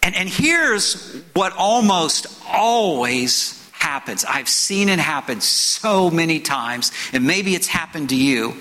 And, 0.03 0.15
and 0.15 0.29
here's 0.29 1.15
what 1.33 1.53
almost 1.57 2.27
always 2.47 3.60
happens. 3.91 4.23
I've 4.23 4.47
seen 4.47 4.87
it 4.87 4.99
happen 4.99 5.41
so 5.41 6.09
many 6.09 6.39
times, 6.39 6.93
and 7.11 7.27
maybe 7.27 7.55
it's 7.55 7.67
happened 7.67 8.07
to 8.09 8.15
you. 8.15 8.55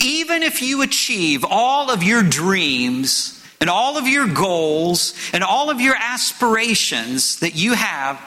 Even 0.00 0.42
if 0.42 0.60
you 0.60 0.82
achieve 0.82 1.44
all 1.48 1.88
of 1.88 2.02
your 2.02 2.24
dreams 2.24 3.40
and 3.60 3.70
all 3.70 3.96
of 3.96 4.08
your 4.08 4.26
goals 4.26 5.14
and 5.32 5.44
all 5.44 5.70
of 5.70 5.80
your 5.80 5.94
aspirations 5.96 7.38
that 7.40 7.54
you 7.54 7.74
have, 7.74 8.20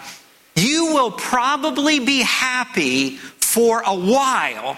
you 0.56 0.94
will 0.94 1.12
probably 1.12 2.00
be 2.00 2.22
happy 2.22 3.18
for 3.18 3.84
a 3.86 3.94
while, 3.94 4.78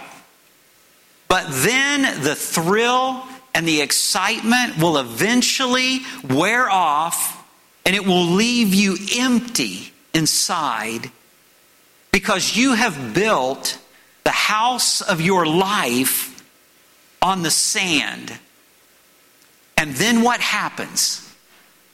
but 1.28 1.46
then 1.48 2.24
the 2.24 2.34
thrill 2.34 3.24
and 3.54 3.68
the 3.68 3.82
excitement 3.82 4.80
will 4.80 4.98
eventually 4.98 6.00
wear 6.28 6.68
off 6.68 7.38
and 7.86 7.96
it 7.96 8.04
will 8.04 8.26
leave 8.26 8.74
you 8.74 8.98
empty 9.16 9.94
inside 10.12 11.12
because 12.12 12.56
you 12.56 12.74
have 12.74 13.14
built 13.14 13.80
the 14.24 14.32
house 14.32 15.02
of 15.02 15.22
your 15.22 15.46
life 15.46 16.44
on 17.22 17.44
the 17.44 17.52
sand. 17.52 18.32
And 19.78 19.96
then 19.96 20.22
what 20.22 20.42
happens? 20.42 21.28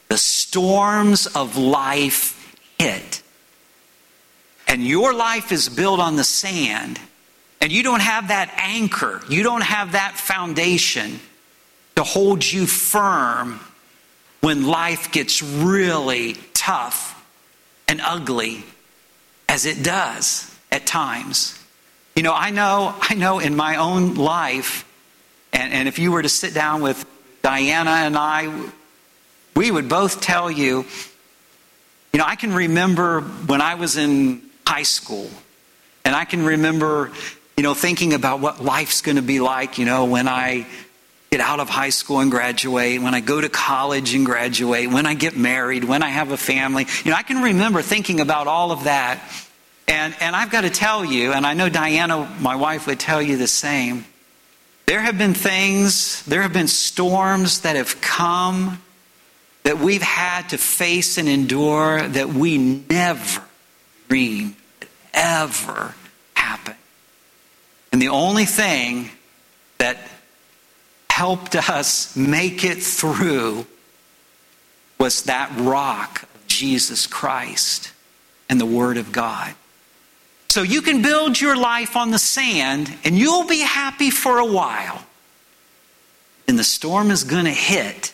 The 0.10 0.18
storms 0.18 1.28
of 1.28 1.58
life 1.58 2.56
hit. 2.80 3.22
And 4.68 4.86
your 4.86 5.14
life 5.14 5.52
is 5.52 5.70
built 5.70 6.00
on 6.00 6.16
the 6.16 6.24
sand. 6.24 7.00
And 7.62 7.72
you 7.72 7.84
don't 7.84 8.02
have 8.02 8.30
that 8.30 8.54
anchor, 8.58 9.22
you 9.30 9.44
don't 9.44 9.64
have 9.64 9.94
that 9.94 10.18
foundation 10.18 11.20
to 11.96 12.04
hold 12.04 12.46
you 12.46 12.68
firm 12.68 13.60
when 14.42 14.68
life 14.68 15.12
gets 15.12 15.42
really 15.42 16.36
tough 16.54 17.14
and 17.88 18.00
ugly 18.02 18.64
as 19.50 19.66
it 19.66 19.84
does 19.84 20.54
at 20.72 20.86
times. 20.86 21.58
You 22.16 22.24
know, 22.24 22.34
I 22.34 22.50
know, 22.50 22.96
I 23.00 23.14
know 23.14 23.40
in 23.40 23.56
my 23.56 23.76
own 23.76 24.16
life, 24.16 24.86
and, 25.54 25.72
and 25.74 25.88
if 25.88 26.00
you 26.00 26.12
were 26.12 26.22
to 26.22 26.30
sit 26.30 26.54
down 26.54 26.82
with 26.82 27.06
Diana 27.42 27.92
and 27.92 28.18
I, 28.18 28.70
we 29.56 29.72
would 29.72 29.88
both 29.88 30.22
tell 30.22 30.50
you, 30.52 30.86
you 32.14 32.20
know, 32.20 32.26
I 32.26 32.36
can 32.36 32.54
remember 32.54 33.22
when 33.22 33.62
I 33.62 33.76
was 33.76 33.98
in 33.98 34.42
high 34.66 34.84
school, 34.84 35.30
and 36.04 36.16
I 36.16 36.26
can 36.26 36.46
remember, 36.46 37.12
you 37.56 37.64
know, 37.64 37.74
thinking 37.74 38.14
about 38.14 38.40
what 38.40 38.64
life's 38.64 39.02
going 39.02 39.18
to 39.18 39.22
be 39.22 39.40
like, 39.40 39.78
you 39.78 39.86
know, 39.86 40.06
when 40.06 40.28
I 40.28 40.66
get 41.38 41.46
out 41.46 41.60
of 41.60 41.70
high 41.70 41.90
school 41.90 42.20
and 42.20 42.32
graduate, 42.32 43.00
when 43.00 43.14
I 43.14 43.20
go 43.20 43.40
to 43.40 43.48
college 43.48 44.16
and 44.16 44.26
graduate, 44.26 44.90
when 44.90 45.06
I 45.06 45.14
get 45.14 45.38
married, 45.38 45.84
when 45.84 46.02
I 46.02 46.10
have 46.10 46.32
a 46.32 46.38
family. 46.38 46.88
You 47.04 47.12
know, 47.12 47.18
I 47.18 47.22
can 47.22 47.44
remember 47.44 47.84
thinking 47.84 48.20
about 48.20 48.48
all 48.48 48.72
of 48.72 48.86
that. 48.86 49.22
And, 49.88 50.16
and 50.20 50.36
I've 50.36 50.50
got 50.50 50.62
to 50.62 50.72
tell 50.72 51.06
you, 51.06 51.34
and 51.34 51.46
I 51.46 51.54
know 51.54 51.70
Diana, 51.70 52.28
my 52.40 52.56
wife, 52.56 52.88
would 52.88 53.00
tell 53.00 53.22
you 53.22 53.38
the 53.38 53.48
same. 53.48 54.04
There 54.88 55.00
have 55.00 55.20
been 55.20 55.36
things, 55.36 56.24
there 56.24 56.42
have 56.42 56.54
been 56.54 56.68
storms 56.68 57.62
that 57.62 57.76
have 57.76 58.02
come 58.02 58.82
that 59.62 59.78
we've 59.78 60.02
had 60.02 60.50
to 60.50 60.58
face 60.58 61.20
and 61.20 61.30
endure 61.30 62.02
that 62.02 62.30
we 62.30 62.58
never 62.58 63.44
dreamed 64.10 64.56
ever 65.14 65.94
happen. 66.34 66.76
And 67.92 68.02
the 68.02 68.10
only 68.10 68.46
thing 68.46 69.12
that 69.78 69.98
helped 71.18 71.56
us 71.56 72.16
make 72.16 72.64
it 72.64 72.78
through 72.84 73.66
was 75.00 75.24
that 75.24 75.52
rock 75.58 76.22
of 76.22 76.46
Jesus 76.46 77.08
Christ 77.08 77.92
and 78.48 78.62
the 78.62 78.68
Word 78.68 78.98
of 78.98 79.12
God. 79.12 79.56
So 80.50 80.62
you 80.62 80.84
can 80.84 81.02
build 81.02 81.42
your 81.42 81.58
life 81.58 81.96
on 81.96 82.12
the 82.12 82.20
sand 82.20 82.96
and 83.04 83.18
you'll 83.18 83.48
be 83.48 83.62
happy 83.62 84.12
for 84.12 84.38
a 84.38 84.46
while. 84.46 85.04
And 86.48 86.58
the 86.58 86.64
storm 86.64 87.10
is 87.10 87.24
going 87.24 87.46
to 87.46 87.52
hit. 87.52 88.14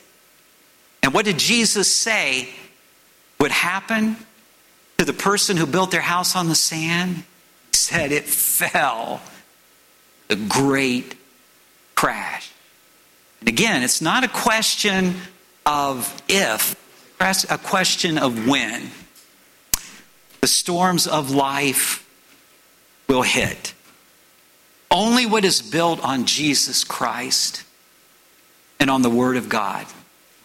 And 1.04 1.14
what 1.14 1.26
did 1.26 1.38
Jesus 1.38 1.94
say 1.94 2.48
would 3.38 3.52
happen 3.52 4.16
to 4.98 5.04
the 5.04 5.12
person 5.12 5.58
who 5.58 5.66
built 5.66 5.92
their 5.92 6.00
house 6.00 6.38
on 6.38 6.48
the 6.48 6.56
sand? 6.56 7.18
He 7.18 7.24
said 7.74 8.14
it 8.14 8.24
fell. 8.24 9.20
A 10.30 10.38
great 10.38 11.16
crash. 11.96 12.53
And 13.44 13.50
again, 13.50 13.84
it's 13.84 14.02
not 14.02 14.24
a 14.24 14.30
question 14.30 15.16
of 15.66 16.24
if, 16.30 16.78
it's 17.20 17.44
a 17.52 17.58
question 17.58 18.18
of 18.18 18.48
when. 18.48 18.90
The 20.40 20.48
storms 20.48 21.08
of 21.08 21.30
life 21.30 22.10
will 23.10 23.22
hit. 23.22 23.74
Only 24.90 25.26
what 25.26 25.44
is 25.44 25.62
built 25.62 26.02
on 26.02 26.24
Jesus 26.24 26.86
Christ 26.86 27.66
and 28.80 28.90
on 28.90 29.02
the 29.02 29.10
Word 29.10 29.36
of 29.36 29.50
God 29.50 29.88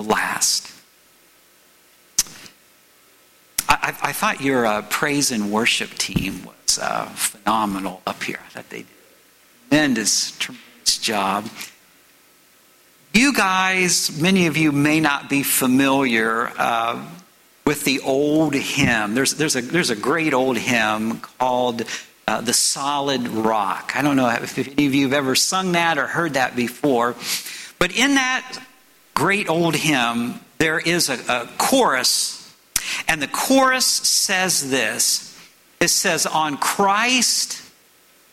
will 0.00 0.06
last. 0.06 0.68
I, 3.68 3.96
I 4.02 4.12
thought 4.12 4.40
your 4.40 4.66
uh, 4.66 4.82
praise 4.82 5.30
and 5.30 5.52
worship 5.52 5.90
team 5.90 6.44
was 6.44 6.80
uh, 6.82 7.04
phenomenal 7.10 8.02
up 8.08 8.24
here. 8.24 8.40
I 8.44 8.48
thought 8.48 8.70
they 8.70 8.78
did 8.78 8.86
a 8.86 9.68
tremendous, 9.68 10.32
tremendous 10.32 10.98
job. 10.98 11.48
You 13.18 13.32
guys, 13.32 14.16
many 14.16 14.46
of 14.46 14.56
you 14.56 14.70
may 14.70 15.00
not 15.00 15.28
be 15.28 15.42
familiar 15.42 16.52
uh, 16.56 17.04
with 17.66 17.82
the 17.82 17.98
old 17.98 18.54
hymn. 18.54 19.16
There's, 19.16 19.34
there's, 19.34 19.56
a, 19.56 19.60
there's 19.60 19.90
a 19.90 19.96
great 19.96 20.32
old 20.32 20.56
hymn 20.56 21.18
called 21.18 21.82
uh, 22.28 22.42
The 22.42 22.52
Solid 22.52 23.26
Rock. 23.26 23.96
I 23.96 24.02
don't 24.02 24.14
know 24.14 24.28
if 24.30 24.56
any 24.56 24.86
of 24.86 24.94
you 24.94 25.02
have 25.06 25.14
ever 25.14 25.34
sung 25.34 25.72
that 25.72 25.98
or 25.98 26.06
heard 26.06 26.34
that 26.34 26.54
before, 26.54 27.16
but 27.80 27.90
in 27.90 28.14
that 28.14 28.56
great 29.14 29.50
old 29.50 29.74
hymn, 29.74 30.38
there 30.58 30.78
is 30.78 31.08
a, 31.08 31.18
a 31.28 31.48
chorus, 31.58 32.54
and 33.08 33.20
the 33.20 33.26
chorus 33.26 33.84
says 33.84 34.70
this 34.70 35.36
it 35.80 35.88
says, 35.88 36.24
On 36.24 36.56
Christ, 36.56 37.60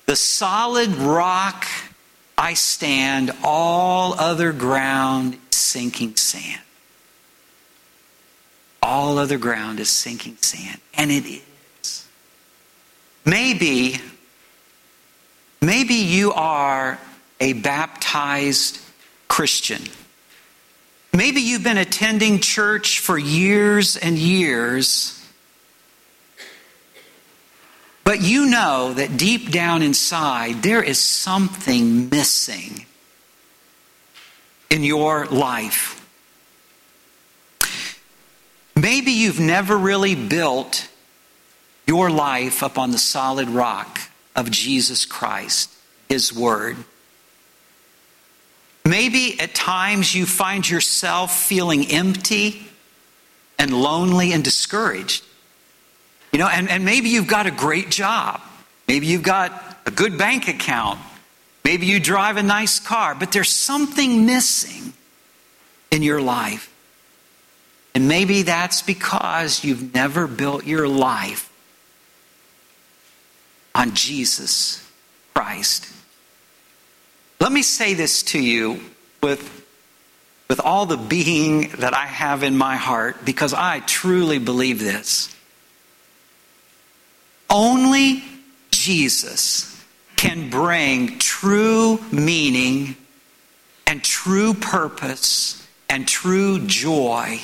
the 0.05 0.15
solid 0.15 0.91
rock 0.97 1.65
I 2.37 2.53
stand, 2.53 3.31
all 3.43 4.13
other 4.13 4.51
ground 4.51 5.37
is 5.51 5.57
sinking 5.57 6.15
sand. 6.15 6.61
All 8.81 9.17
other 9.17 9.37
ground 9.37 9.79
is 9.79 9.89
sinking 9.89 10.37
sand. 10.41 10.79
And 10.93 11.11
it 11.11 11.25
is. 11.25 12.07
Maybe, 13.25 13.99
maybe 15.61 15.95
you 15.95 16.33
are 16.33 16.99
a 17.39 17.53
baptized 17.53 18.79
Christian. 19.27 19.81
Maybe 21.11 21.41
you've 21.41 21.63
been 21.63 21.77
attending 21.77 22.39
church 22.39 22.99
for 22.99 23.17
years 23.17 23.97
and 23.97 24.17
years 24.17 25.24
but 28.05 28.21
you 28.21 28.45
know 28.45 28.93
that 28.93 29.17
deep 29.17 29.51
down 29.51 29.81
inside, 29.81 30.61
there 30.63 30.81
is 30.81 30.99
something 30.99 32.07
missing 32.09 32.85
in 34.69 34.83
your 34.83 35.25
life. 35.25 36.07
Maybe 38.75 39.11
you've 39.11 39.39
never 39.39 39.75
really 39.75 40.13
built 40.13 40.87
your 41.87 42.11
life 42.11 42.61
up 42.61 42.77
on 42.77 42.91
the 42.91 42.97
solid 42.99 43.49
rock 43.49 43.99
of 44.35 44.51
Jesus 44.51 45.05
Christ, 45.05 45.71
His 46.07 46.31
Word. 46.31 46.77
Maybe 48.85 49.39
at 49.39 49.55
times 49.55 50.13
you 50.13 50.27
find 50.27 50.69
yourself 50.69 51.35
feeling 51.35 51.87
empty 51.91 52.67
and 53.57 53.73
lonely 53.73 54.31
and 54.31 54.43
discouraged. 54.43 55.23
You 56.35 56.39
know, 56.39 56.49
and, 56.49 56.69
and 56.69 56.83
maybe 56.83 57.07
you've 57.07 57.27
got 57.27 57.45
a 57.45 57.51
great 57.51 57.89
job. 57.89 58.41
Maybe 58.89 59.07
you've 59.07 59.23
got 59.23 59.53
a 59.85 59.89
good 59.89 60.17
bank 60.17 60.49
account. 60.49 60.99
Maybe 61.63 61.85
you 61.85 61.97
drive 61.97 62.35
a 62.35 62.43
nice 62.43 62.77
car, 62.77 63.15
but 63.15 63.31
there's 63.31 63.53
something 63.53 64.25
missing 64.25 64.91
in 65.91 66.03
your 66.03 66.19
life. 66.19 66.69
And 67.93 68.09
maybe 68.09 68.41
that's 68.41 68.81
because 68.81 69.63
you've 69.63 69.93
never 69.93 70.27
built 70.27 70.65
your 70.65 70.89
life 70.89 71.49
on 73.73 73.93
Jesus 73.93 74.85
Christ. 75.33 75.87
Let 77.39 77.53
me 77.53 77.61
say 77.61 77.93
this 77.93 78.23
to 78.23 78.41
you 78.41 78.81
with, 79.23 79.65
with 80.49 80.59
all 80.59 80.85
the 80.85 80.97
being 80.97 81.69
that 81.79 81.93
I 81.93 82.07
have 82.07 82.43
in 82.43 82.57
my 82.57 82.75
heart 82.75 83.23
because 83.23 83.53
I 83.53 83.79
truly 83.79 84.37
believe 84.37 84.81
this. 84.81 85.33
Only 87.49 88.23
Jesus 88.71 89.71
can 90.15 90.49
bring 90.49 91.19
true 91.19 91.99
meaning 92.11 92.95
and 93.87 94.03
true 94.03 94.53
purpose 94.53 95.65
and 95.89 96.07
true 96.07 96.59
joy 96.65 97.39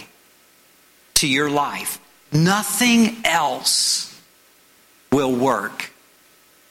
to 1.16 1.28
your 1.28 1.50
life. 1.50 2.00
Nothing 2.32 3.18
else 3.26 4.20
will 5.12 5.34
work. 5.34 5.92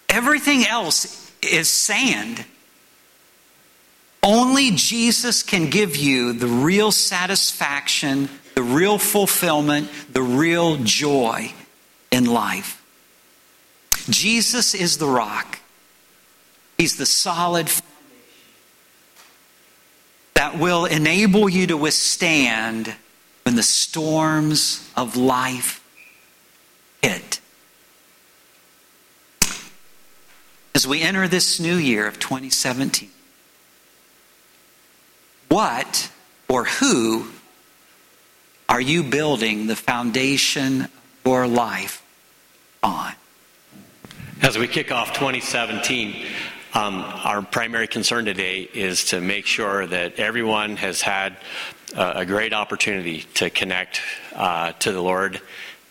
Everything 0.08 0.64
else 0.66 1.30
is 1.42 1.68
sand. 1.68 2.44
Only 4.22 4.72
Jesus 4.72 5.42
can 5.42 5.70
give 5.70 5.96
you 5.96 6.32
the 6.32 6.46
real 6.46 6.92
satisfaction, 6.92 8.28
the 8.54 8.62
real 8.62 8.98
fulfillment, 8.98 9.88
the 10.12 10.22
real 10.22 10.76
joy 10.78 11.52
in 12.10 12.26
life. 12.26 12.79
Jesus 14.10 14.74
is 14.74 14.98
the 14.98 15.06
rock. 15.06 15.60
He's 16.76 16.96
the 16.96 17.06
solid 17.06 17.68
foundation 17.68 17.86
that 20.34 20.58
will 20.58 20.86
enable 20.86 21.48
you 21.48 21.66
to 21.66 21.76
withstand 21.76 22.94
when 23.44 23.56
the 23.56 23.62
storms 23.62 24.88
of 24.96 25.16
life 25.16 25.84
hit. 27.02 27.40
As 30.74 30.86
we 30.86 31.02
enter 31.02 31.28
this 31.28 31.60
new 31.60 31.76
year 31.76 32.06
of 32.06 32.18
2017, 32.18 33.10
what 35.48 36.10
or 36.48 36.64
who 36.64 37.26
are 38.68 38.80
you 38.80 39.02
building 39.02 39.66
the 39.66 39.76
foundation 39.76 40.82
of 40.82 40.90
your 41.26 41.46
life 41.46 42.02
on? 42.82 43.12
As 44.42 44.56
we 44.56 44.68
kick 44.68 44.90
off 44.90 45.12
2017, 45.12 46.24
um, 46.72 47.04
our 47.04 47.42
primary 47.42 47.86
concern 47.86 48.24
today 48.24 48.60
is 48.72 49.04
to 49.06 49.20
make 49.20 49.44
sure 49.44 49.86
that 49.86 50.18
everyone 50.18 50.76
has 50.76 51.02
had 51.02 51.36
uh, 51.94 52.14
a 52.16 52.24
great 52.24 52.54
opportunity 52.54 53.20
to 53.34 53.50
connect 53.50 54.00
uh, 54.34 54.72
to 54.72 54.92
the 54.92 55.02
Lord 55.02 55.42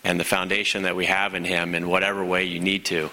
and 0.02 0.18
the 0.18 0.24
foundation 0.24 0.82
that 0.82 0.96
we 0.96 1.06
have 1.06 1.34
in 1.34 1.44
Him 1.44 1.76
in 1.76 1.88
whatever 1.88 2.24
way 2.24 2.42
you 2.42 2.58
need 2.58 2.86
to. 2.86 3.12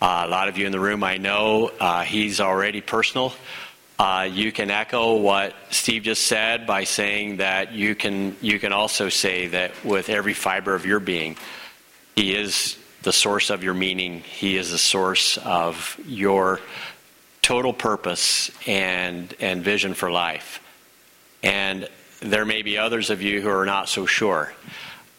Uh, 0.00 0.22
a 0.26 0.28
lot 0.28 0.48
of 0.48 0.56
you 0.56 0.64
in 0.64 0.72
the 0.72 0.80
room, 0.80 1.04
I 1.04 1.18
know, 1.18 1.70
uh, 1.78 2.02
He's 2.02 2.40
already 2.40 2.80
personal. 2.80 3.34
Uh, 3.98 4.30
you 4.32 4.50
can 4.50 4.70
echo 4.70 5.16
what 5.16 5.54
Steve 5.68 6.04
just 6.04 6.26
said 6.26 6.66
by 6.66 6.84
saying 6.84 7.36
that 7.36 7.72
you 7.72 7.94
can 7.94 8.34
you 8.40 8.58
can 8.58 8.72
also 8.72 9.10
say 9.10 9.48
that 9.48 9.84
with 9.84 10.08
every 10.08 10.32
fiber 10.32 10.74
of 10.74 10.86
your 10.86 11.00
being, 11.00 11.36
He 12.16 12.34
is 12.34 12.78
the 13.02 13.12
source 13.12 13.50
of 13.50 13.62
your 13.64 13.74
meaning. 13.74 14.20
He 14.20 14.56
is 14.56 14.70
the 14.70 14.78
source 14.78 15.38
of 15.38 15.98
your 16.06 16.60
total 17.42 17.72
purpose 17.72 18.50
and, 18.66 19.34
and 19.40 19.62
vision 19.62 19.94
for 19.94 20.10
life. 20.10 20.62
And 21.42 21.88
there 22.20 22.44
may 22.44 22.62
be 22.62 22.76
others 22.76 23.10
of 23.10 23.22
you 23.22 23.40
who 23.40 23.48
are 23.48 23.64
not 23.64 23.88
so 23.88 24.06
sure. 24.06 24.52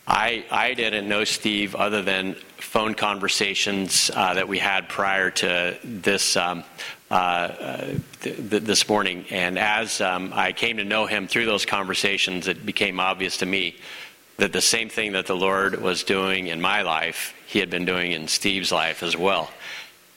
I, 0.07 0.45
I 0.51 0.73
didn't 0.73 1.07
know 1.07 1.23
Steve 1.23 1.75
other 1.75 2.01
than 2.01 2.35
phone 2.57 2.95
conversations 2.95 4.11
uh, 4.13 4.35
that 4.35 4.47
we 4.47 4.59
had 4.59 4.89
prior 4.89 5.31
to 5.31 5.77
this 5.83 6.37
um, 6.37 6.63
uh, 7.09 7.85
th- 8.21 8.49
th- 8.49 8.63
this 8.63 8.87
morning. 8.87 9.25
And 9.29 9.57
as 9.57 10.01
um, 10.01 10.31
I 10.33 10.53
came 10.53 10.77
to 10.77 10.83
know 10.83 11.05
him 11.05 11.27
through 11.27 11.45
those 11.45 11.65
conversations, 11.65 12.47
it 12.47 12.65
became 12.65 12.99
obvious 12.99 13.37
to 13.37 13.45
me 13.45 13.75
that 14.37 14.53
the 14.53 14.61
same 14.61 14.89
thing 14.89 15.11
that 15.13 15.27
the 15.27 15.35
Lord 15.35 15.81
was 15.81 16.03
doing 16.03 16.47
in 16.47 16.61
my 16.61 16.81
life, 16.81 17.33
He 17.51 17.59
had 17.59 17.69
been 17.69 17.83
doing 17.83 18.13
in 18.13 18.29
Steve's 18.29 18.71
life 18.71 19.03
as 19.03 19.17
well. 19.17 19.51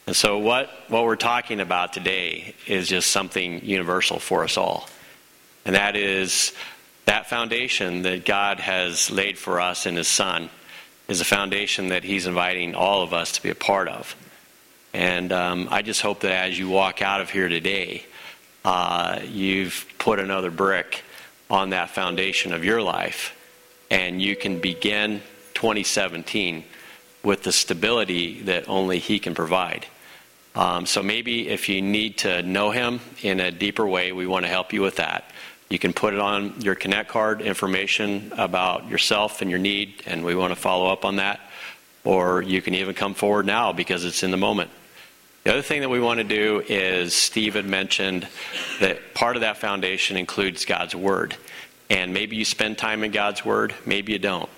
And 0.06 0.14
so, 0.14 0.38
what, 0.38 0.70
what 0.86 1.02
we're 1.02 1.16
talking 1.16 1.58
about 1.58 1.92
today 1.92 2.54
is 2.64 2.86
just 2.86 3.10
something 3.10 3.64
universal 3.64 4.20
for 4.20 4.44
us 4.44 4.56
all. 4.56 4.88
And 5.64 5.74
that 5.74 5.96
is 5.96 6.52
that 7.06 7.28
foundation 7.28 8.02
that 8.02 8.24
God 8.24 8.60
has 8.60 9.10
laid 9.10 9.36
for 9.36 9.60
us 9.60 9.84
in 9.84 9.96
His 9.96 10.06
Son 10.06 10.48
is 11.08 11.20
a 11.20 11.24
foundation 11.24 11.88
that 11.88 12.04
He's 12.04 12.28
inviting 12.28 12.76
all 12.76 13.02
of 13.02 13.12
us 13.12 13.32
to 13.32 13.42
be 13.42 13.50
a 13.50 13.56
part 13.56 13.88
of. 13.88 14.14
And 14.92 15.32
um, 15.32 15.66
I 15.72 15.82
just 15.82 16.02
hope 16.02 16.20
that 16.20 16.50
as 16.50 16.56
you 16.56 16.68
walk 16.68 17.02
out 17.02 17.20
of 17.20 17.30
here 17.30 17.48
today, 17.48 18.04
uh, 18.64 19.18
you've 19.26 19.86
put 19.98 20.20
another 20.20 20.52
brick 20.52 21.02
on 21.50 21.70
that 21.70 21.90
foundation 21.90 22.54
of 22.54 22.64
your 22.64 22.80
life 22.80 23.36
and 23.90 24.22
you 24.22 24.36
can 24.36 24.60
begin 24.60 25.20
2017 25.54 26.64
with 27.24 27.42
the 27.42 27.52
stability 27.52 28.42
that 28.42 28.68
only 28.68 28.98
He 28.98 29.18
can 29.18 29.34
provide. 29.34 29.86
Um, 30.54 30.86
so 30.86 31.02
maybe 31.02 31.48
if 31.48 31.68
you 31.68 31.82
need 31.82 32.18
to 32.18 32.42
know 32.42 32.70
Him 32.70 33.00
in 33.22 33.40
a 33.40 33.50
deeper 33.50 33.86
way, 33.86 34.12
we 34.12 34.26
want 34.26 34.44
to 34.44 34.48
help 34.48 34.72
you 34.72 34.82
with 34.82 34.96
that. 34.96 35.24
You 35.68 35.78
can 35.78 35.92
put 35.92 36.14
it 36.14 36.20
on 36.20 36.60
your 36.60 36.74
Connect 36.74 37.08
card 37.08 37.40
information 37.40 38.32
about 38.36 38.88
yourself 38.88 39.42
and 39.42 39.50
your 39.50 39.58
need, 39.58 40.02
and 40.06 40.24
we 40.24 40.36
want 40.36 40.52
to 40.52 40.60
follow 40.60 40.92
up 40.92 41.04
on 41.04 41.16
that. 41.16 41.40
Or 42.04 42.42
you 42.42 42.60
can 42.60 42.74
even 42.74 42.94
come 42.94 43.14
forward 43.14 43.46
now 43.46 43.72
because 43.72 44.04
it's 44.04 44.22
in 44.22 44.30
the 44.30 44.36
moment. 44.36 44.70
The 45.44 45.52
other 45.52 45.62
thing 45.62 45.80
that 45.80 45.88
we 45.88 46.00
want 46.00 46.18
to 46.18 46.24
do 46.24 46.62
is 46.68 47.14
Steve 47.14 47.54
had 47.54 47.66
mentioned 47.66 48.28
that 48.80 49.14
part 49.14 49.36
of 49.36 49.40
that 49.40 49.56
foundation 49.56 50.16
includes 50.16 50.64
God's 50.64 50.94
Word. 50.94 51.36
And 51.90 52.14
maybe 52.14 52.36
you 52.36 52.44
spend 52.44 52.78
time 52.78 53.04
in 53.04 53.10
God's 53.10 53.44
Word, 53.44 53.74
maybe 53.84 54.12
you 54.12 54.18
don't. 54.18 54.48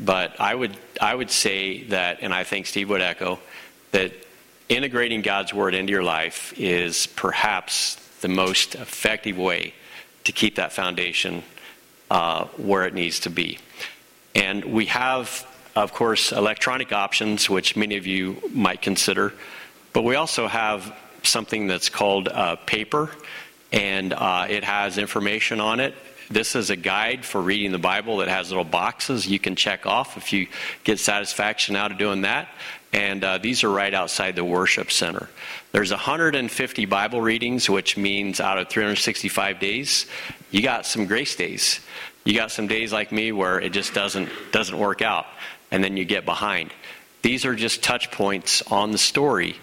But 0.00 0.40
I 0.40 0.54
would, 0.54 0.76
I 1.00 1.14
would 1.14 1.30
say 1.30 1.84
that, 1.84 2.18
and 2.20 2.34
I 2.34 2.44
think 2.44 2.66
Steve 2.66 2.90
would 2.90 3.00
echo, 3.00 3.38
that 3.92 4.12
integrating 4.68 5.22
God's 5.22 5.54
Word 5.54 5.74
into 5.74 5.92
your 5.92 6.02
life 6.02 6.52
is 6.56 7.06
perhaps 7.06 7.96
the 8.20 8.28
most 8.28 8.74
effective 8.74 9.38
way 9.38 9.74
to 10.24 10.32
keep 10.32 10.56
that 10.56 10.72
foundation 10.72 11.42
uh, 12.10 12.46
where 12.56 12.86
it 12.86 12.94
needs 12.94 13.20
to 13.20 13.30
be. 13.30 13.58
And 14.34 14.64
we 14.64 14.86
have, 14.86 15.46
of 15.76 15.92
course, 15.92 16.32
electronic 16.32 16.92
options, 16.92 17.48
which 17.48 17.76
many 17.76 17.96
of 17.96 18.06
you 18.06 18.42
might 18.52 18.82
consider, 18.82 19.32
but 19.92 20.02
we 20.02 20.16
also 20.16 20.48
have 20.48 20.94
something 21.22 21.66
that's 21.66 21.88
called 21.88 22.28
uh, 22.28 22.56
paper, 22.66 23.10
and 23.72 24.12
uh, 24.12 24.46
it 24.48 24.64
has 24.64 24.98
information 24.98 25.60
on 25.60 25.80
it 25.80 25.94
this 26.30 26.56
is 26.56 26.70
a 26.70 26.76
guide 26.76 27.24
for 27.24 27.40
reading 27.40 27.72
the 27.72 27.78
Bible 27.78 28.18
that 28.18 28.28
has 28.28 28.50
little 28.50 28.64
boxes 28.64 29.26
you 29.26 29.38
can 29.38 29.56
check 29.56 29.86
off 29.86 30.16
if 30.16 30.32
you 30.32 30.48
get 30.84 30.98
satisfaction 30.98 31.76
out 31.76 31.92
of 31.92 31.98
doing 31.98 32.22
that. 32.22 32.48
And 32.92 33.24
uh, 33.24 33.38
these 33.38 33.64
are 33.64 33.70
right 33.70 33.92
outside 33.92 34.36
the 34.36 34.44
worship 34.44 34.92
center. 34.92 35.28
There's 35.72 35.90
150 35.90 36.86
Bible 36.86 37.20
readings, 37.20 37.68
which 37.68 37.96
means 37.96 38.38
out 38.38 38.58
of 38.58 38.68
365 38.68 39.58
days, 39.58 40.06
you 40.52 40.62
got 40.62 40.86
some 40.86 41.06
grace 41.06 41.34
days. 41.34 41.80
You 42.24 42.34
got 42.34 42.52
some 42.52 42.68
days 42.68 42.92
like 42.92 43.10
me 43.10 43.32
where 43.32 43.60
it 43.60 43.72
just 43.72 43.92
doesn't 43.92 44.30
doesn't 44.52 44.78
work 44.78 45.02
out, 45.02 45.26
and 45.70 45.82
then 45.82 45.96
you 45.96 46.04
get 46.04 46.24
behind. 46.24 46.72
These 47.22 47.44
are 47.44 47.54
just 47.54 47.82
touch 47.82 48.10
points 48.10 48.62
on 48.70 48.92
the 48.92 48.98
story 48.98 49.56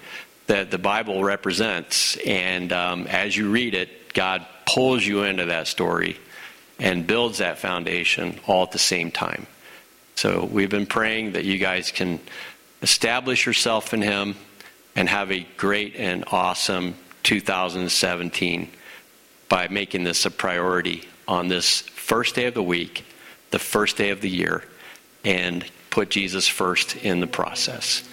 that 0.48 0.70
the 0.70 0.78
Bible 0.78 1.24
represents, 1.24 2.18
and 2.18 2.74
um, 2.74 3.08
as 3.08 3.36
you 3.36 3.50
read 3.50 3.74
it, 3.74 4.14
God 4.14 4.46
pulls 4.66 5.06
you 5.06 5.24
into 5.24 5.46
that 5.46 5.68
story 5.68 6.18
and 6.82 7.06
builds 7.06 7.38
that 7.38 7.60
foundation 7.60 8.40
all 8.48 8.64
at 8.64 8.72
the 8.72 8.80
same 8.80 9.12
time. 9.12 9.46
So 10.16 10.44
we've 10.52 10.70
been 10.70 10.88
praying 10.88 11.34
that 11.34 11.46
you 11.46 11.58
guys 11.60 11.92
can 11.92 12.20
establish 12.82 13.46
yourself 13.46 13.94
in 13.94 14.02
Him 14.02 14.36
and 14.96 15.08
have 15.08 15.32
a 15.32 15.48
great 15.58 15.96
and 15.96 16.26
awesome 16.32 16.96
2017 17.24 18.70
by 19.48 19.68
making 19.68 20.04
this 20.04 20.26
a 20.26 20.32
priority 20.32 21.08
on 21.28 21.48
this 21.48 21.82
first 21.82 22.36
day 22.36 22.46
of 22.46 22.56
the 22.56 22.64
week, 22.64 23.06
the 23.52 23.60
first 23.60 23.96
day 23.96 24.10
of 24.10 24.22
the 24.22 24.30
year, 24.30 24.64
and 25.24 25.64
put 25.92 26.10
Jesus 26.10 26.48
first 26.48 26.96
in 26.96 27.20
the 27.20 27.28
process. 27.28 28.04